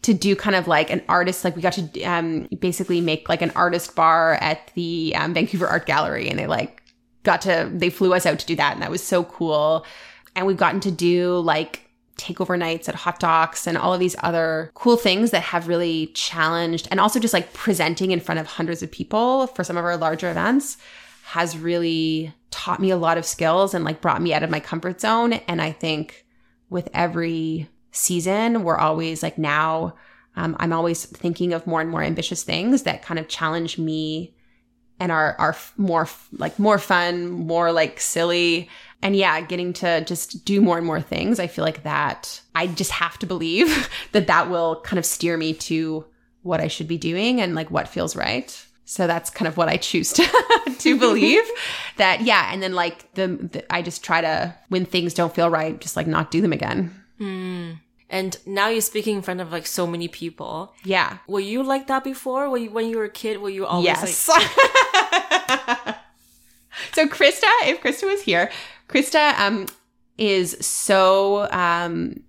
to 0.02 0.14
do 0.14 0.36
kind 0.36 0.56
of 0.56 0.68
like 0.68 0.90
an 0.90 1.02
artist, 1.08 1.44
like 1.44 1.56
we 1.56 1.62
got 1.62 1.74
to 1.74 2.02
um, 2.02 2.48
basically 2.58 3.00
make 3.00 3.28
like 3.28 3.42
an 3.42 3.52
artist 3.54 3.94
bar 3.94 4.34
at 4.34 4.70
the 4.74 5.14
um, 5.16 5.34
Vancouver 5.34 5.66
Art 5.66 5.86
Gallery 5.86 6.28
and 6.28 6.38
they 6.38 6.46
like 6.46 6.82
got 7.22 7.40
to, 7.42 7.70
they 7.72 7.90
flew 7.90 8.14
us 8.14 8.26
out 8.26 8.38
to 8.38 8.46
do 8.46 8.56
that. 8.56 8.74
And 8.74 8.82
that 8.82 8.90
was 8.90 9.02
so 9.02 9.24
cool. 9.24 9.86
And 10.36 10.46
we've 10.46 10.56
gotten 10.56 10.80
to 10.80 10.90
do 10.90 11.38
like 11.38 11.88
takeover 12.18 12.58
nights 12.58 12.88
at 12.88 12.96
Hot 12.96 13.18
Docs 13.18 13.66
and 13.66 13.78
all 13.78 13.94
of 13.94 14.00
these 14.00 14.16
other 14.20 14.70
cool 14.74 14.96
things 14.96 15.30
that 15.30 15.42
have 15.42 15.68
really 15.68 16.08
challenged 16.08 16.88
and 16.90 17.00
also 17.00 17.20
just 17.20 17.32
like 17.32 17.52
presenting 17.52 18.10
in 18.10 18.20
front 18.20 18.40
of 18.40 18.46
hundreds 18.46 18.82
of 18.82 18.90
people 18.90 19.46
for 19.48 19.64
some 19.64 19.76
of 19.76 19.84
our 19.84 19.96
larger 19.96 20.30
events 20.30 20.76
has 21.24 21.56
really 21.56 22.32
taught 22.50 22.80
me 22.80 22.90
a 22.90 22.96
lot 22.96 23.18
of 23.18 23.24
skills 23.24 23.74
and 23.74 23.84
like 23.84 24.00
brought 24.00 24.20
me 24.20 24.34
out 24.34 24.42
of 24.42 24.50
my 24.50 24.60
comfort 24.60 25.00
zone. 25.00 25.34
And 25.34 25.62
I 25.62 25.72
think 25.72 26.26
with 26.70 26.88
every 26.92 27.68
season, 27.90 28.64
we're 28.64 28.76
always 28.76 29.22
like 29.22 29.38
now, 29.38 29.94
um, 30.36 30.56
I'm 30.60 30.72
always 30.72 31.04
thinking 31.04 31.52
of 31.52 31.66
more 31.66 31.80
and 31.80 31.90
more 31.90 32.02
ambitious 32.02 32.42
things 32.42 32.82
that 32.82 33.02
kind 33.02 33.18
of 33.18 33.28
challenge 33.28 33.78
me 33.78 34.34
and 35.00 35.12
are 35.12 35.36
are 35.38 35.56
more 35.76 36.08
like 36.32 36.58
more 36.58 36.78
fun, 36.78 37.30
more 37.30 37.72
like 37.72 38.00
silly. 38.00 38.68
And 39.00 39.14
yeah, 39.14 39.40
getting 39.40 39.72
to 39.74 40.04
just 40.04 40.44
do 40.44 40.60
more 40.60 40.76
and 40.76 40.86
more 40.86 41.00
things. 41.00 41.38
I 41.38 41.46
feel 41.46 41.64
like 41.64 41.84
that 41.84 42.40
I 42.54 42.66
just 42.66 42.90
have 42.90 43.18
to 43.20 43.26
believe 43.26 43.88
that 44.12 44.26
that 44.26 44.50
will 44.50 44.80
kind 44.82 44.98
of 44.98 45.06
steer 45.06 45.36
me 45.36 45.54
to 45.54 46.04
what 46.42 46.60
I 46.60 46.68
should 46.68 46.88
be 46.88 46.98
doing 46.98 47.40
and 47.40 47.54
like 47.54 47.70
what 47.70 47.88
feels 47.88 48.16
right. 48.16 48.64
So 48.84 49.06
that's 49.06 49.28
kind 49.28 49.46
of 49.46 49.56
what 49.56 49.68
I 49.68 49.76
choose 49.76 50.12
to 50.14 50.76
to 50.78 50.98
believe 50.98 51.44
that 51.96 52.22
yeah, 52.22 52.50
and 52.52 52.62
then 52.62 52.74
like 52.74 53.12
the, 53.14 53.28
the 53.28 53.72
I 53.72 53.82
just 53.82 54.04
try 54.04 54.20
to 54.20 54.54
when 54.68 54.84
things 54.84 55.14
don't 55.14 55.34
feel 55.34 55.50
right, 55.50 55.78
just 55.80 55.96
like 55.96 56.06
not 56.06 56.30
do 56.30 56.40
them 56.40 56.52
again. 56.52 56.94
And 57.20 58.38
now 58.46 58.68
you're 58.68 58.80
speaking 58.80 59.16
in 59.16 59.22
front 59.22 59.40
of 59.40 59.52
like 59.52 59.66
so 59.66 59.86
many 59.86 60.08
people. 60.08 60.72
Yeah. 60.84 61.18
Were 61.26 61.40
you 61.40 61.62
like 61.62 61.88
that 61.88 62.04
before? 62.04 62.48
Were 62.48 62.56
you, 62.58 62.70
when 62.70 62.88
you 62.88 62.96
were 62.98 63.04
a 63.04 63.10
kid? 63.10 63.38
Were 63.40 63.50
you 63.50 63.66
always 63.66 63.84
Yes. 63.86 64.28
like, 64.28 64.42
so 66.92 67.06
Krista, 67.08 67.44
if 67.64 67.80
Krista 67.82 68.04
was 68.10 68.22
here, 68.22 68.50
Krista 68.88 69.38
um 69.38 69.66
is 70.16 70.56
so 70.66 71.48
um 71.52 72.20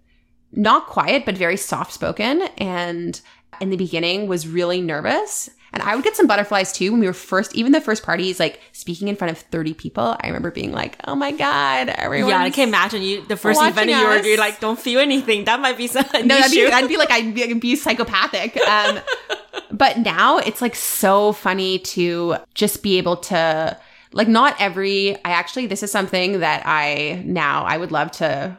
not 0.52 0.88
quiet 0.88 1.26
but 1.26 1.38
very 1.38 1.58
soft 1.58 1.94
spoken 1.94 2.42
and 2.58 3.22
in 3.62 3.70
the 3.70 3.78
beginning 3.78 4.28
was 4.28 4.48
really 4.48 4.82
nervous. 4.82 5.50
And 5.74 5.84
I 5.84 5.96
would 5.96 6.04
get 6.04 6.16
some 6.16 6.28
butterflies 6.28 6.74
too 6.74 6.92
when 6.92 7.00
we 7.00 7.08
were 7.08 7.14
first, 7.14 7.56
even 7.56 7.72
the 7.72 7.82
first 7.82 8.04
parties, 8.04 8.40
like 8.40 8.60
speaking 8.72 9.08
in 9.08 9.16
front 9.16 9.32
of 9.32 9.38
30 9.38 9.74
people. 9.74 10.18
I 10.20 10.28
remember 10.28 10.52
being 10.52 10.72
like, 10.72 10.98
oh 11.06 11.16
my 11.16 11.32
God, 11.32 11.90
everyone. 11.90 12.32
yeah, 12.32 12.42
I 12.42 12.50
can 12.50 12.68
imagine 12.68 13.02
you, 13.02 13.26
the 13.26 13.38
first 13.38 13.62
event 13.62 13.90
you 13.90 14.04
were, 14.04 14.18
you're 14.20 14.38
like, 14.38 14.60
don't 14.60 14.80
feel 14.80 15.00
anything. 15.00 15.46
That 15.46 15.60
might 15.60 15.78
be 15.78 15.88
some 15.88 16.06
No, 16.14 16.22
that'd 16.22 16.52
be, 16.52 16.66
that'd 16.66 16.90
be 16.90 16.98
like 16.98 17.12
I'd 17.12 17.34
be, 17.34 17.44
I'd 17.44 17.60
be 17.60 17.76
psychopathic. 17.76 18.58
Um, 18.58 19.00
but 19.72 20.00
now 20.00 20.38
it's 20.38 20.62
like 20.62 20.76
so 20.76 21.34
funny 21.34 21.80
to 21.80 22.38
just 22.54 22.82
be 22.82 22.98
able 22.98 23.18
to 23.18 23.78
like 24.12 24.28
not 24.28 24.56
every. 24.60 25.16
I 25.18 25.32
actually 25.32 25.68
this 25.68 25.84
is 25.84 25.92
something 25.92 26.40
that 26.40 26.64
I 26.66 27.22
now 27.26 27.64
I 27.64 27.78
would 27.78 27.92
love 27.92 28.12
to 28.14 28.58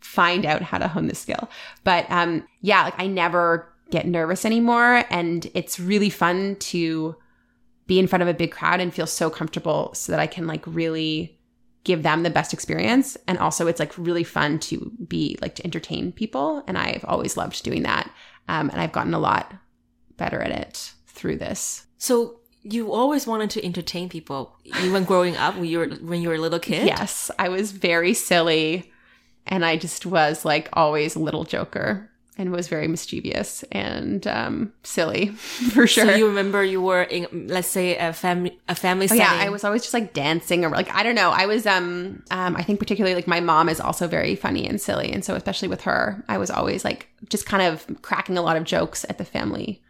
find 0.00 0.46
out 0.46 0.62
how 0.62 0.78
to 0.78 0.88
hone 0.88 1.08
this 1.08 1.18
skill. 1.18 1.50
But 1.84 2.06
um, 2.10 2.46
yeah, 2.60 2.84
like 2.84 2.98
I 2.98 3.06
never 3.06 3.68
get 3.90 4.06
nervous 4.06 4.44
anymore, 4.44 5.04
and 5.10 5.50
it's 5.54 5.78
really 5.78 6.10
fun 6.10 6.56
to 6.56 7.16
be 7.86 7.98
in 7.98 8.06
front 8.06 8.22
of 8.22 8.28
a 8.28 8.34
big 8.34 8.52
crowd 8.52 8.80
and 8.80 8.92
feel 8.92 9.06
so 9.06 9.30
comfortable 9.30 9.92
so 9.94 10.12
that 10.12 10.20
I 10.20 10.26
can 10.26 10.46
like 10.46 10.64
really 10.66 11.38
give 11.84 12.02
them 12.02 12.24
the 12.24 12.30
best 12.30 12.52
experience. 12.52 13.16
And 13.28 13.38
also 13.38 13.68
it's 13.68 13.78
like 13.78 13.96
really 13.96 14.24
fun 14.24 14.58
to 14.58 14.90
be 15.06 15.38
like 15.40 15.54
to 15.54 15.64
entertain 15.64 16.10
people. 16.10 16.64
And 16.66 16.76
I've 16.76 17.04
always 17.06 17.36
loved 17.36 17.62
doing 17.62 17.84
that. 17.84 18.10
Um, 18.48 18.70
and 18.70 18.80
I've 18.80 18.92
gotten 18.92 19.14
a 19.14 19.20
lot 19.20 19.54
better 20.16 20.42
at 20.42 20.50
it 20.50 20.92
through 21.06 21.36
this. 21.36 21.86
so 21.98 22.40
you 22.62 22.92
always 22.92 23.28
wanted 23.28 23.48
to 23.50 23.64
entertain 23.64 24.08
people, 24.08 24.58
even 24.82 25.04
growing 25.04 25.36
up 25.36 25.54
when 25.54 25.66
you 25.66 25.78
were, 25.78 25.86
when 25.86 26.20
you 26.20 26.28
were 26.28 26.34
a 26.34 26.40
little 26.40 26.58
kid? 26.58 26.84
Yes, 26.84 27.30
I 27.38 27.48
was 27.48 27.70
very 27.70 28.12
silly. 28.12 28.92
And 29.46 29.64
I 29.64 29.76
just 29.76 30.04
was 30.04 30.44
like 30.44 30.68
always 30.72 31.14
a 31.14 31.20
little 31.20 31.44
joker 31.44 32.10
and 32.38 32.52
was 32.52 32.68
very 32.68 32.86
mischievous 32.86 33.64
and 33.72 34.26
um, 34.26 34.72
silly 34.82 35.28
for 35.72 35.86
sure. 35.86 36.04
So 36.06 36.14
you 36.14 36.26
remember 36.26 36.62
you 36.62 36.82
were 36.82 37.02
in, 37.04 37.48
let's 37.48 37.68
say, 37.68 37.96
a 37.96 38.12
family, 38.12 38.58
a 38.68 38.74
family 38.74 39.06
Oh, 39.06 39.08
setting. 39.08 39.22
yeah, 39.22 39.44
I 39.44 39.48
was 39.48 39.64
always 39.64 39.82
just 39.82 39.94
like 39.94 40.12
dancing 40.12 40.64
or 40.64 40.70
like 40.70 40.92
I 40.94 41.02
don't 41.02 41.14
know. 41.14 41.30
I 41.30 41.46
was 41.46 41.66
um 41.66 42.22
um 42.30 42.56
I 42.56 42.62
think 42.62 42.78
particularly 42.78 43.14
like 43.14 43.26
my 43.26 43.40
mom 43.40 43.68
is 43.68 43.80
also 43.80 44.06
very 44.06 44.36
funny 44.36 44.66
and 44.68 44.80
silly, 44.80 45.12
and 45.12 45.24
so 45.24 45.34
especially 45.34 45.68
with 45.68 45.82
her, 45.82 46.22
I 46.28 46.38
was 46.38 46.50
always 46.50 46.84
like 46.84 47.08
just 47.28 47.46
kind 47.46 47.62
of 47.62 48.02
cracking 48.02 48.36
a 48.36 48.42
lot 48.42 48.56
of 48.56 48.64
jokes 48.64 49.04
at 49.08 49.18
the 49.18 49.24
family 49.24 49.82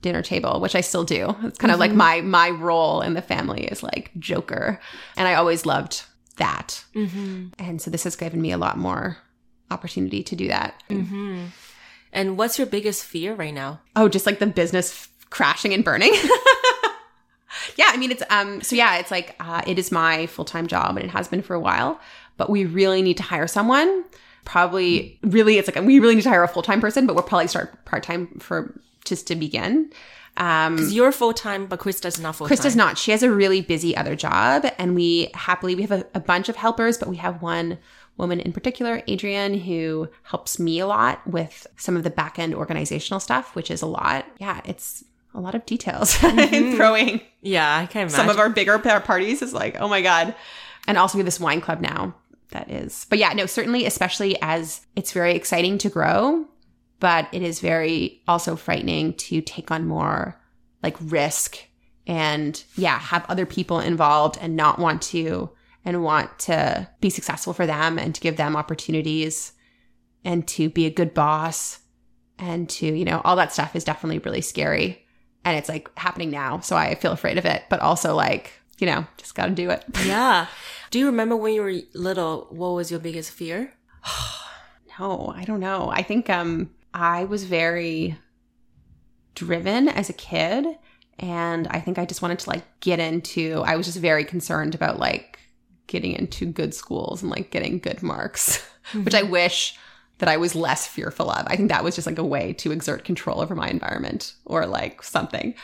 dinner 0.00 0.22
table, 0.22 0.60
which 0.60 0.74
I 0.74 0.80
still 0.80 1.04
do. 1.04 1.36
It's 1.44 1.58
kind 1.58 1.72
of 1.72 1.78
like 1.78 1.92
my 1.92 2.20
my 2.22 2.50
role 2.50 3.02
in 3.02 3.14
the 3.14 3.22
family 3.22 3.64
is 3.64 3.82
like 3.82 4.10
joker, 4.18 4.80
and 5.16 5.28
I 5.28 5.34
always 5.34 5.64
loved 5.66 6.02
that. 6.38 6.82
Mm-hmm. 6.94 7.48
And 7.58 7.80
so 7.82 7.90
this 7.90 8.04
has 8.04 8.16
given 8.16 8.40
me 8.40 8.50
a 8.52 8.58
lot 8.58 8.78
more 8.78 9.18
opportunity 9.70 10.22
to 10.22 10.36
do 10.36 10.48
that. 10.48 10.82
Mm-hmm. 10.90 11.44
And 12.12 12.36
what's 12.36 12.58
your 12.58 12.66
biggest 12.66 13.04
fear 13.04 13.34
right 13.34 13.54
now? 13.54 13.80
Oh, 13.96 14.08
just 14.08 14.26
like 14.26 14.38
the 14.38 14.46
business 14.46 14.92
f- 14.92 15.08
crashing 15.30 15.72
and 15.72 15.82
burning. 15.84 16.12
yeah, 17.76 17.86
I 17.88 17.96
mean 17.96 18.10
it's 18.10 18.22
um 18.30 18.60
so 18.62 18.76
yeah, 18.76 18.96
it's 18.96 19.10
like 19.10 19.36
uh, 19.40 19.62
it 19.66 19.78
is 19.78 19.90
my 19.92 20.26
full-time 20.26 20.66
job 20.66 20.96
and 20.96 21.04
it 21.06 21.10
has 21.10 21.28
been 21.28 21.42
for 21.42 21.54
a 21.54 21.60
while, 21.60 22.00
but 22.36 22.50
we 22.50 22.64
really 22.64 23.02
need 23.02 23.16
to 23.18 23.22
hire 23.22 23.46
someone. 23.46 24.04
Probably 24.44 25.18
really 25.22 25.58
it's 25.58 25.68
like 25.74 25.82
we 25.84 25.98
really 26.00 26.16
need 26.16 26.22
to 26.22 26.28
hire 26.30 26.42
a 26.42 26.48
full-time 26.48 26.80
person, 26.80 27.06
but 27.06 27.14
we'll 27.14 27.24
probably 27.24 27.48
start 27.48 27.84
part-time 27.84 28.38
for 28.40 28.78
just 29.04 29.26
to 29.28 29.36
begin. 29.36 29.90
Um 30.36 30.76
Because 30.76 30.94
you're 30.94 31.12
full 31.12 31.32
time, 31.34 31.66
but 31.66 31.78
Krista's 31.80 32.18
not 32.18 32.36
full 32.36 32.48
time. 32.48 32.56
Krista's 32.56 32.76
not. 32.76 32.98
She 32.98 33.10
has 33.10 33.22
a 33.22 33.30
really 33.30 33.60
busy 33.60 33.96
other 33.96 34.16
job, 34.16 34.66
and 34.78 34.94
we 34.94 35.30
happily 35.34 35.74
we 35.74 35.82
have 35.82 35.92
a, 35.92 36.06
a 36.14 36.20
bunch 36.20 36.48
of 36.48 36.56
helpers, 36.56 36.98
but 36.98 37.08
we 37.08 37.16
have 37.16 37.42
one 37.42 37.78
woman 38.22 38.40
in 38.40 38.52
particular, 38.52 39.02
Adrian, 39.08 39.52
who 39.54 40.08
helps 40.22 40.58
me 40.58 40.78
a 40.78 40.86
lot 40.86 41.26
with 41.26 41.66
some 41.76 41.96
of 41.96 42.04
the 42.04 42.10
back 42.10 42.38
end 42.38 42.54
organizational 42.54 43.20
stuff, 43.20 43.54
which 43.54 43.70
is 43.70 43.82
a 43.82 43.86
lot. 43.86 44.24
Yeah, 44.38 44.60
it's 44.64 45.04
a 45.34 45.40
lot 45.40 45.54
of 45.54 45.66
details 45.66 46.22
in 46.24 46.36
mm-hmm. 46.36 46.76
throwing 46.76 47.20
Yeah, 47.42 47.78
I 47.78 47.86
can 47.86 48.02
imagine. 48.02 48.16
some 48.16 48.28
of 48.28 48.38
our 48.38 48.48
bigger 48.48 48.78
parties 48.78 49.42
is 49.42 49.52
like, 49.52 49.76
oh 49.80 49.88
my 49.88 50.00
god. 50.00 50.34
And 50.86 50.96
also 50.96 51.18
we 51.18 51.20
have 51.20 51.26
this 51.26 51.40
wine 51.40 51.60
club 51.60 51.80
now 51.80 52.14
that 52.50 52.70
is. 52.70 53.06
But 53.10 53.18
yeah, 53.18 53.32
no, 53.32 53.46
certainly 53.46 53.86
especially 53.86 54.40
as 54.40 54.86
it's 54.94 55.12
very 55.12 55.34
exciting 55.34 55.78
to 55.78 55.90
grow, 55.90 56.46
but 57.00 57.28
it 57.32 57.42
is 57.42 57.60
very 57.60 58.22
also 58.28 58.56
frightening 58.56 59.14
to 59.14 59.40
take 59.40 59.70
on 59.70 59.86
more 59.86 60.40
like 60.82 60.96
risk 61.00 61.58
and 62.06 62.62
yeah, 62.76 62.98
have 62.98 63.26
other 63.28 63.46
people 63.46 63.80
involved 63.80 64.38
and 64.40 64.56
not 64.56 64.78
want 64.78 65.02
to 65.02 65.50
and 65.84 66.02
want 66.02 66.38
to 66.40 66.88
be 67.00 67.10
successful 67.10 67.52
for 67.52 67.66
them 67.66 67.98
and 67.98 68.14
to 68.14 68.20
give 68.20 68.36
them 68.36 68.56
opportunities 68.56 69.52
and 70.24 70.46
to 70.48 70.68
be 70.68 70.86
a 70.86 70.90
good 70.90 71.14
boss 71.14 71.80
and 72.38 72.68
to, 72.68 72.86
you 72.86 73.04
know, 73.04 73.20
all 73.24 73.36
that 73.36 73.52
stuff 73.52 73.74
is 73.74 73.84
definitely 73.84 74.18
really 74.18 74.40
scary. 74.40 75.04
And 75.44 75.56
it's 75.58 75.68
like 75.68 75.90
happening 75.98 76.30
now. 76.30 76.60
So 76.60 76.76
I 76.76 76.94
feel 76.94 77.12
afraid 77.12 77.38
of 77.38 77.44
it, 77.44 77.64
but 77.68 77.80
also 77.80 78.14
like, 78.14 78.52
you 78.78 78.86
know, 78.86 79.06
just 79.16 79.34
got 79.34 79.46
to 79.46 79.52
do 79.52 79.70
it. 79.70 79.84
yeah. 80.06 80.46
Do 80.90 80.98
you 80.98 81.06
remember 81.06 81.36
when 81.36 81.54
you 81.54 81.62
were 81.62 81.74
little? 81.94 82.46
What 82.50 82.70
was 82.70 82.90
your 82.90 83.00
biggest 83.00 83.30
fear? 83.30 83.74
No, 84.98 85.32
I 85.34 85.44
don't 85.44 85.58
know. 85.58 85.88
I 85.90 86.02
think 86.02 86.28
um 86.28 86.68
I 86.92 87.24
was 87.24 87.44
very 87.44 88.18
driven 89.34 89.88
as 89.88 90.10
a 90.10 90.12
kid 90.12 90.66
and 91.18 91.66
I 91.68 91.80
think 91.80 91.98
I 91.98 92.04
just 92.04 92.20
wanted 92.20 92.40
to 92.40 92.50
like 92.50 92.62
get 92.80 93.00
into 93.00 93.62
I 93.64 93.76
was 93.76 93.86
just 93.86 93.98
very 93.98 94.22
concerned 94.24 94.74
about 94.74 94.98
like 94.98 95.38
getting 95.92 96.12
into 96.12 96.46
good 96.46 96.72
schools 96.74 97.22
and 97.22 97.30
like 97.30 97.50
getting 97.50 97.78
good 97.78 98.02
marks, 98.02 98.44
which 99.04 99.14
I 99.14 99.22
wish 99.22 99.76
that 100.18 100.28
I 100.28 100.36
was 100.38 100.54
less 100.54 100.86
fearful 100.86 101.30
of. 101.30 101.46
I 101.46 101.56
think 101.56 101.68
that 101.68 101.84
was 101.84 101.94
just 101.94 102.06
like 102.06 102.18
a 102.18 102.24
way 102.24 102.52
to 102.54 102.72
exert 102.72 103.04
control 103.04 103.40
over 103.40 103.54
my 103.54 103.68
environment 103.68 104.34
or 104.44 104.66
like 104.66 105.02
something. 105.02 105.54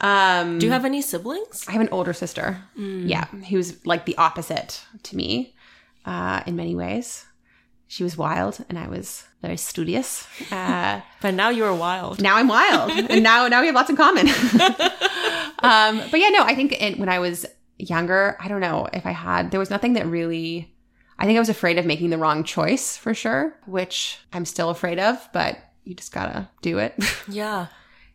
Um, 0.00 0.58
Do 0.58 0.66
you 0.66 0.72
have 0.72 0.84
any 0.86 1.02
siblings? 1.02 1.64
I 1.68 1.72
have 1.72 1.82
an 1.82 1.88
older 1.92 2.12
sister. 2.14 2.46
Yeah, 2.76 3.26
who's 3.50 3.84
like 3.84 4.06
the 4.06 4.16
opposite 4.16 4.80
to 5.02 5.16
me 5.16 5.54
uh, 6.06 6.40
in 6.46 6.56
many 6.56 6.74
ways. 6.74 7.26
She 7.88 8.04
was 8.04 8.16
wild, 8.16 8.64
and 8.68 8.78
I 8.78 8.86
was 8.88 9.24
very 9.42 9.56
studious. 9.58 10.26
Uh, 10.52 11.00
But 11.20 11.34
now 11.34 11.50
you're 11.50 11.74
wild. 11.74 12.22
now 12.22 12.36
I'm 12.36 12.48
wild, 12.48 12.90
and 12.92 13.22
now 13.22 13.48
now 13.48 13.60
we 13.60 13.66
have 13.66 13.74
lots 13.74 13.90
in 13.90 13.96
common. 13.96 14.26
um, 15.60 16.00
but 16.10 16.18
yeah, 16.20 16.30
no, 16.30 16.42
I 16.44 16.54
think 16.54 16.72
it, 16.80 16.98
when 16.98 17.08
I 17.08 17.18
was 17.18 17.44
younger, 17.88 18.36
I 18.40 18.48
don't 18.48 18.60
know 18.60 18.88
if 18.92 19.06
I 19.06 19.12
had. 19.12 19.50
There 19.50 19.60
was 19.60 19.70
nothing 19.70 19.94
that 19.94 20.06
really. 20.06 20.74
I 21.18 21.26
think 21.26 21.36
I 21.36 21.40
was 21.40 21.48
afraid 21.50 21.78
of 21.78 21.84
making 21.86 22.10
the 22.10 22.18
wrong 22.18 22.44
choice 22.44 22.96
for 22.96 23.12
sure, 23.14 23.54
which 23.66 24.18
I'm 24.32 24.44
still 24.46 24.70
afraid 24.70 24.98
of. 24.98 25.28
But 25.32 25.58
you 25.84 25.94
just 25.94 26.12
gotta 26.12 26.48
do 26.62 26.78
it. 26.78 26.94
Yeah. 27.28 27.66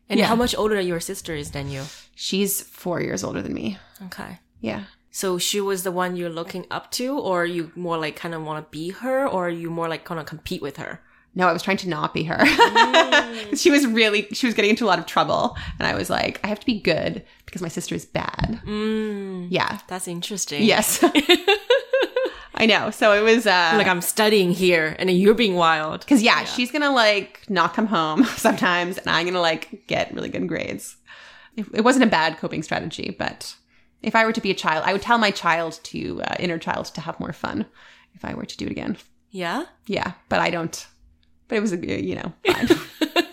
And 0.09 0.20
Yeah. 0.20 0.28
how 0.28 0.36
much 0.36 0.55
older 0.55 0.80
your 0.80 0.99
sister 0.99 1.34
is 1.34 1.51
than 1.51 1.70
you? 1.70 1.84
She's 2.16 2.61
four 2.61 3.01
years 3.01 3.24
older 3.24 3.41
than 3.41 3.53
me. 3.53 3.78
Okay. 4.05 4.39
Yeah. 4.59 4.84
So 5.11 5.38
she 5.38 5.61
was 5.61 5.84
the 5.84 5.91
one 5.91 6.16
you're 6.16 6.30
looking 6.30 6.66
up 6.70 6.91
to, 6.91 7.18
or 7.18 7.45
you 7.45 7.72
more 7.76 7.97
like 7.97 8.16
kind 8.16 8.34
of 8.36 8.43
want 8.43 8.66
to 8.66 8.70
be 8.72 8.89
her, 8.89 9.28
or 9.28 9.49
you 9.49 9.70
more 9.70 9.88
like 9.88 10.03
kind 10.03 10.20
of 10.20 10.26
compete 10.26 10.61
with 10.61 10.78
her? 10.78 10.99
No, 11.38 11.47
I 11.47 11.53
was 11.53 11.61
trying 11.61 11.77
to 11.77 11.89
not 11.89 12.13
be 12.13 12.23
her. 12.23 12.45
she 13.55 13.69
was 13.69 13.86
really, 13.86 14.27
she 14.31 14.45
was 14.47 14.55
getting 14.55 14.69
into 14.69 14.86
a 14.86 14.88
lot 14.88 14.99
of 14.99 15.05
trouble. 15.05 15.57
And 15.77 15.88
I 15.88 15.93
was 15.93 16.09
like, 16.09 16.39
I 16.43 16.47
have 16.47 16.59
to 16.61 16.65
be 16.65 16.79
good 16.79 17.25
because 17.45 17.61
my 17.61 17.67
sister 17.67 17.93
is 17.93 18.05
bad. 18.05 18.61
Mm, 18.65 19.47
Yeah. 19.49 19.79
that's 19.88 20.07
interesting. 20.07 20.63
Yes. 20.63 21.03
I 22.57 22.65
know. 22.67 22.89
So 22.89 23.11
it 23.11 23.21
was, 23.21 23.45
uh, 23.45 23.73
Like 23.77 23.88
I'm 23.88 23.99
studying 24.01 24.51
here, 24.51 24.95
and 24.97 25.11
you're 25.11 25.33
being 25.33 25.55
wild. 25.55 25.99
Because 26.01 26.21
yeah, 26.23 26.45
she's 26.45 26.71
gonna 26.71 26.91
like 26.91 27.41
not 27.49 27.73
come 27.73 27.88
home 27.88 28.23
sometimes, 28.38 28.97
and 28.97 29.09
I'm 29.09 29.25
gonna 29.25 29.41
like 29.41 29.86
get 29.88 30.13
really 30.13 30.29
good 30.29 30.47
grades. 30.47 30.95
It, 31.57 31.65
it 31.73 31.81
wasn't 31.81 32.05
a 32.05 32.07
bad 32.09 32.38
coping 32.38 32.63
strategy, 32.63 33.13
but 33.19 33.55
if 34.01 34.15
I 34.15 34.23
were 34.25 34.31
to 34.31 34.41
be 34.41 34.51
a 34.51 34.55
child, 34.55 34.83
I 34.86 34.93
would 34.93 35.01
tell 35.01 35.17
my 35.17 35.31
child 35.31 35.79
to 35.83 36.21
uh, 36.23 36.36
inner 36.39 36.57
child 36.57 36.86
to 36.88 37.01
have 37.01 37.19
more 37.19 37.33
fun. 37.33 37.65
If 38.13 38.23
I 38.23 38.33
were 38.36 38.45
to 38.45 38.57
do 38.57 38.65
it 38.67 38.71
again, 38.71 38.95
Yeah. 39.31 39.65
yeah, 39.88 40.13
but 40.29 40.39
I 40.39 40.49
don't. 40.49 40.88
But 41.47 41.57
it 41.57 41.61
was 41.61 41.73
a 41.73 41.77
you 42.01 42.15
know. 42.15 42.33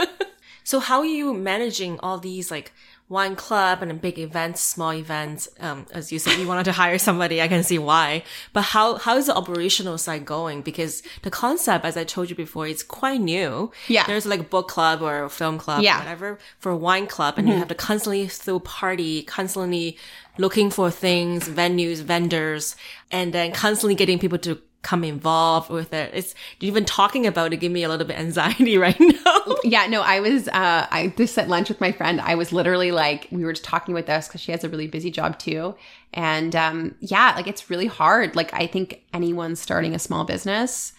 So 0.65 0.79
how 0.79 1.01
are 1.01 1.05
you 1.05 1.35
managing 1.35 1.99
all 2.01 2.19
these 2.19 2.51
like 2.51 2.73
wine 3.09 3.35
club 3.35 3.83
and 3.83 4.01
big 4.01 4.19
events, 4.19 4.61
small 4.63 4.95
events? 4.95 5.49
Um, 5.59 5.87
as 5.93 6.13
you 6.13 6.21
said, 6.21 6.39
you 6.39 6.47
wanted 6.47 6.65
to 6.65 6.73
hire 6.73 6.99
somebody. 6.99 7.43
I 7.43 7.49
can 7.49 7.65
see 7.65 7.79
why. 7.79 8.23
But 8.53 8.63
how 8.63 8.97
how 8.97 9.17
is 9.17 9.27
the 9.27 9.35
operational 9.35 9.99
side 9.99 10.25
going? 10.25 10.63
Because 10.63 11.03
the 11.23 11.31
concept, 11.31 11.85
as 11.85 11.97
I 11.97 12.05
told 12.05 12.31
you 12.31 12.37
before, 12.37 12.69
is 12.69 12.85
quite 12.85 13.21
new. 13.21 13.73
Yeah. 13.89 14.07
There's 14.07 14.25
like 14.25 14.41
a 14.41 14.45
book 14.45 14.69
club 14.69 15.03
or 15.03 15.25
a 15.25 15.29
film 15.31 15.59
club, 15.59 15.83
Yeah. 15.83 15.97
or 15.97 15.99
whatever, 15.99 16.39
for 16.59 16.71
a 16.71 16.77
wine 16.77 17.09
club, 17.09 17.35
and 17.39 17.49
you 17.49 17.55
have 17.57 17.69
to 17.69 17.75
constantly 17.75 18.29
throw 18.29 18.61
party, 18.61 19.25
constantly 19.25 19.99
looking 20.39 20.71
for 20.71 20.91
things, 20.93 21.49
venues, 21.49 21.99
vendors, 22.03 22.77
and 23.11 23.35
then 23.35 23.51
constantly 23.53 23.97
getting 23.97 24.21
people 24.21 24.39
to 24.39 24.59
come 24.83 25.05
involved 25.05 25.71
with 25.71 25.93
it. 25.93 26.11
It's 26.13 26.35
even 26.61 26.85
talking 26.85 27.27
about 27.27 27.53
it 27.53 27.59
give 27.59 27.73
me 27.73 27.85
a 27.85 27.89
little 27.89 28.07
bit 28.07 28.19
anxiety 28.19 28.77
right 28.79 28.99
now. 28.99 29.57
yeah, 29.65 29.87
no, 29.87 30.03
I 30.03 30.21
was. 30.21 30.49
Uh, 30.49 30.87
I 30.91 31.13
just 31.17 31.39
at 31.39 31.49
lunch 31.49 31.69
with 31.69 31.81
my 31.81 31.93
friend. 31.93 32.21
I 32.21 32.35
was 32.35 32.53
literally 32.53 32.93
like, 32.93 33.29
we 33.31 33.45
were 33.45 33.53
just 33.53 33.65
talking 33.65 33.95
with 33.95 34.09
us 34.11 34.29
because 34.29 34.41
she 34.41 34.53
has 34.53 34.65
a 34.65 34.69
really 34.69 34.89
busy 34.89 35.11
job 35.11 35.39
too, 35.39 35.75
and 36.13 36.55
um, 36.55 36.95
yeah, 37.01 37.33
like 37.37 37.47
it's 37.47 37.71
really 37.71 37.87
hard. 37.87 38.37
Like 38.37 38.53
I 38.53 38.67
think 38.67 39.03
anyone 39.15 39.57
starting 39.57 39.95
a 39.95 39.99
small 39.99 40.25
business, 40.25 40.93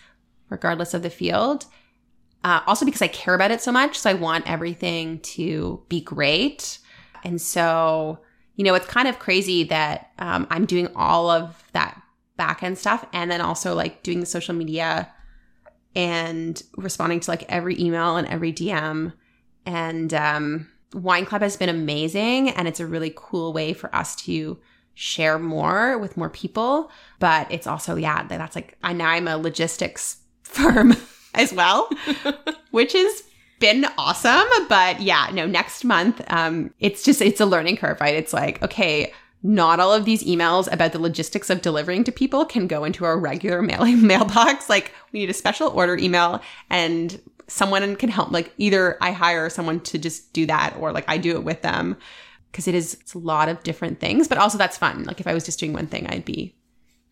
regardless 0.49 0.93
of 0.93 1.03
the 1.03 1.09
field, 1.09 1.65
uh, 2.43 2.61
also 2.65 2.85
because 2.85 3.01
I 3.01 3.07
care 3.07 3.35
about 3.35 3.51
it 3.51 3.61
so 3.61 3.71
much, 3.71 3.99
so 3.99 4.09
I 4.09 4.13
want 4.13 4.49
everything 4.49 5.19
to 5.19 5.83
be 5.89 6.01
great, 6.01 6.79
and 7.23 7.41
so 7.41 8.19
you 8.55 8.63
know, 8.63 8.75
it's 8.75 8.85
kind 8.85 9.07
of 9.07 9.17
crazy 9.17 9.63
that 9.63 10.11
um, 10.19 10.45
I'm 10.51 10.65
doing 10.65 10.87
all 10.95 11.29
of 11.29 11.63
that 11.73 11.99
back 12.37 12.63
end 12.63 12.77
stuff, 12.77 13.05
and 13.13 13.29
then 13.29 13.41
also 13.41 13.75
like 13.75 14.03
doing 14.03 14.19
the 14.19 14.25
social 14.25 14.55
media 14.55 15.09
and 15.95 16.61
responding 16.77 17.19
to 17.19 17.31
like 17.31 17.45
every 17.49 17.79
email 17.79 18.17
and 18.17 18.27
every 18.27 18.51
DM. 18.51 19.13
And 19.65 20.13
um, 20.13 20.67
Wine 20.93 21.25
Club 21.25 21.41
has 21.41 21.55
been 21.57 21.69
amazing, 21.69 22.49
and 22.49 22.67
it's 22.67 22.79
a 22.79 22.87
really 22.87 23.13
cool 23.15 23.53
way 23.53 23.73
for 23.73 23.93
us 23.95 24.15
to 24.17 24.59
share 24.95 25.39
more 25.39 25.97
with 25.97 26.17
more 26.17 26.29
people. 26.29 26.91
But 27.19 27.51
it's 27.51 27.67
also, 27.67 27.95
yeah, 27.95 28.23
that's 28.27 28.55
like 28.55 28.77
I 28.83 28.93
now 28.93 29.09
I'm 29.09 29.27
a 29.27 29.37
logistics 29.37 30.17
firm 30.43 30.95
as 31.33 31.53
well, 31.53 31.89
which 32.71 32.93
has 32.93 33.23
been 33.59 33.85
awesome. 33.97 34.47
But 34.67 35.01
yeah, 35.01 35.29
no, 35.33 35.45
next 35.45 35.83
month, 35.83 36.21
um, 36.27 36.73
it's 36.79 37.03
just 37.03 37.21
it's 37.21 37.39
a 37.39 37.45
learning 37.45 37.77
curve, 37.77 38.01
right? 38.01 38.15
It's 38.15 38.33
like 38.33 38.61
okay. 38.61 39.13
Not 39.43 39.79
all 39.79 39.93
of 39.93 40.05
these 40.05 40.23
emails 40.23 40.71
about 40.71 40.93
the 40.93 40.99
logistics 40.99 41.49
of 41.49 41.61
delivering 41.61 42.05
to 42.05 42.11
people 42.11 42.45
can 42.45 42.65
go 42.65 42.85
into 42.85 43.03
our 43.03 43.19
regular 43.19 43.61
mailing 43.61 44.01
mailbox. 44.07 44.69
Like 44.69 44.93
we 45.11 45.19
need 45.19 45.29
a 45.29 45.33
special 45.33 45.67
order 45.69 45.97
email 45.97 46.41
and 46.69 47.21
someone 47.47 47.95
can 47.97 48.09
help 48.09 48.31
like 48.31 48.53
either 48.57 48.97
I 49.01 49.11
hire 49.11 49.49
someone 49.49 49.81
to 49.81 49.97
just 49.97 50.31
do 50.31 50.45
that 50.45 50.75
or 50.79 50.93
like 50.93 51.05
I 51.07 51.17
do 51.17 51.31
it 51.33 51.43
with 51.43 51.61
them 51.61 51.97
because 52.51 52.67
it 52.67 52.75
is 52.75 52.97
a 53.13 53.17
lot 53.17 53.49
of 53.49 53.61
different 53.63 53.99
things, 53.99 54.27
but 54.27 54.37
also 54.37 54.57
that's 54.57 54.77
fun. 54.77 55.03
Like 55.03 55.19
if 55.19 55.27
I 55.27 55.33
was 55.33 55.43
just 55.43 55.59
doing 55.59 55.73
one 55.73 55.87
thing, 55.87 56.07
I'd 56.07 56.23
be 56.23 56.55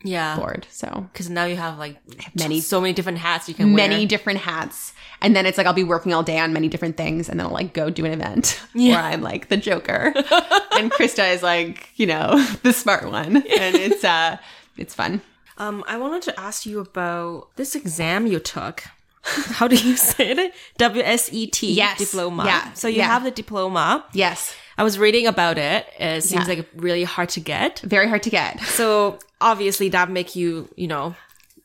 yeah. 0.03 0.35
bored. 0.37 0.65
So 0.69 1.07
Because 1.11 1.29
now 1.29 1.45
you 1.45 1.55
have 1.55 1.77
like 1.77 1.97
Many- 2.35 2.61
so 2.61 2.81
many 2.81 2.93
different 2.93 3.17
hats 3.19 3.47
you 3.49 3.55
can 3.55 3.75
many 3.75 3.97
wear. 3.99 4.05
different 4.07 4.39
hats. 4.39 4.93
And 5.21 5.35
then 5.35 5.45
it's 5.45 5.57
like 5.57 5.67
I'll 5.67 5.73
be 5.73 5.83
working 5.83 6.13
all 6.13 6.23
day 6.23 6.39
on 6.39 6.51
many 6.53 6.67
different 6.67 6.97
things 6.97 7.29
and 7.29 7.39
then 7.39 7.45
I'll 7.47 7.53
like 7.53 7.73
go 7.73 7.89
do 7.89 8.05
an 8.05 8.11
event 8.11 8.59
Yeah. 8.73 8.95
where 8.95 9.03
I'm 9.03 9.21
like 9.21 9.49
the 9.49 9.57
Joker. 9.57 10.13
and 10.77 10.91
Krista 10.91 11.33
is 11.33 11.43
like, 11.43 11.89
you 11.95 12.07
know, 12.07 12.43
the 12.63 12.73
smart 12.73 13.09
one. 13.11 13.37
And 13.37 13.75
it's 13.75 14.03
uh 14.03 14.37
it's 14.77 14.95
fun. 14.95 15.21
Um, 15.57 15.83
I 15.87 15.97
wanted 15.97 16.23
to 16.23 16.39
ask 16.39 16.65
you 16.65 16.79
about 16.79 17.49
this 17.55 17.75
exam 17.75 18.25
you 18.25 18.39
took. 18.39 18.83
How 19.23 19.67
do 19.67 19.75
you 19.75 19.95
say 19.95 20.31
it? 20.31 20.53
WSET 20.79 21.75
Yes. 21.75 21.99
diploma. 21.99 22.45
Yeah. 22.45 22.73
So 22.73 22.87
you 22.87 22.97
Yeah. 22.97 23.07
have 23.07 23.23
the 23.23 23.29
diploma. 23.29 24.03
Yes. 24.13 24.55
I 24.78 24.84
was 24.84 24.97
reading 24.99 25.28
about 25.28 25.57
it. 25.57 25.86
It 25.99 26.24
seems 26.24 26.47
Yeah. 26.47 26.55
like 26.55 26.67
really 26.76 27.03
hard 27.03 27.30
to 27.30 27.39
get. 27.39 27.80
Very 27.80 28.07
hard 28.07 28.24
to 28.24 28.30
get. 28.30 28.59
So 28.61 29.19
obviously 29.39 29.89
that 29.89 30.09
make 30.09 30.36
you, 30.36 30.69
you 30.76 30.88
know, 30.88 31.15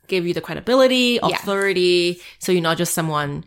give 0.08 0.26
you 0.26 0.34
the 0.34 0.40
credibility, 0.40 1.18
Yeah. 1.22 1.36
authority. 1.36 2.20
So 2.38 2.52
you're 2.52 2.62
not 2.62 2.78
just 2.78 2.94
someone 2.94 3.44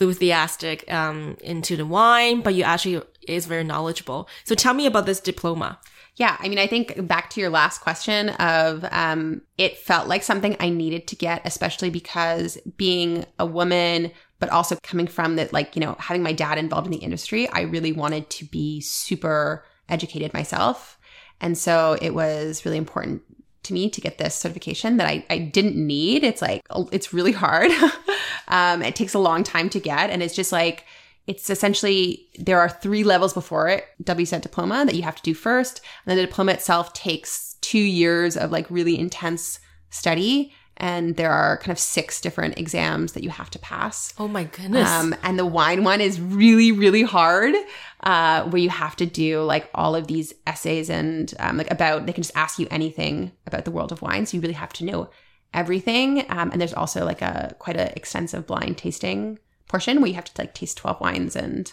enthusiastic 0.00 0.90
um, 0.92 1.36
into 1.40 1.76
the 1.76 1.86
wine, 1.86 2.40
but 2.42 2.54
you 2.54 2.62
actually 2.62 3.02
is 3.28 3.46
very 3.46 3.64
knowledgeable. 3.64 4.28
So 4.44 4.54
tell 4.54 4.74
me 4.74 4.86
about 4.86 5.06
this 5.06 5.20
diploma. 5.20 5.78
Yeah, 6.16 6.36
I 6.40 6.48
mean, 6.48 6.58
I 6.58 6.66
think 6.66 7.06
back 7.06 7.28
to 7.30 7.40
your 7.42 7.50
last 7.50 7.82
question 7.82 8.30
of 8.30 8.86
um, 8.90 9.42
it 9.58 9.76
felt 9.76 10.08
like 10.08 10.22
something 10.22 10.56
I 10.60 10.70
needed 10.70 11.06
to 11.08 11.16
get, 11.16 11.42
especially 11.44 11.90
because 11.90 12.56
being 12.78 13.26
a 13.38 13.44
woman, 13.44 14.12
but 14.38 14.50
also 14.50 14.76
coming 14.82 15.06
from 15.06 15.36
that, 15.36 15.52
like, 15.52 15.76
you 15.76 15.80
know, 15.80 15.96
having 15.98 16.22
my 16.22 16.32
dad 16.32 16.58
involved 16.58 16.86
in 16.86 16.92
the 16.92 16.98
industry, 16.98 17.48
I 17.48 17.62
really 17.62 17.92
wanted 17.92 18.28
to 18.30 18.44
be 18.44 18.80
super 18.80 19.64
educated 19.88 20.34
myself. 20.34 20.98
And 21.40 21.56
so 21.56 21.96
it 22.00 22.14
was 22.14 22.64
really 22.64 22.76
important 22.76 23.22
to 23.64 23.74
me 23.74 23.90
to 23.90 24.00
get 24.00 24.18
this 24.18 24.34
certification 24.34 24.96
that 24.96 25.06
I, 25.06 25.24
I 25.28 25.38
didn't 25.38 25.76
need. 25.76 26.24
It's 26.24 26.42
like, 26.42 26.62
it's 26.92 27.12
really 27.12 27.32
hard. 27.32 27.70
um, 28.48 28.82
it 28.82 28.96
takes 28.96 29.14
a 29.14 29.18
long 29.18 29.42
time 29.42 29.68
to 29.70 29.80
get. 29.80 30.10
And 30.10 30.22
it's 30.22 30.34
just 30.34 30.52
like, 30.52 30.84
it's 31.26 31.50
essentially 31.50 32.28
there 32.38 32.60
are 32.60 32.68
three 32.68 33.02
levels 33.02 33.34
before 33.34 33.68
it 33.68 33.84
WSET 34.04 34.42
diploma 34.42 34.84
that 34.86 34.94
you 34.94 35.02
have 35.02 35.16
to 35.16 35.22
do 35.22 35.34
first. 35.34 35.80
And 36.04 36.10
then 36.10 36.16
the 36.16 36.26
diploma 36.26 36.52
itself 36.52 36.92
takes 36.92 37.54
two 37.60 37.78
years 37.78 38.36
of 38.36 38.52
like 38.52 38.70
really 38.70 38.98
intense 38.98 39.58
study. 39.90 40.52
And 40.78 41.16
there 41.16 41.32
are 41.32 41.56
kind 41.56 41.70
of 41.72 41.78
six 41.78 42.20
different 42.20 42.58
exams 42.58 43.12
that 43.12 43.24
you 43.24 43.30
have 43.30 43.48
to 43.50 43.58
pass. 43.58 44.12
Oh 44.18 44.28
my 44.28 44.44
goodness. 44.44 44.90
Um, 44.90 45.14
and 45.22 45.38
the 45.38 45.46
wine 45.46 45.84
one 45.84 46.02
is 46.02 46.20
really, 46.20 46.70
really 46.70 47.02
hard, 47.02 47.54
uh, 48.02 48.44
where 48.44 48.60
you 48.60 48.68
have 48.68 48.94
to 48.96 49.06
do 49.06 49.42
like 49.42 49.70
all 49.74 49.94
of 49.94 50.06
these 50.06 50.34
essays 50.46 50.90
and 50.90 51.32
um, 51.38 51.56
like 51.56 51.70
about, 51.70 52.04
they 52.04 52.12
can 52.12 52.22
just 52.22 52.36
ask 52.36 52.58
you 52.58 52.66
anything 52.70 53.32
about 53.46 53.64
the 53.64 53.70
world 53.70 53.90
of 53.90 54.02
wine. 54.02 54.26
So 54.26 54.36
you 54.36 54.42
really 54.42 54.52
have 54.54 54.72
to 54.74 54.84
know 54.84 55.08
everything. 55.54 56.26
Um, 56.30 56.50
and 56.52 56.60
there's 56.60 56.74
also 56.74 57.06
like 57.06 57.22
a 57.22 57.54
quite 57.58 57.76
an 57.78 57.92
extensive 57.96 58.46
blind 58.46 58.76
tasting 58.76 59.38
portion 59.68 60.00
where 60.00 60.08
you 60.08 60.14
have 60.14 60.26
to 60.26 60.42
like 60.42 60.52
taste 60.54 60.76
12 60.76 61.00
wines 61.00 61.34
and 61.36 61.72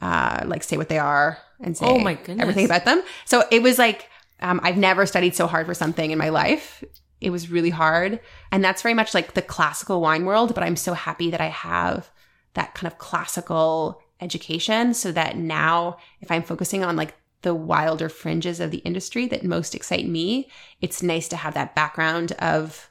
uh, 0.00 0.42
like 0.44 0.62
say 0.64 0.76
what 0.76 0.88
they 0.88 0.98
are 0.98 1.38
and 1.60 1.76
say 1.76 1.86
Oh 1.86 1.98
my 1.98 2.14
goodness. 2.14 2.40
everything 2.40 2.64
about 2.64 2.84
them. 2.84 3.02
So 3.24 3.44
it 3.52 3.62
was 3.62 3.78
like, 3.78 4.08
um, 4.40 4.60
I've 4.62 4.76
never 4.76 5.06
studied 5.06 5.34
so 5.34 5.46
hard 5.46 5.66
for 5.66 5.74
something 5.74 6.10
in 6.10 6.18
my 6.18 6.28
life. 6.28 6.82
It 7.20 7.30
was 7.30 7.50
really 7.50 7.70
hard. 7.70 8.20
And 8.52 8.62
that's 8.62 8.82
very 8.82 8.94
much 8.94 9.14
like 9.14 9.34
the 9.34 9.42
classical 9.42 10.00
wine 10.00 10.24
world, 10.24 10.54
but 10.54 10.64
I'm 10.64 10.76
so 10.76 10.94
happy 10.94 11.30
that 11.30 11.40
I 11.40 11.48
have 11.48 12.10
that 12.54 12.74
kind 12.74 12.90
of 12.90 12.98
classical 12.98 14.02
education 14.20 14.94
so 14.94 15.12
that 15.12 15.36
now 15.36 15.96
if 16.20 16.30
I'm 16.30 16.42
focusing 16.42 16.84
on 16.84 16.96
like 16.96 17.14
the 17.42 17.54
wilder 17.54 18.08
fringes 18.08 18.60
of 18.60 18.70
the 18.70 18.78
industry 18.78 19.26
that 19.26 19.44
most 19.44 19.74
excite 19.74 20.08
me. 20.08 20.50
It's 20.80 21.02
nice 21.02 21.28
to 21.28 21.36
have 21.36 21.54
that 21.54 21.74
background 21.74 22.32
of 22.32 22.90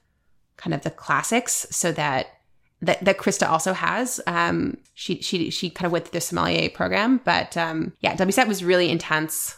kind 0.56 0.74
of 0.74 0.82
the 0.82 0.92
classics 0.92 1.68
so 1.70 1.92
that 1.94 2.28
that, 2.80 3.04
that 3.06 3.18
Krista 3.18 3.50
also 3.50 3.74
has. 3.74 4.22
Um, 4.28 4.78
she 4.94 5.20
she 5.22 5.50
she 5.50 5.70
kind 5.70 5.88
of 5.88 5.92
went 5.92 6.06
through 6.06 6.20
the 6.20 6.22
sommelier 6.22 6.70
program, 6.70 7.20
but 7.24 7.58
um, 7.58 7.94
yeah, 8.02 8.16
WSET 8.16 8.48
was 8.48 8.64
really 8.64 8.90
intense 8.90 9.58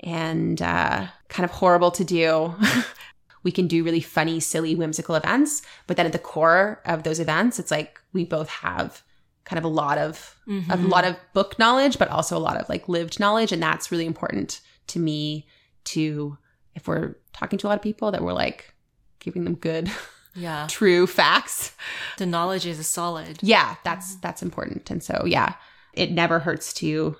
and 0.00 0.62
uh, 0.62 1.06
kind 1.28 1.44
of 1.44 1.50
horrible 1.50 1.90
to 1.90 2.04
do. 2.04 2.54
we 3.42 3.52
can 3.52 3.66
do 3.66 3.84
really 3.84 4.00
funny, 4.00 4.40
silly, 4.40 4.74
whimsical 4.74 5.14
events, 5.14 5.62
but 5.86 5.96
then 5.96 6.06
at 6.06 6.12
the 6.12 6.18
core 6.18 6.80
of 6.84 7.02
those 7.02 7.20
events, 7.20 7.58
it's 7.58 7.70
like 7.70 8.00
we 8.12 8.24
both 8.24 8.48
have 8.48 9.02
kind 9.44 9.58
of 9.58 9.64
a 9.64 9.68
lot 9.68 9.98
of 9.98 10.38
mm-hmm. 10.46 10.70
a 10.70 10.76
lot 10.76 11.04
of 11.04 11.16
book 11.32 11.58
knowledge, 11.58 11.98
but 11.98 12.08
also 12.08 12.36
a 12.36 12.40
lot 12.40 12.56
of 12.56 12.68
like 12.68 12.88
lived 12.88 13.18
knowledge, 13.18 13.52
and 13.52 13.62
that's 13.62 13.90
really 13.90 14.06
important 14.06 14.60
to 14.88 14.98
me. 14.98 15.46
To 15.84 16.38
if 16.74 16.86
we're 16.86 17.16
talking 17.32 17.58
to 17.58 17.66
a 17.66 17.68
lot 17.68 17.76
of 17.76 17.82
people, 17.82 18.12
that 18.12 18.22
we're 18.22 18.32
like 18.32 18.74
giving 19.18 19.44
them 19.44 19.54
good 19.54 19.90
yeah 20.34 20.66
true 20.70 21.06
facts 21.06 21.74
the 22.18 22.26
knowledge 22.26 22.66
is 22.66 22.84
solid 22.86 23.38
yeah 23.42 23.76
that's 23.84 24.16
that's 24.16 24.42
important 24.42 24.90
and 24.90 25.02
so 25.02 25.24
yeah 25.26 25.54
it 25.92 26.10
never 26.10 26.38
hurts 26.38 26.72
to 26.72 27.16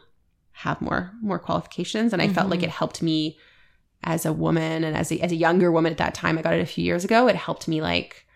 have 0.52 0.80
more 0.80 1.12
more 1.20 1.38
qualifications 1.38 2.12
and 2.12 2.22
i 2.22 2.26
mm-hmm. 2.26 2.34
felt 2.34 2.48
like 2.48 2.60
mm-hmm. 2.60 2.66
it 2.66 2.70
helped 2.70 3.02
me 3.02 3.38
as 4.04 4.26
a 4.26 4.32
woman 4.32 4.84
and 4.84 4.96
as 4.96 5.10
a, 5.12 5.20
as 5.20 5.32
a 5.32 5.36
younger 5.36 5.70
woman 5.70 5.92
at 5.92 5.98
that 5.98 6.14
time 6.14 6.38
i 6.38 6.42
got 6.42 6.54
it 6.54 6.60
a 6.60 6.66
few 6.66 6.84
years 6.84 7.04
ago 7.04 7.28
it 7.28 7.36
helped 7.36 7.68
me 7.68 7.80
like 7.80 8.26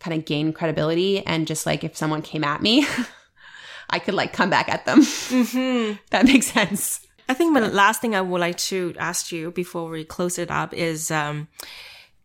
kind 0.00 0.16
of 0.16 0.24
gain 0.24 0.52
credibility 0.52 1.24
and 1.26 1.46
just 1.46 1.66
like 1.66 1.84
if 1.84 1.96
someone 1.96 2.22
came 2.22 2.44
at 2.44 2.62
me 2.62 2.86
i 3.90 3.98
could 3.98 4.14
like 4.14 4.32
come 4.32 4.50
back 4.50 4.68
at 4.68 4.84
them 4.86 5.00
mm-hmm. 5.00 5.96
that 6.10 6.24
makes 6.24 6.46
sense 6.46 7.00
i 7.28 7.34
think 7.34 7.54
the 7.54 7.68
last 7.68 8.00
thing 8.00 8.14
i 8.14 8.20
would 8.20 8.40
like 8.40 8.56
to 8.56 8.94
ask 8.98 9.32
you 9.32 9.50
before 9.50 9.88
we 9.88 10.04
close 10.04 10.38
it 10.38 10.50
up 10.50 10.72
is 10.74 11.10
um 11.10 11.48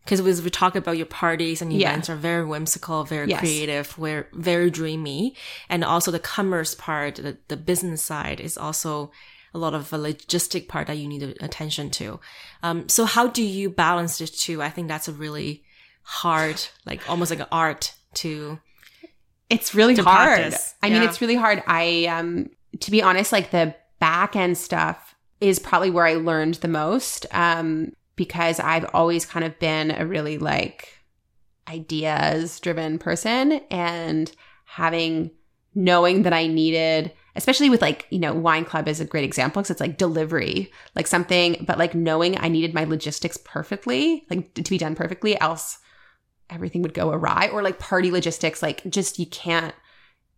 because 0.04 0.20
as 0.20 0.42
we 0.42 0.50
talk 0.50 0.76
about 0.76 0.96
your 0.96 1.06
parties 1.06 1.62
and 1.62 1.72
events 1.72 2.08
yeah. 2.08 2.14
are 2.14 2.18
very 2.18 2.44
whimsical, 2.44 3.04
very 3.04 3.28
yes. 3.30 3.40
creative, 3.40 3.86
very, 3.92 4.24
very 4.34 4.70
dreamy. 4.70 5.34
And 5.70 5.82
also 5.82 6.10
the 6.10 6.18
commerce 6.18 6.74
part, 6.74 7.16
the, 7.16 7.38
the 7.48 7.56
business 7.56 8.02
side 8.02 8.38
is 8.38 8.58
also 8.58 9.10
a 9.54 9.58
lot 9.58 9.74
of 9.74 9.92
a 9.92 9.98
logistic 9.98 10.68
part 10.68 10.88
that 10.88 10.98
you 10.98 11.08
need 11.08 11.22
attention 11.40 11.90
to. 11.90 12.20
Um, 12.62 12.88
so 12.88 13.04
how 13.04 13.28
do 13.28 13.42
you 13.42 13.70
balance 13.70 14.18
the 14.18 14.26
two? 14.26 14.60
I 14.60 14.70
think 14.70 14.88
that's 14.88 15.08
a 15.08 15.12
really 15.12 15.64
hard, 16.02 16.60
like 16.84 17.08
almost 17.08 17.30
like 17.30 17.40
an 17.40 17.46
art 17.52 17.94
to. 18.14 18.58
It's 19.48 19.74
really 19.74 19.94
hard. 19.94 20.38
Practice. 20.38 20.74
I 20.82 20.88
yeah. 20.88 20.98
mean, 20.98 21.08
it's 21.08 21.20
really 21.20 21.36
hard. 21.36 21.62
I, 21.66 22.06
um, 22.06 22.50
to 22.80 22.90
be 22.90 23.02
honest, 23.02 23.30
like 23.32 23.50
the 23.50 23.74
back 24.00 24.36
end 24.36 24.58
stuff 24.58 25.14
is 25.40 25.58
probably 25.58 25.90
where 25.90 26.06
I 26.06 26.14
learned 26.14 26.54
the 26.54 26.68
most. 26.68 27.26
Um, 27.30 27.92
because 28.16 28.60
I've 28.60 28.86
always 28.94 29.26
kind 29.26 29.44
of 29.44 29.58
been 29.58 29.90
a 29.90 30.06
really 30.06 30.38
like 30.38 30.88
ideas 31.68 32.60
driven 32.60 32.98
person 32.98 33.60
and 33.70 34.30
having 34.64 35.30
knowing 35.74 36.22
that 36.22 36.32
I 36.32 36.46
needed 36.46 37.12
especially 37.36 37.70
with 37.70 37.82
like 37.82 38.06
you 38.10 38.18
know 38.18 38.34
wine 38.34 38.64
club 38.64 38.88
is 38.88 39.00
a 39.00 39.04
great 39.04 39.24
example 39.24 39.60
because 39.60 39.70
it's 39.70 39.80
like 39.80 39.98
delivery 39.98 40.70
like 40.94 41.06
something 41.06 41.64
but 41.66 41.78
like 41.78 41.94
knowing 41.94 42.38
i 42.38 42.48
needed 42.48 42.74
my 42.74 42.84
logistics 42.84 43.36
perfectly 43.44 44.24
like 44.30 44.52
to 44.54 44.62
be 44.62 44.78
done 44.78 44.94
perfectly 44.94 45.38
else 45.40 45.78
everything 46.50 46.82
would 46.82 46.94
go 46.94 47.10
awry 47.10 47.48
or 47.52 47.62
like 47.62 47.78
party 47.78 48.10
logistics 48.10 48.62
like 48.62 48.82
just 48.88 49.18
you 49.18 49.26
can't 49.26 49.74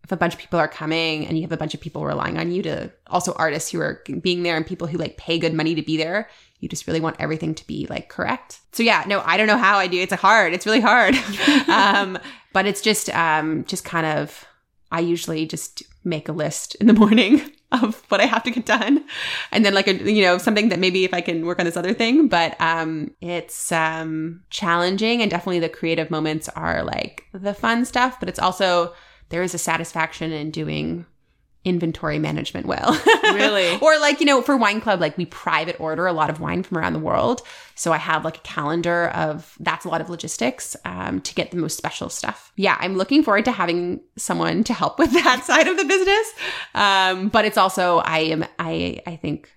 if 0.03 0.11
a 0.11 0.17
bunch 0.17 0.33
of 0.33 0.39
people 0.39 0.59
are 0.59 0.69
coming 0.69 1.27
and 1.27 1.37
you 1.37 1.43
have 1.43 1.51
a 1.51 1.57
bunch 1.57 1.73
of 1.73 1.81
people 1.81 2.05
relying 2.05 2.37
on 2.37 2.51
you 2.51 2.61
to 2.61 2.91
also 3.07 3.33
artists 3.33 3.71
who 3.71 3.81
are 3.81 4.01
being 4.21 4.43
there 4.43 4.55
and 4.55 4.65
people 4.65 4.87
who 4.87 4.97
like 4.97 5.17
pay 5.17 5.37
good 5.37 5.53
money 5.53 5.75
to 5.75 5.81
be 5.81 5.97
there 5.97 6.29
you 6.59 6.67
just 6.67 6.87
really 6.87 6.99
want 6.99 7.17
everything 7.19 7.53
to 7.55 7.67
be 7.67 7.85
like 7.89 8.09
correct. 8.09 8.59
So 8.71 8.83
yeah, 8.83 9.03
no, 9.07 9.21
I 9.23 9.37
don't 9.37 9.47
know 9.47 9.57
how 9.57 9.77
I 9.77 9.87
do. 9.87 10.01
It's 10.01 10.13
hard. 10.13 10.53
It's 10.53 10.65
really 10.65 10.79
hard. 10.79 11.15
um, 11.67 12.17
but 12.53 12.65
it's 12.65 12.81
just, 12.81 13.09
um, 13.11 13.63
just 13.65 13.85
kind 13.85 14.05
of, 14.05 14.46
I 14.91 15.01
usually 15.01 15.45
just 15.45 15.83
make 16.03 16.29
a 16.29 16.33
list 16.33 16.75
in 16.75 16.87
the 16.87 16.93
morning 16.93 17.41
of 17.71 18.01
what 18.09 18.21
I 18.21 18.25
have 18.25 18.43
to 18.43 18.51
get 18.51 18.65
done. 18.65 19.03
And 19.51 19.65
then 19.65 19.73
like 19.73 19.87
a, 19.87 19.93
you 20.11 20.23
know, 20.23 20.37
something 20.37 20.69
that 20.69 20.79
maybe 20.79 21.03
if 21.03 21.13
I 21.13 21.21
can 21.21 21.45
work 21.45 21.59
on 21.59 21.65
this 21.65 21.77
other 21.77 21.93
thing, 21.93 22.27
but, 22.27 22.59
um, 22.61 23.11
it's, 23.21 23.71
um, 23.71 24.43
challenging 24.49 25.21
and 25.21 25.29
definitely 25.29 25.59
the 25.59 25.69
creative 25.69 26.09
moments 26.09 26.47
are 26.49 26.83
like 26.83 27.25
the 27.33 27.53
fun 27.53 27.83
stuff, 27.83 28.19
but 28.19 28.29
it's 28.29 28.39
also, 28.39 28.93
there 29.29 29.43
is 29.43 29.53
a 29.53 29.57
satisfaction 29.57 30.31
in 30.31 30.51
doing 30.51 31.05
inventory 31.67 32.17
management 32.17 32.65
well. 32.65 32.99
really? 33.23 33.77
or 33.81 33.99
like, 33.99 34.21
you 34.21 34.25
know, 34.25 34.41
for 34.41 34.55
wine 34.55 34.79
club, 34.79 35.01
like 35.01 35.17
we 35.17 35.25
private 35.25 35.77
order 35.79 36.07
a 36.07 36.13
lot 36.13 36.29
of 36.29 36.39
wine 36.39 36.63
from 36.63 36.77
around 36.77 36.93
the 36.93 36.99
world. 36.99 37.41
So 37.75 37.91
I 37.91 37.97
have 37.97 38.23
like 38.23 38.37
a 38.37 38.41
calendar 38.41 39.09
of 39.09 39.53
that's 39.59 39.83
a 39.83 39.89
lot 39.89 39.99
of 39.99 40.09
logistics 40.09 40.77
um, 40.85 41.19
to 41.21 41.35
get 41.35 41.51
the 41.51 41.57
most 41.57 41.75
special 41.75 42.09
stuff. 42.09 42.53
Yeah, 42.55 42.77
I'm 42.79 42.95
looking 42.95 43.21
forward 43.21 43.45
to 43.45 43.51
having 43.51 43.99
someone 44.17 44.63
to 44.63 44.73
help 44.73 44.97
with 44.97 45.11
that 45.23 45.43
side 45.43 45.67
of 45.67 45.75
the 45.75 45.83
business. 45.83 46.33
Um, 46.73 47.27
but 47.27 47.43
it's 47.43 47.57
also 47.57 47.97
I 47.97 48.19
am 48.19 48.45
I 48.57 49.01
I 49.05 49.17
think 49.17 49.51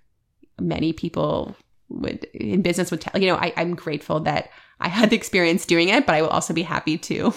many 0.58 0.92
people 0.92 1.56
would 1.88 2.24
in 2.34 2.62
business 2.62 2.90
would 2.90 3.00
tell 3.00 3.20
you 3.20 3.28
know 3.28 3.36
I, 3.36 3.52
I'm 3.56 3.74
grateful 3.74 4.20
that 4.20 4.50
I 4.80 4.88
had 4.88 5.11
the 5.11 5.16
experience 5.16 5.64
doing 5.64 5.88
it, 5.88 6.06
but 6.06 6.14
I 6.14 6.22
will 6.22 6.28
also 6.28 6.52
be 6.52 6.62
happy 6.62 6.98
to 6.98 7.32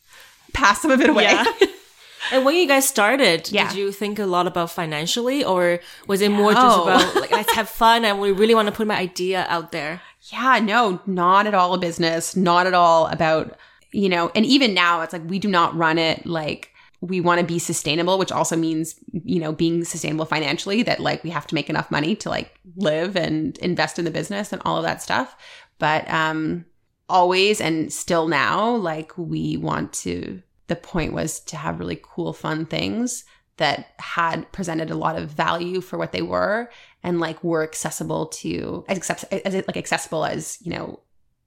pass 0.52 0.82
some 0.82 0.90
of 0.90 1.00
it 1.00 1.10
away. 1.10 1.24
Yeah. 1.24 1.44
And 2.32 2.44
when 2.44 2.56
you 2.56 2.66
guys 2.66 2.88
started, 2.88 3.50
yeah. 3.50 3.68
did 3.68 3.76
you 3.76 3.92
think 3.92 4.18
a 4.18 4.26
lot 4.26 4.46
about 4.46 4.70
financially 4.70 5.44
or 5.44 5.80
was 6.06 6.20
it 6.20 6.30
more 6.30 6.52
just 6.52 6.82
about 6.82 7.14
like 7.16 7.30
let's 7.30 7.54
have 7.54 7.68
fun 7.68 8.04
and 8.04 8.20
we 8.20 8.32
really 8.32 8.54
want 8.54 8.66
to 8.66 8.72
put 8.72 8.86
my 8.86 8.96
idea 8.96 9.46
out 9.48 9.72
there? 9.72 10.00
Yeah, 10.32 10.58
no, 10.60 11.00
not 11.06 11.46
at 11.46 11.54
all 11.54 11.74
a 11.74 11.78
business, 11.78 12.34
not 12.34 12.66
at 12.66 12.74
all 12.74 13.06
about, 13.06 13.56
you 13.92 14.08
know, 14.08 14.30
and 14.34 14.44
even 14.44 14.74
now 14.74 15.02
it's 15.02 15.12
like 15.12 15.28
we 15.28 15.38
do 15.38 15.48
not 15.48 15.76
run 15.76 15.98
it 15.98 16.26
like 16.26 16.72
we 17.00 17.20
want 17.20 17.40
to 17.40 17.46
be 17.46 17.58
sustainable, 17.58 18.18
which 18.18 18.32
also 18.32 18.56
means, 18.56 18.96
you 19.12 19.38
know, 19.38 19.52
being 19.52 19.84
sustainable 19.84 20.24
financially 20.24 20.82
that 20.82 20.98
like 20.98 21.22
we 21.22 21.30
have 21.30 21.46
to 21.46 21.54
make 21.54 21.70
enough 21.70 21.90
money 21.90 22.16
to 22.16 22.28
like 22.28 22.58
live 22.76 23.16
and 23.16 23.58
invest 23.58 23.98
in 23.98 24.04
the 24.04 24.10
business 24.10 24.52
and 24.52 24.62
all 24.64 24.76
of 24.76 24.82
that 24.82 25.02
stuff. 25.02 25.36
But 25.78 26.10
um 26.10 26.64
always 27.08 27.60
and 27.60 27.92
still 27.92 28.26
now 28.26 28.74
like 28.74 29.16
we 29.16 29.56
want 29.56 29.92
to 29.92 30.42
the 30.68 30.76
point 30.76 31.12
was 31.12 31.40
to 31.40 31.56
have 31.56 31.78
really 31.78 32.00
cool, 32.02 32.32
fun 32.32 32.66
things 32.66 33.24
that 33.56 33.94
had 33.98 34.50
presented 34.52 34.90
a 34.90 34.96
lot 34.96 35.16
of 35.16 35.30
value 35.30 35.80
for 35.80 35.96
what 35.98 36.12
they 36.12 36.22
were 36.22 36.70
and 37.02 37.20
like 37.20 37.42
were 37.42 37.62
accessible 37.62 38.26
to 38.26 38.84
as, 38.88 39.24
as 39.30 39.54
like 39.54 39.76
accessible 39.76 40.24
as 40.24 40.58
you 40.60 40.70
know 40.70 41.00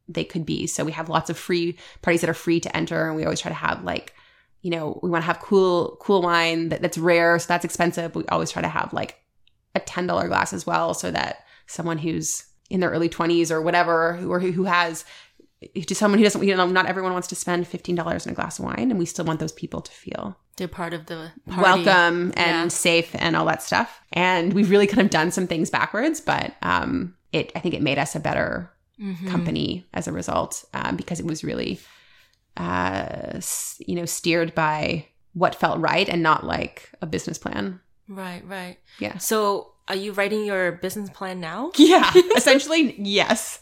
they 0.07 0.23
could 0.23 0.45
be. 0.45 0.65
So 0.65 0.83
we 0.83 0.91
have 0.93 1.09
lots 1.09 1.29
of 1.29 1.37
free 1.37 1.77
parties 2.01 2.21
that 2.21 2.29
are 2.29 2.35
free 2.35 2.59
to 2.61 2.75
enter 2.75 3.07
and 3.07 3.15
we 3.15 3.23
always 3.23 3.41
try 3.41 3.49
to 3.49 3.55
have 3.55 3.83
like 3.83 4.15
you 4.61 4.71
know 4.71 4.99
we 5.03 5.09
want 5.09 5.21
to 5.21 5.27
have 5.27 5.39
cool 5.39 5.97
cool 6.01 6.21
wine 6.23 6.69
that, 6.69 6.81
that's 6.81 6.97
rare 6.97 7.37
so 7.37 7.47
that's 7.47 7.65
expensive. 7.65 8.15
We 8.15 8.25
always 8.27 8.51
try 8.51 8.61
to 8.61 8.67
have 8.67 8.91
like 8.91 9.19
a 9.75 9.79
$10 9.79 10.07
glass 10.27 10.51
as 10.51 10.65
well 10.65 10.95
so 10.95 11.11
that 11.11 11.45
someone 11.67 11.99
who's 11.99 12.45
in 12.71 12.79
their 12.79 12.89
early 12.89 13.09
20s 13.09 13.51
or 13.51 13.61
whatever 13.61 14.19
or 14.27 14.39
who, 14.39 14.51
who 14.51 14.63
has 14.63 15.05
to 15.61 15.95
someone 15.95 16.19
who 16.19 16.23
doesn't, 16.23 16.43
you 16.43 16.55
know, 16.55 16.67
not 16.67 16.85
everyone 16.85 17.11
wants 17.11 17.27
to 17.27 17.35
spend 17.35 17.65
$15 17.65 18.25
in 18.25 18.31
a 18.31 18.35
glass 18.35 18.59
of 18.59 18.65
wine. 18.65 18.91
And 18.91 18.97
we 18.97 19.05
still 19.05 19.25
want 19.25 19.39
those 19.39 19.51
people 19.51 19.81
to 19.81 19.91
feel 19.91 20.37
they're 20.57 20.67
part 20.67 20.93
of 20.93 21.05
the 21.07 21.31
party. 21.49 21.61
welcome 21.61 22.33
and 22.35 22.65
yeah. 22.65 22.67
safe 22.69 23.13
and 23.15 23.35
all 23.35 23.45
that 23.45 23.61
stuff. 23.61 24.01
And 24.13 24.53
we've 24.53 24.69
really 24.69 24.87
kind 24.87 25.01
of 25.01 25.09
done 25.09 25.31
some 25.31 25.47
things 25.47 25.69
backwards, 25.69 26.21
but 26.21 26.53
um, 26.61 27.15
it, 27.33 27.51
I 27.55 27.59
think 27.59 27.75
it 27.75 27.81
made 27.81 27.97
us 27.97 28.15
a 28.15 28.19
better 28.19 28.71
mm-hmm. 28.99 29.29
company 29.29 29.85
as 29.93 30.07
a 30.07 30.13
result 30.13 30.63
um, 30.73 30.95
because 30.95 31.19
it 31.19 31.25
was 31.25 31.43
really, 31.43 31.79
uh, 32.55 33.39
you 33.79 33.95
know, 33.95 34.05
steered 34.05 34.55
by 34.55 35.05
what 35.33 35.55
felt 35.55 35.79
right 35.79 36.07
and 36.07 36.23
not 36.23 36.45
like 36.45 36.89
a 37.01 37.05
business 37.05 37.37
plan. 37.37 37.81
Right, 38.07 38.45
right. 38.47 38.77
Yeah. 38.99 39.17
So 39.17 39.73
are 39.89 39.95
you 39.95 40.13
writing 40.13 40.45
your 40.45 40.73
business 40.73 41.09
plan 41.09 41.39
now? 41.41 41.71
Yeah, 41.75 42.11
essentially, 42.35 42.95
yes 42.97 43.59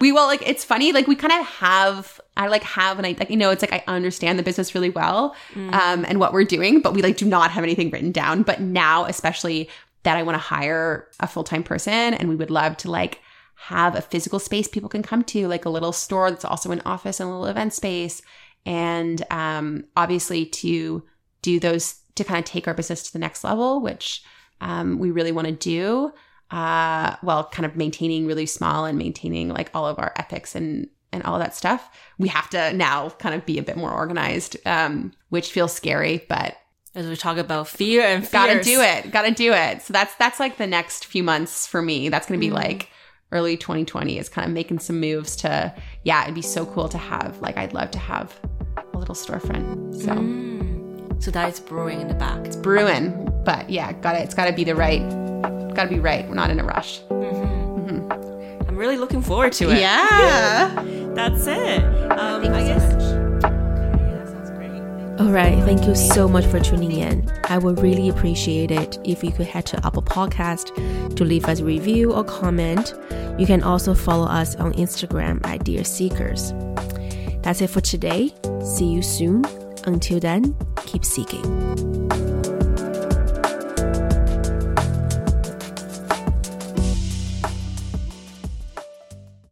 we 0.00 0.12
will 0.12 0.26
like 0.26 0.42
it's 0.46 0.64
funny 0.64 0.92
like 0.92 1.06
we 1.06 1.16
kind 1.16 1.32
of 1.32 1.46
have 1.46 2.20
I 2.36 2.48
like 2.48 2.62
have 2.64 2.98
and 2.98 3.06
I 3.06 3.14
like 3.18 3.30
you 3.30 3.36
know 3.36 3.50
it's 3.50 3.62
like 3.62 3.72
I 3.72 3.82
understand 3.86 4.38
the 4.38 4.42
business 4.42 4.74
really 4.74 4.90
well 4.90 5.34
mm. 5.54 5.72
um 5.72 6.04
and 6.06 6.18
what 6.18 6.32
we're 6.32 6.44
doing 6.44 6.80
but 6.80 6.94
we 6.94 7.02
like 7.02 7.16
do 7.16 7.26
not 7.26 7.50
have 7.50 7.64
anything 7.64 7.90
written 7.90 8.12
down. 8.12 8.42
But 8.42 8.60
now 8.60 9.04
especially 9.04 9.68
that 10.02 10.16
I 10.16 10.22
want 10.22 10.34
to 10.34 10.40
hire 10.40 11.08
a 11.20 11.26
full-time 11.26 11.62
person 11.62 12.14
and 12.14 12.28
we 12.28 12.36
would 12.36 12.50
love 12.50 12.76
to 12.78 12.90
like 12.90 13.20
have 13.54 13.94
a 13.94 14.02
physical 14.02 14.38
space 14.38 14.68
people 14.68 14.88
can 14.88 15.02
come 15.02 15.22
to 15.24 15.48
like 15.48 15.64
a 15.64 15.70
little 15.70 15.92
store 15.92 16.30
that's 16.30 16.44
also 16.44 16.70
an 16.70 16.82
office 16.84 17.20
and 17.20 17.28
a 17.28 17.32
little 17.32 17.46
event 17.46 17.72
space. 17.72 18.20
And 18.66 19.24
um 19.30 19.84
obviously 19.96 20.46
to 20.46 21.02
do 21.42 21.60
those 21.60 22.00
to 22.16 22.24
kind 22.24 22.38
of 22.38 22.44
take 22.44 22.68
our 22.68 22.74
business 22.74 23.02
to 23.04 23.12
the 23.12 23.18
next 23.18 23.44
level 23.44 23.80
which 23.80 24.22
um, 24.60 24.98
we 24.98 25.10
really 25.10 25.32
want 25.32 25.46
to 25.46 25.52
do 25.52 26.12
uh, 26.54 27.16
well, 27.22 27.44
kind 27.50 27.66
of 27.66 27.74
maintaining 27.76 28.26
really 28.26 28.46
small 28.46 28.84
and 28.84 28.96
maintaining 28.96 29.48
like 29.48 29.70
all 29.74 29.86
of 29.86 29.98
our 29.98 30.12
ethics 30.16 30.54
and 30.54 30.88
and 31.12 31.22
all 31.24 31.38
that 31.38 31.54
stuff. 31.54 31.90
We 32.18 32.28
have 32.28 32.48
to 32.50 32.72
now 32.72 33.10
kind 33.10 33.34
of 33.34 33.44
be 33.46 33.58
a 33.58 33.62
bit 33.62 33.76
more 33.76 33.90
organized, 33.92 34.56
um, 34.66 35.12
which 35.28 35.50
feels 35.52 35.72
scary, 35.72 36.24
but 36.28 36.56
As 36.94 37.06
we 37.06 37.16
talk 37.16 37.36
about 37.38 37.66
fear 37.68 38.02
and 38.02 38.22
fears. 38.22 38.32
Gotta 38.32 38.62
do 38.62 38.80
it. 38.80 39.10
Gotta 39.12 39.30
do 39.32 39.52
it. 39.52 39.82
So 39.82 39.92
that's 39.92 40.14
that's 40.16 40.38
like 40.40 40.56
the 40.58 40.66
next 40.66 41.06
few 41.06 41.22
months 41.24 41.66
for 41.66 41.82
me. 41.82 42.08
That's 42.08 42.26
gonna 42.28 42.38
be 42.40 42.46
Mm-hmm. 42.46 42.56
like 42.56 42.88
early 43.32 43.56
2020 43.56 44.16
is 44.18 44.28
kind 44.28 44.46
of 44.46 44.52
making 44.54 44.78
some 44.78 45.00
moves 45.00 45.34
to 45.36 45.74
yeah, 46.04 46.22
it'd 46.22 46.34
be 46.36 46.42
so 46.42 46.64
cool 46.66 46.88
to 46.88 46.98
have 46.98 47.40
like 47.40 47.56
I'd 47.56 47.72
love 47.74 47.90
to 47.92 47.98
have 47.98 48.32
a 48.94 48.98
little 48.98 49.14
storefront. 49.16 49.94
So 50.02 50.12
Mm. 50.14 51.22
So 51.22 51.30
that 51.30 51.48
is 51.52 51.58
brewing 51.60 52.00
in 52.00 52.08
the 52.08 52.14
back. 52.14 52.44
It's 52.46 52.56
brewing. 52.56 53.06
But 53.44 53.70
yeah, 53.70 53.92
gotta 53.92 54.20
it's 54.22 54.34
gotta 54.34 54.52
be 54.52 54.64
the 54.64 54.74
right 54.74 55.02
gotta 55.74 55.90
be 55.90 56.00
right. 56.00 56.26
We're 56.28 56.34
not 56.34 56.50
in 56.50 56.60
a 56.60 56.64
rush. 56.64 57.00
I'm 57.10 58.76
really 58.76 58.96
looking 58.96 59.22
forward 59.22 59.52
to 59.54 59.70
it. 59.70 59.78
Yeah. 59.80 60.68
That's 61.14 61.46
it. 61.46 61.82
Um, 62.12 62.42
Thank 62.42 62.54
I 62.54 62.60
you 62.60 62.66
so 62.66 62.74
guess. 62.74 62.92
much. 62.92 63.02
Okay, 63.94 64.10
that 64.18 64.28
sounds 64.28 64.50
great. 64.50 65.20
All 65.20 65.30
right, 65.32 65.62
thank 65.64 65.86
you 65.86 65.94
so 65.94 66.26
much 66.26 66.44
for 66.46 66.58
tuning 66.58 66.90
in. 66.90 67.30
I 67.44 67.58
would 67.58 67.78
really 67.80 68.08
appreciate 68.08 68.72
it 68.72 68.98
if 69.04 69.22
you 69.22 69.30
could 69.30 69.46
head 69.46 69.64
to 69.66 69.86
Apple 69.86 70.02
Podcast 70.02 71.14
to 71.14 71.24
leave 71.24 71.44
us 71.44 71.60
a 71.60 71.64
review 71.64 72.12
or 72.12 72.24
comment. 72.24 72.94
You 73.38 73.46
can 73.46 73.62
also 73.62 73.94
follow 73.94 74.26
us 74.26 74.56
on 74.56 74.72
Instagram 74.72 75.44
at 75.46 75.62
Dear 75.62 75.84
Seekers. 75.84 76.52
That's 77.42 77.60
it 77.60 77.70
for 77.70 77.80
today. 77.80 78.32
See 78.64 78.86
you 78.86 79.02
soon. 79.02 79.44
Until 79.86 80.18
then, 80.18 80.56
keep 80.86 81.04
seeking. 81.04 81.42